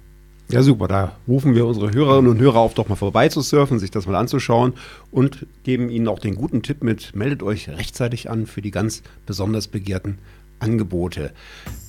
Ja, 0.49 0.63
super. 0.63 0.87
Da 0.87 1.11
rufen 1.27 1.53
wir 1.53 1.67
unsere 1.67 1.93
Hörerinnen 1.93 2.31
und 2.31 2.39
Hörer 2.39 2.57
auf, 2.57 2.73
doch 2.73 2.89
mal 2.89 2.95
vorbei 2.95 3.29
zu 3.29 3.41
surfen, 3.41 3.77
sich 3.77 3.91
das 3.91 4.07
mal 4.07 4.15
anzuschauen 4.15 4.73
und 5.11 5.45
geben 5.63 5.91
ihnen 5.91 6.07
auch 6.07 6.17
den 6.17 6.33
guten 6.33 6.63
Tipp 6.63 6.83
mit, 6.83 7.15
meldet 7.15 7.43
euch 7.43 7.69
rechtzeitig 7.69 8.31
an 8.31 8.47
für 8.47 8.63
die 8.63 8.71
ganz 8.71 9.03
besonders 9.27 9.67
begehrten 9.67 10.17
Angebote. 10.59 11.31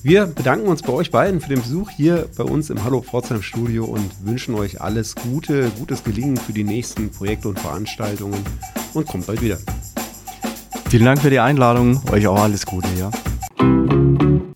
Wir 0.02 0.26
bedanken 0.26 0.68
uns 0.68 0.82
bei 0.82 0.92
euch 0.92 1.10
beiden 1.10 1.40
für 1.40 1.50
den 1.50 1.60
Besuch 1.60 1.90
hier 1.90 2.28
bei 2.36 2.44
uns 2.44 2.70
im 2.70 2.82
Hallo 2.84 3.02
Pforzheim 3.02 3.42
Studio 3.42 3.84
und 3.84 4.10
wünschen 4.24 4.54
euch 4.54 4.80
alles 4.80 5.14
Gute, 5.14 5.70
gutes 5.78 6.04
Gelingen 6.04 6.36
für 6.36 6.52
die 6.52 6.64
nächsten 6.64 7.10
Projekte 7.10 7.48
und 7.48 7.60
Veranstaltungen 7.60 8.42
und 8.94 9.06
kommt 9.06 9.26
bald 9.26 9.42
wieder. 9.42 9.58
Vielen 10.88 11.04
Dank 11.04 11.20
für 11.20 11.30
die 11.30 11.40
Einladung, 11.40 12.02
euch 12.10 12.26
auch 12.26 12.40
alles 12.40 12.66
Gute, 12.66 12.88
ja. 12.98 13.10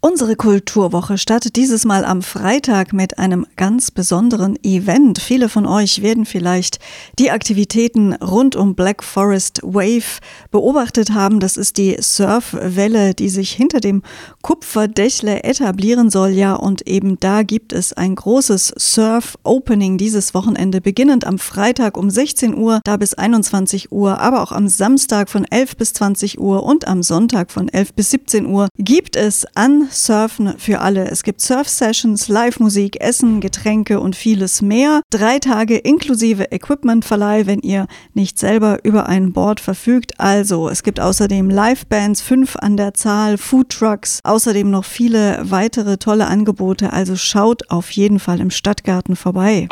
Unsere 0.07 0.37
Kulturwoche 0.37 1.17
startet 1.17 1.57
dieses 1.57 1.87
Mal 1.87 2.05
am 2.05 2.21
Freitag 2.21 2.93
mit 2.93 3.19
einem 3.19 3.47
ganz 3.57 3.91
besonderen 3.91 4.63
Event. 4.63 5.19
Viele 5.19 5.49
von 5.49 5.65
euch 5.65 6.03
werden 6.03 6.27
vielleicht 6.27 6.79
die 7.19 7.31
Aktivitäten 7.31 8.13
rund 8.13 8.55
um 8.55 8.75
Black 8.75 9.03
Forest 9.03 9.63
Wave 9.63 10.21
beobachtet 10.51 11.15
haben. 11.15 11.41
Das 11.41 11.57
ist 11.57 11.79
die 11.79 11.97
Surfwelle, 11.99 13.15
die 13.15 13.31
sich 13.31 13.53
hinter 13.53 13.81
dem 13.81 14.03
Kupferdächle 14.43 15.43
etablieren 15.43 16.11
soll. 16.11 16.33
Ja, 16.33 16.53
und 16.55 16.87
eben 16.87 17.19
da 17.19 17.43
gibt 17.43 17.73
es 17.73 17.95
ein 17.95 18.15
großes 18.15 18.75
Surf-Opening 18.77 19.97
dieses 19.97 20.35
Wochenende, 20.35 20.83
beginnend 20.83 21.27
am 21.27 21.39
Freitag 21.39 21.97
um 21.97 22.11
16 22.11 22.55
Uhr, 22.55 22.83
da 22.85 22.99
bis 22.99 23.15
21 23.15 23.91
Uhr, 23.91 24.21
aber 24.21 24.43
auch 24.43 24.53
am 24.53 24.69
Samstag 24.69 25.31
von 25.31 25.47
11 25.47 25.79
bis 25.79 25.95
20 25.95 26.39
Uhr 26.39 26.63
und 26.63 26.87
am 26.87 27.03
Sonntag 27.03 27.51
von 27.51 27.71
11 27.71 27.95
bis 27.95 28.11
17 28.11 28.45
Uhr 28.45 28.69
gibt 28.77 29.17
es 29.17 29.47
an 29.55 29.89
Surfen 29.95 30.55
für 30.59 30.81
alle. 30.81 31.11
Es 31.11 31.23
gibt 31.23 31.41
Surf-Sessions, 31.41 32.29
Live-Musik, 32.29 33.01
Essen, 33.01 33.41
Getränke 33.41 34.01
und 34.01 34.17
vieles 34.17 34.61
mehr. 34.63 35.01
Drei 35.11 35.39
Tage 35.39 35.77
inklusive 35.77 36.53
Equipmentverleih, 36.53 37.47
wenn 37.47 37.61
ihr 37.61 37.87
nicht 38.13 38.39
selber 38.39 38.79
über 38.85 39.09
ein 39.09 39.33
Board 39.33 39.61
verfügt. 39.61 40.21
Also, 40.21 40.69
es 40.69 40.83
gibt 40.83 41.01
außerdem 41.01 41.51
Live-Bands, 41.51 42.21
fünf 42.21 42.57
an 42.57 42.77
der 42.77 42.95
Zahl, 42.95 43.39
Food-Trucks, 43.39 44.21
außerdem 44.25 44.71
noch 44.71 44.85
viele 44.85 45.39
weitere 45.43 45.97
tolle 45.97 46.27
Angebote. 46.27 46.93
Also 46.93 47.17
schaut 47.17 47.71
auf 47.71 47.91
jeden 47.91 48.19
Fall 48.19 48.41
im 48.41 48.51
Stadtgarten 48.51 49.17
vorbei. 49.17 49.69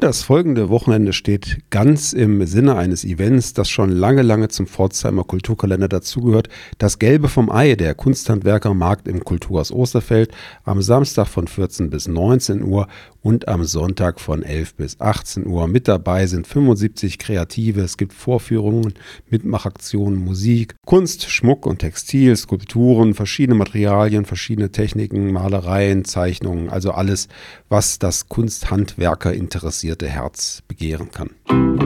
Das 0.00 0.22
folgende 0.22 0.68
Wochenende 0.68 1.12
steht 1.12 1.58
ganz 1.70 2.12
im 2.12 2.46
Sinne 2.46 2.76
eines 2.76 3.04
Events, 3.04 3.54
das 3.54 3.68
schon 3.68 3.90
lange, 3.90 4.22
lange 4.22 4.48
zum 4.48 4.66
Pforzheimer 4.66 5.24
Kulturkalender 5.24 5.88
dazugehört. 5.88 6.48
Das 6.78 6.98
Gelbe 6.98 7.28
vom 7.28 7.50
Ei, 7.50 7.74
der 7.74 7.94
Kunsthandwerkermarkt 7.94 9.08
im 9.08 9.24
Kulturhaus 9.26 9.70
Osterfeld 9.70 10.32
am 10.64 10.80
Samstag 10.80 11.26
von 11.26 11.46
14 11.46 11.90
bis 11.90 12.08
19 12.08 12.62
Uhr 12.62 12.88
und 13.20 13.48
am 13.48 13.64
Sonntag 13.64 14.20
von 14.20 14.42
11 14.42 14.76
bis 14.76 15.00
18 15.00 15.46
Uhr. 15.46 15.68
Mit 15.68 15.88
dabei 15.88 16.26
sind 16.26 16.46
75 16.46 17.18
Kreative. 17.18 17.82
Es 17.82 17.98
gibt 17.98 18.14
Vorführungen, 18.14 18.94
Mitmachaktionen, 19.28 20.24
Musik, 20.24 20.76
Kunst, 20.86 21.28
Schmuck 21.28 21.66
und 21.66 21.80
Textil, 21.80 22.34
Skulpturen, 22.36 23.12
verschiedene 23.12 23.58
Materialien, 23.58 24.24
verschiedene 24.24 24.70
Techniken, 24.70 25.32
Malereien, 25.32 26.06
Zeichnungen, 26.06 26.70
also 26.70 26.92
alles, 26.92 27.28
was 27.68 27.98
das 27.98 28.28
Kunsthandwerker 28.28 29.34
interessierte 29.34 30.08
Herz 30.08 30.62
begehren 30.68 31.10
kann. 31.10 31.85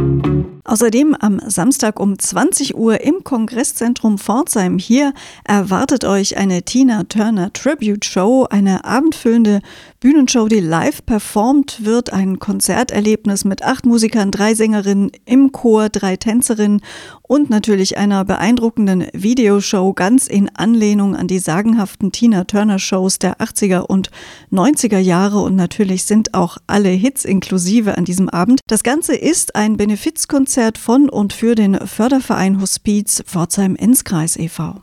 Außerdem 0.70 1.16
am 1.18 1.40
Samstag 1.44 1.98
um 1.98 2.16
20 2.16 2.76
Uhr 2.76 3.00
im 3.00 3.24
Kongresszentrum 3.24 4.18
Pforzheim. 4.18 4.78
Hier 4.78 5.14
erwartet 5.42 6.04
euch 6.04 6.36
eine 6.36 6.62
Tina 6.62 7.02
Turner 7.02 7.52
Tribute 7.52 8.04
Show, 8.04 8.46
eine 8.48 8.84
abendfüllende 8.84 9.62
Bühnenshow, 10.00 10.48
die 10.48 10.60
live 10.60 11.04
performt 11.04 11.84
wird, 11.84 12.12
ein 12.12 12.38
Konzerterlebnis 12.38 13.44
mit 13.44 13.62
acht 13.62 13.84
Musikern, 13.84 14.30
drei 14.30 14.54
Sängerinnen 14.54 15.12
im 15.26 15.52
Chor, 15.52 15.90
drei 15.90 16.16
Tänzerinnen 16.16 16.80
und 17.22 17.50
natürlich 17.50 17.98
einer 17.98 18.24
beeindruckenden 18.24 19.06
Videoshow 19.12 19.92
ganz 19.92 20.26
in 20.26 20.48
Anlehnung 20.56 21.14
an 21.14 21.26
die 21.26 21.38
sagenhaften 21.38 22.12
Tina 22.12 22.44
Turner 22.44 22.78
Shows 22.78 23.18
der 23.18 23.40
80er 23.40 23.80
und 23.80 24.10
90er 24.50 24.98
Jahre 24.98 25.40
und 25.40 25.54
natürlich 25.54 26.04
sind 26.04 26.32
auch 26.34 26.56
alle 26.66 26.88
Hits 26.88 27.24
inklusive 27.24 27.98
an 27.98 28.04
diesem 28.04 28.28
Abend. 28.30 28.60
Das 28.66 28.82
Ganze 28.82 29.14
ist 29.14 29.54
ein 29.54 29.76
Benefizkonzert 29.76 30.40
Konzert 30.40 30.78
von 30.78 31.10
und 31.10 31.34
für 31.34 31.54
den 31.54 31.86
Förderverein 31.86 32.62
Hospiz 32.62 33.22
Pforzheim-Enzkreis 33.26 34.36
e.V. 34.36 34.80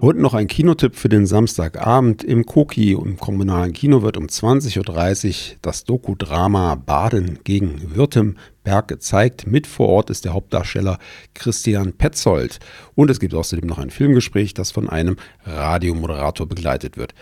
Und 0.00 0.18
noch 0.18 0.34
ein 0.34 0.46
Kinotipp 0.46 0.96
für 0.96 1.08
den 1.08 1.26
Samstagabend. 1.26 2.24
Im 2.24 2.46
Koki 2.46 2.92
im 2.92 3.16
kommunalen 3.18 3.72
Kino 3.72 4.02
wird 4.02 4.16
um 4.16 4.26
20.30 4.26 5.28
Uhr 5.28 5.56
das 5.62 5.84
Dokudrama 5.84 6.74
Baden 6.74 7.38
gegen 7.44 7.94
Württemberg 7.94 8.88
gezeigt. 8.88 9.46
Mit 9.46 9.66
vor 9.66 9.88
Ort 9.88 10.10
ist 10.10 10.24
der 10.24 10.34
Hauptdarsteller 10.34 10.98
Christian 11.34 11.92
Petzold. 11.92 12.58
Und 12.94 13.10
es 13.10 13.20
gibt 13.20 13.34
außerdem 13.34 13.68
noch 13.68 13.78
ein 13.78 13.90
Filmgespräch, 13.90 14.54
das 14.54 14.70
von 14.70 14.88
einem 14.88 15.16
Radiomoderator 15.44 16.46
begleitet 16.46 16.96
wird. 16.96 17.14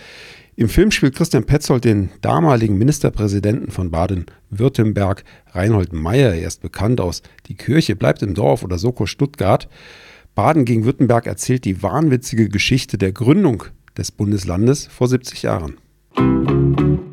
Im 0.56 0.68
Film 0.68 0.90
spielt 0.90 1.14
Christian 1.14 1.44
Petzold 1.44 1.84
den 1.84 2.10
damaligen 2.20 2.76
Ministerpräsidenten 2.76 3.70
von 3.70 3.90
Baden-Württemberg, 3.90 5.24
Reinhold 5.52 5.92
Meyer. 5.92 6.34
Er 6.34 6.46
ist 6.48 6.60
bekannt 6.60 7.00
aus 7.00 7.22
Die 7.46 7.54
Kirche 7.54 7.96
bleibt 7.96 8.22
im 8.22 8.34
Dorf 8.34 8.62
oder 8.62 8.76
Soko 8.76 9.06
Stuttgart. 9.06 9.68
Baden 10.34 10.64
gegen 10.64 10.84
Württemberg 10.84 11.26
erzählt 11.26 11.64
die 11.64 11.82
wahnwitzige 11.82 12.48
Geschichte 12.48 12.98
der 12.98 13.12
Gründung 13.12 13.64
des 13.96 14.12
Bundeslandes 14.12 14.86
vor 14.86 15.08
70 15.08 15.42
Jahren. 15.42 15.76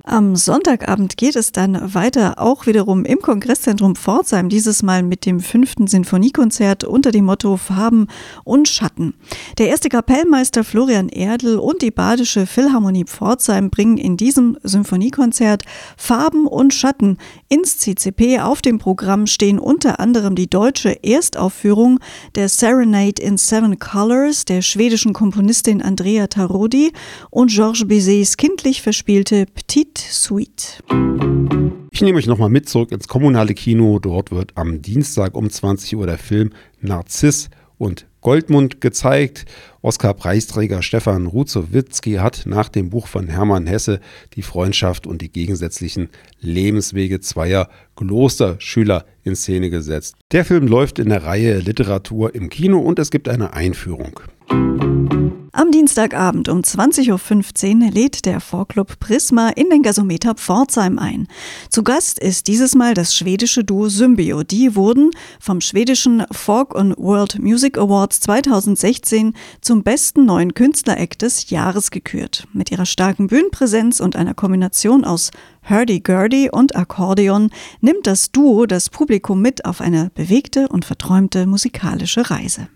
Am 0.10 0.38
Sonntagabend 0.38 1.18
geht 1.18 1.36
es 1.36 1.52
dann 1.52 1.94
weiter, 1.94 2.36
auch 2.38 2.66
wiederum 2.66 3.04
im 3.04 3.20
Kongresszentrum 3.20 3.98
Pforzheim, 3.98 4.48
dieses 4.48 4.82
Mal 4.82 5.04
mit 5.04 5.26
dem 5.26 5.42
fünften 5.42 5.86
Sinfoniekonzert 5.86 6.86
unter 6.86 7.12
dem 7.12 7.26
Motto 7.26 7.58
Farben 7.58 8.08
und 8.46 8.70
Schatten. 8.70 9.16
Der 9.58 9.68
erste 9.68 9.90
Kapellmeister 9.90 10.64
Florian 10.64 11.10
Erdl 11.10 11.58
und 11.58 11.82
die 11.82 11.92
Badische 11.92 12.46
Philharmonie 12.46 13.04
Pforzheim 13.04 13.70
bringen 13.70 13.98
in 13.98 14.16
diesem 14.16 14.58
Symphoniekonzert 14.64 15.64
Farben 15.98 16.48
und 16.48 16.74
Schatten 16.74 17.18
ins 17.50 17.78
CCP. 17.78 18.40
Auf 18.40 18.62
dem 18.62 18.80
Programm 18.80 19.28
stehen 19.28 19.60
unter 19.60 20.00
anderem 20.00 20.36
die 20.36 20.50
deutsche 20.50 21.04
Erstaufführung 21.04 22.00
der 22.36 22.48
Serenade 22.48 23.22
in 23.22 23.38
Seven 23.38 23.78
Colors 23.78 24.46
der 24.46 24.62
schwedischen 24.62 25.12
Komponistin 25.12 25.82
Andrea 25.82 26.28
Tarodi 26.28 26.94
und 27.30 27.52
Georges 27.52 27.86
Bizets 27.86 28.38
kindlich 28.38 28.82
verspielte 28.82 29.48
Petite 29.48 29.97
Suite. 29.98 30.84
Ich 31.92 32.02
nehme 32.02 32.18
euch 32.18 32.28
nochmal 32.28 32.50
mit 32.50 32.70
zurück 32.70 32.92
ins 32.92 33.08
kommunale 33.08 33.54
Kino. 33.54 34.00
Dort 34.00 34.32
wird 34.32 34.52
am 34.56 34.82
Dienstag 34.82 35.36
um 35.36 35.50
20 35.50 35.96
Uhr 35.96 36.06
der 36.06 36.18
Film 36.18 36.52
Narziss 36.80 37.50
und 37.78 38.06
Goldmund 38.22 38.82
gezeigt. 38.82 39.46
Oscar-Preisträger 39.82 40.82
Stefan 40.82 41.28
Ruzowitzki 41.28 42.16
hat 42.16 42.44
nach 42.46 42.70
dem 42.70 42.90
Buch 42.90 43.08
von 43.08 43.28
Hermann 43.28 43.68
Hesse 43.68 44.00
die 44.36 44.42
Freundschaft 44.42 45.08
und 45.08 45.22
die 45.22 45.32
gegensätzlichen 45.32 46.10
Lebenswege 46.40 47.20
zweier 47.20 47.70
Klosterschüler 47.96 49.06
in 49.24 49.36
Szene 49.36 49.70
gesetzt. 49.70 50.16
Der 50.32 50.46
Film 50.46 50.68
läuft 50.68 51.00
in 51.00 51.10
der 51.10 51.24
Reihe 51.24 51.60
Literatur 51.60 52.36
im 52.36 52.50
Kino 52.50 52.80
und 52.80 53.00
es 53.00 53.12
gibt 53.12 53.30
eine 53.30 53.54
Einführung. 53.54 54.20
Am 55.58 55.72
Dienstagabend 55.72 56.50
um 56.50 56.60
20.15 56.60 57.84
Uhr 57.84 57.92
lädt 57.92 58.28
der 58.28 58.42
Vorclub 58.42 59.00
Prisma 59.00 59.50
in 59.50 59.72
den 59.72 59.82
Gasometer 59.82 60.36
Pforzheim 60.36 61.00
ein. 61.00 61.28
Zu 61.72 61.82
Gast 61.82 62.20
ist 62.20 62.46
dieses 62.46 62.76
Mal 62.76 62.94
das 62.94 63.16
schwedische 63.16 63.64
Duo 63.64 63.90
Symbio. 63.90 64.44
Die 64.44 64.76
wurden 64.76 65.10
vom 65.40 65.60
schwedischen 65.60 66.24
Folk 66.30 66.76
and 66.76 66.96
World 67.00 67.40
Music 67.40 67.80
Awards 67.80 68.20
2016 68.20 69.34
zum 69.60 69.82
besten 69.82 70.28
neuen 70.28 70.54
Künstler-Act 70.54 71.24
des 71.24 71.50
Jahres 71.50 71.90
gekürt. 71.90 72.48
Mit 72.54 72.72
ihrer 72.72 72.86
starken 72.86 73.26
Bühnenpräsenz 73.26 74.00
und 74.00 74.16
einer 74.16 74.36
Kombination 74.36 75.06
aus 75.06 75.32
Hurdy-Gurdy 75.68 76.52
und 76.52 76.76
Akkordeon 76.76 77.50
nimmt 77.82 78.06
das 78.06 78.32
Duo 78.32 78.68
das 78.68 78.92
Publikum 78.92 79.42
mit 79.42 79.66
auf 79.66 79.82
eine 79.82 80.12
bewegte 80.14 80.68
und 80.68 80.86
verträumte 80.86 81.48
musikalische 81.48 82.30
Reise. 82.30 82.68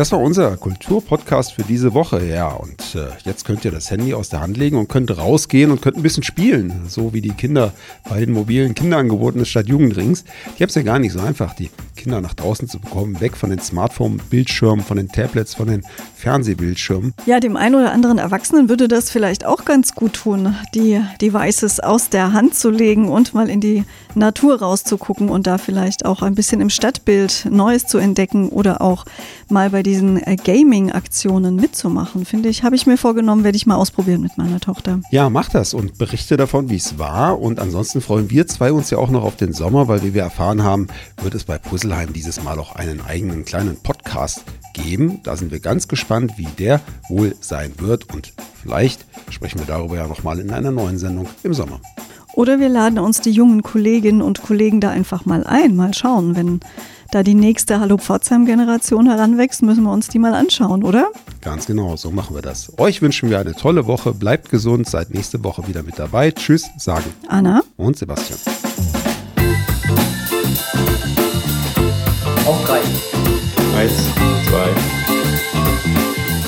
Das 0.00 0.12
war 0.12 0.18
unser 0.18 0.56
Kulturpodcast 0.56 1.52
für 1.52 1.62
diese 1.62 1.92
Woche. 1.92 2.24
Ja, 2.24 2.52
und 2.52 2.94
äh, 2.94 3.08
jetzt 3.26 3.44
könnt 3.44 3.66
ihr 3.66 3.70
das 3.70 3.90
Handy 3.90 4.14
aus 4.14 4.30
der 4.30 4.40
Hand 4.40 4.56
legen 4.56 4.78
und 4.78 4.88
könnt 4.88 5.14
rausgehen 5.14 5.70
und 5.70 5.82
könnt 5.82 5.98
ein 5.98 6.02
bisschen 6.02 6.22
spielen. 6.22 6.72
So 6.88 7.12
wie 7.12 7.20
die 7.20 7.32
Kinder 7.34 7.74
bei 8.08 8.20
den 8.20 8.32
mobilen 8.32 8.74
Kinderangeboten 8.74 9.40
des 9.40 9.50
Stadtjugendrings. 9.50 10.24
Die 10.56 10.62
haben 10.62 10.70
es 10.70 10.74
ja 10.74 10.80
gar 10.80 10.98
nicht 10.98 11.12
so 11.12 11.20
einfach, 11.20 11.52
die 11.52 11.68
Kinder 11.96 12.22
nach 12.22 12.32
draußen 12.32 12.66
zu 12.66 12.78
bekommen, 12.78 13.20
weg 13.20 13.36
von 13.36 13.50
den 13.50 13.58
Smartphone-Bildschirmen, 13.58 14.82
von 14.82 14.96
den 14.96 15.10
Tablets, 15.10 15.54
von 15.54 15.68
den 15.68 15.82
Fernsehbildschirmen. 16.16 17.12
Ja, 17.26 17.38
dem 17.38 17.58
einen 17.58 17.74
oder 17.74 17.92
anderen 17.92 18.16
Erwachsenen 18.16 18.70
würde 18.70 18.88
das 18.88 19.10
vielleicht 19.10 19.44
auch 19.44 19.66
ganz 19.66 19.94
gut 19.94 20.14
tun, 20.14 20.56
die 20.74 21.02
Devices 21.20 21.78
aus 21.78 22.08
der 22.08 22.32
Hand 22.32 22.54
zu 22.54 22.70
legen 22.70 23.10
und 23.10 23.34
mal 23.34 23.50
in 23.50 23.60
die 23.60 23.84
Natur 24.14 24.60
rauszugucken 24.60 25.28
und 25.28 25.46
da 25.46 25.58
vielleicht 25.58 26.04
auch 26.04 26.22
ein 26.22 26.34
bisschen 26.34 26.60
im 26.60 26.70
Stadtbild 26.70 27.46
Neues 27.50 27.86
zu 27.86 27.98
entdecken 27.98 28.48
oder 28.48 28.80
auch 28.80 29.04
mal 29.48 29.70
bei 29.70 29.82
diesen 29.82 30.16
äh, 30.26 30.36
Gaming-Aktionen 30.36 31.56
mitzumachen, 31.56 32.24
finde 32.24 32.48
ich, 32.48 32.62
habe 32.62 32.76
ich 32.76 32.86
mir 32.86 32.96
vorgenommen, 32.96 33.44
werde 33.44 33.56
ich 33.56 33.66
mal 33.66 33.76
ausprobieren 33.76 34.22
mit 34.22 34.38
meiner 34.38 34.60
Tochter. 34.60 35.00
Ja, 35.10 35.30
mach 35.30 35.48
das 35.48 35.74
und 35.74 35.98
berichte 35.98 36.36
davon, 36.36 36.70
wie 36.70 36.76
es 36.76 36.98
war. 36.98 37.40
Und 37.40 37.60
ansonsten 37.60 38.00
freuen 38.00 38.30
wir 38.30 38.46
zwei 38.46 38.72
uns 38.72 38.90
ja 38.90 38.98
auch 38.98 39.10
noch 39.10 39.24
auf 39.24 39.36
den 39.36 39.52
Sommer, 39.52 39.88
weil 39.88 40.02
wie 40.02 40.14
wir 40.14 40.22
erfahren 40.22 40.62
haben, 40.62 40.88
wird 41.22 41.34
es 41.34 41.44
bei 41.44 41.58
Puzzleheim 41.58 42.12
dieses 42.12 42.42
Mal 42.42 42.58
auch 42.58 42.74
einen 42.74 43.00
eigenen 43.00 43.44
kleinen 43.44 43.76
Podcast 43.76 44.44
geben. 44.74 45.20
Da 45.22 45.36
sind 45.36 45.52
wir 45.52 45.60
ganz 45.60 45.88
gespannt, 45.88 46.32
wie 46.36 46.48
der 46.58 46.80
wohl 47.08 47.34
sein 47.40 47.72
wird. 47.78 48.12
Und 48.12 48.32
vielleicht 48.62 49.04
sprechen 49.30 49.58
wir 49.58 49.66
darüber 49.66 49.96
ja 49.96 50.06
nochmal 50.06 50.38
in 50.40 50.50
einer 50.50 50.70
neuen 50.70 50.98
Sendung 50.98 51.26
im 51.42 51.54
Sommer. 51.54 51.80
Oder 52.34 52.60
wir 52.60 52.68
laden 52.68 52.98
uns 52.98 53.20
die 53.20 53.30
jungen 53.30 53.62
Kolleginnen 53.62 54.22
und 54.22 54.42
Kollegen 54.42 54.80
da 54.80 54.90
einfach 54.90 55.24
mal 55.26 55.44
ein, 55.44 55.76
mal 55.76 55.92
schauen, 55.94 56.36
wenn 56.36 56.60
da 57.10 57.24
die 57.24 57.34
nächste 57.34 57.80
Hallo 57.80 57.98
Pforzheim-Generation 57.98 59.08
heranwächst, 59.08 59.62
müssen 59.62 59.82
wir 59.82 59.90
uns 59.92 60.08
die 60.08 60.20
mal 60.20 60.34
anschauen, 60.34 60.84
oder? 60.84 61.08
Ganz 61.40 61.66
genau, 61.66 61.96
so 61.96 62.10
machen 62.12 62.36
wir 62.36 62.42
das. 62.42 62.72
Euch 62.78 63.02
wünschen 63.02 63.30
wir 63.30 63.40
eine 63.40 63.54
tolle 63.54 63.86
Woche. 63.86 64.14
Bleibt 64.14 64.48
gesund, 64.50 64.88
seid 64.88 65.10
nächste 65.10 65.42
Woche 65.42 65.66
wieder 65.66 65.82
mit 65.82 65.98
dabei. 65.98 66.30
Tschüss, 66.30 66.70
sagen 66.76 67.04
Anna 67.28 67.62
und 67.76 67.96
Sebastian. 67.96 68.38
Auf 72.46 72.64
drei. 72.64 72.80
Eins, 73.76 73.92
zwei. 74.48 74.68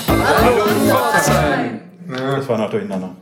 Hallo 0.08 0.64
Pforzheim. 0.86 1.80
Das 2.08 2.48
war 2.48 2.58
noch 2.58 2.70
durcheinander. 2.70 3.16